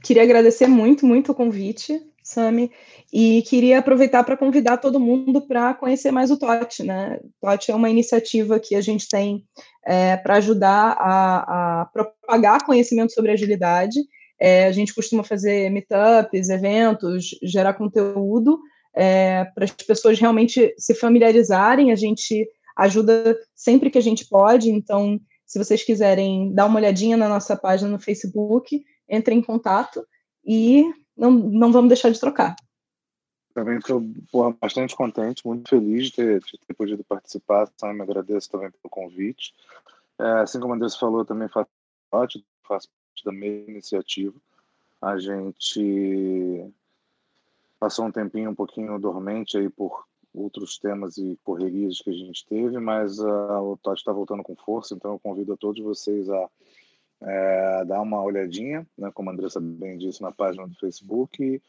Queria 0.01 0.23
agradecer 0.23 0.69
muito, 0.69 1.05
muito 1.05 1.33
o 1.33 1.35
convite, 1.35 2.01
Sami, 2.29 2.71
e 3.13 3.43
queria 3.43 3.79
aproveitar 3.79 4.23
para 4.25 4.37
convidar 4.37 4.77
todo 4.77 5.01
mundo 5.01 5.41
para 5.47 5.75
conhecer 5.75 6.11
mais 6.11 6.31
o 6.31 6.39
TOT, 6.39 6.83
né? 6.83 7.19
O 7.23 7.47
TOT 7.47 7.71
é 7.71 7.75
uma 7.75 7.91
iniciativa 7.91 8.61
que 8.61 8.75
a 8.75 8.81
gente 8.81 9.09
tem 9.09 9.45
é, 9.87 10.17
para 10.17 10.37
ajudar 10.37 10.97
a, 10.99 11.83
a 11.83 11.85
propagar 11.87 12.65
conhecimento 12.65 13.13
sobre 13.13 13.33
agilidade 13.33 13.99
é, 14.39 14.67
a 14.67 14.73
gente 14.73 14.95
costuma 14.95 15.25
fazer 15.25 15.69
meetups, 15.71 16.49
eventos, 16.49 17.31
gerar 17.43 17.75
conteúdo 17.75 18.61
é, 18.95 19.45
para 19.55 19.65
as 19.65 19.73
pessoas 19.73 20.19
realmente 20.19 20.73
se 20.79 20.95
familiarizarem. 20.95 21.91
A 21.91 21.97
gente 21.97 22.49
ajuda 22.77 23.37
sempre 23.55 23.91
que 23.91 23.99
a 23.99 24.03
gente 24.03 24.27
pode. 24.29 24.71
Então, 24.71 25.21
se 25.45 25.59
vocês 25.59 25.83
quiserem 25.83 26.53
dar 26.55 26.67
uma 26.67 26.79
olhadinha 26.79 27.17
na 27.17 27.29
nossa 27.29 27.57
página 27.57 27.91
no 27.91 27.99
Facebook, 27.99 28.81
entrem 29.11 29.39
em 29.39 29.43
contato 29.43 30.07
e 30.47 30.85
não, 31.19 31.31
não 31.31 31.73
vamos 31.73 31.89
deixar 31.89 32.11
de 32.11 32.21
trocar. 32.21 32.57
Também 33.53 33.79
estou 33.79 34.01
bastante 34.61 34.95
contente, 34.95 35.47
muito 35.47 35.69
feliz 35.69 36.07
de 36.07 36.13
ter, 36.13 36.41
de 36.41 36.59
ter 36.59 36.75
podido 36.75 37.03
participar. 37.03 37.69
Me 37.83 38.03
agradeço 38.03 38.51
também 38.51 38.71
pelo 38.71 38.89
convite. 38.89 39.53
É, 40.19 40.41
assim 40.41 40.61
como 40.61 40.73
a 40.73 40.77
Andressa 40.77 40.99
falou, 40.99 41.25
também 41.25 41.49
faço 41.49 41.69
parte, 42.11 42.45
faço 42.63 42.89
da 43.25 43.33
mesma 43.33 43.71
iniciativa. 43.71 44.35
A 45.03 45.19
gente 45.19 46.73
passou 47.79 48.07
um 48.07 48.13
tempinho 48.13 48.51
um 48.51 48.55
pouquinho 48.55 48.99
dormente 48.99 49.59
aí 49.59 49.69
por 49.69 50.05
outros 50.35 50.79
temas 50.79 51.17
e 51.17 51.39
correrias 51.43 52.01
que 52.01 52.11
a 52.11 52.13
gente 52.13 52.47
teve, 52.47 52.79
mas 52.79 53.19
uh, 53.19 53.61
o 53.61 53.79
Totti 53.83 54.01
está 54.01 54.13
voltando 54.13 54.43
com 54.43 54.55
força, 54.55 54.95
então 54.95 55.13
eu 55.13 55.19
convido 55.19 55.53
a 55.53 55.57
todos 55.57 55.83
vocês 55.83 56.29
a 56.29 56.49
é, 57.21 57.85
uma 58.01 58.23
olhadinha, 58.23 58.87
né, 58.97 59.11
como 59.13 59.31
a 59.31 59.33
Andressa 59.33 59.61
bem 59.61 59.99
disse, 59.99 60.23
na 60.23 60.31
página 60.33 60.67
do 60.67 60.75
Facebook 60.77 61.43
e, 61.43 61.61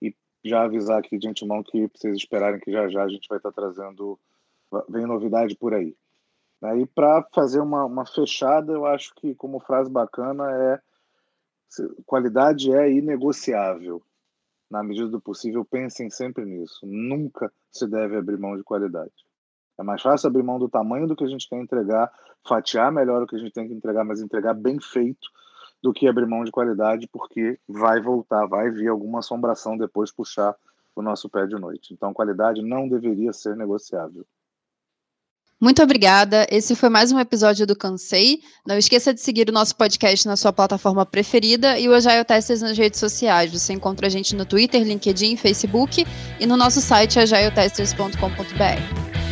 e, 0.00 0.14
já 0.44 0.62
avisar 0.62 0.98
aqui 0.98 1.18
de 1.18 1.28
antemão 1.28 1.62
que 1.62 1.90
vocês 1.94 2.16
esperarem 2.16 2.60
que 2.60 2.72
já 2.72 2.88
já 2.88 3.04
a 3.04 3.08
gente 3.08 3.28
vai 3.28 3.38
estar 3.38 3.52
tá 3.52 3.60
trazendo, 3.60 4.18
vem 4.88 5.06
novidade 5.06 5.54
por 5.56 5.74
aí. 5.74 5.94
E 6.62 6.86
para 6.86 7.22
fazer 7.34 7.60
uma, 7.60 7.84
uma 7.84 8.06
fechada, 8.06 8.72
eu 8.72 8.86
acho 8.86 9.14
que 9.16 9.34
como 9.34 9.60
frase 9.60 9.90
bacana 9.90 10.50
é 10.50 10.80
qualidade 12.06 12.72
é 12.72 12.90
inegociável. 12.90 14.02
Na 14.70 14.82
medida 14.82 15.08
do 15.08 15.20
possível, 15.20 15.64
pensem 15.64 16.10
sempre 16.10 16.44
nisso. 16.44 16.84
Nunca 16.84 17.52
se 17.70 17.86
deve 17.86 18.16
abrir 18.16 18.38
mão 18.38 18.56
de 18.56 18.64
qualidade. 18.64 19.12
É 19.78 19.82
mais 19.82 20.00
fácil 20.00 20.28
abrir 20.28 20.42
mão 20.42 20.58
do 20.58 20.68
tamanho 20.68 21.06
do 21.06 21.14
que 21.14 21.24
a 21.24 21.28
gente 21.28 21.48
quer 21.48 21.60
entregar, 21.60 22.10
fatiar 22.46 22.90
melhor 22.90 23.22
o 23.22 23.26
que 23.26 23.36
a 23.36 23.38
gente 23.38 23.52
tem 23.52 23.68
que 23.68 23.74
entregar, 23.74 24.04
mas 24.04 24.22
entregar 24.22 24.54
bem 24.54 24.80
feito, 24.80 25.28
do 25.82 25.92
que 25.92 26.08
abrir 26.08 26.26
mão 26.26 26.44
de 26.44 26.50
qualidade, 26.50 27.08
porque 27.12 27.58
vai 27.68 28.00
voltar, 28.00 28.46
vai 28.46 28.70
vir 28.70 28.88
alguma 28.88 29.20
assombração 29.20 29.76
depois 29.76 30.10
puxar 30.10 30.56
o 30.94 31.02
nosso 31.02 31.28
pé 31.28 31.46
de 31.46 31.56
noite. 31.56 31.92
Então, 31.92 32.14
qualidade 32.14 32.62
não 32.62 32.88
deveria 32.88 33.32
ser 33.32 33.56
negociável. 33.56 34.24
Muito 35.60 35.82
obrigada. 35.82 36.46
Esse 36.50 36.74
foi 36.74 36.90
mais 36.90 37.12
um 37.12 37.18
episódio 37.18 37.66
do 37.66 37.74
Cansei. 37.74 38.40
Não 38.66 38.76
esqueça 38.76 39.14
de 39.14 39.20
seguir 39.20 39.48
o 39.48 39.52
nosso 39.52 39.74
podcast 39.74 40.26
na 40.26 40.36
sua 40.36 40.52
plataforma 40.52 41.06
preferida 41.06 41.78
e 41.78 41.88
o 41.88 41.94
Agile 41.94 42.24
Testers 42.24 42.60
nas 42.60 42.76
redes 42.76 43.00
sociais. 43.00 43.52
Você 43.52 43.72
encontra 43.72 44.06
a 44.06 44.10
gente 44.10 44.36
no 44.36 44.44
Twitter, 44.44 44.82
LinkedIn, 44.82 45.36
Facebook 45.36 46.04
e 46.38 46.46
no 46.46 46.58
nosso 46.58 46.82
site 46.82 47.18
agiletesters.com.br. 47.18 49.25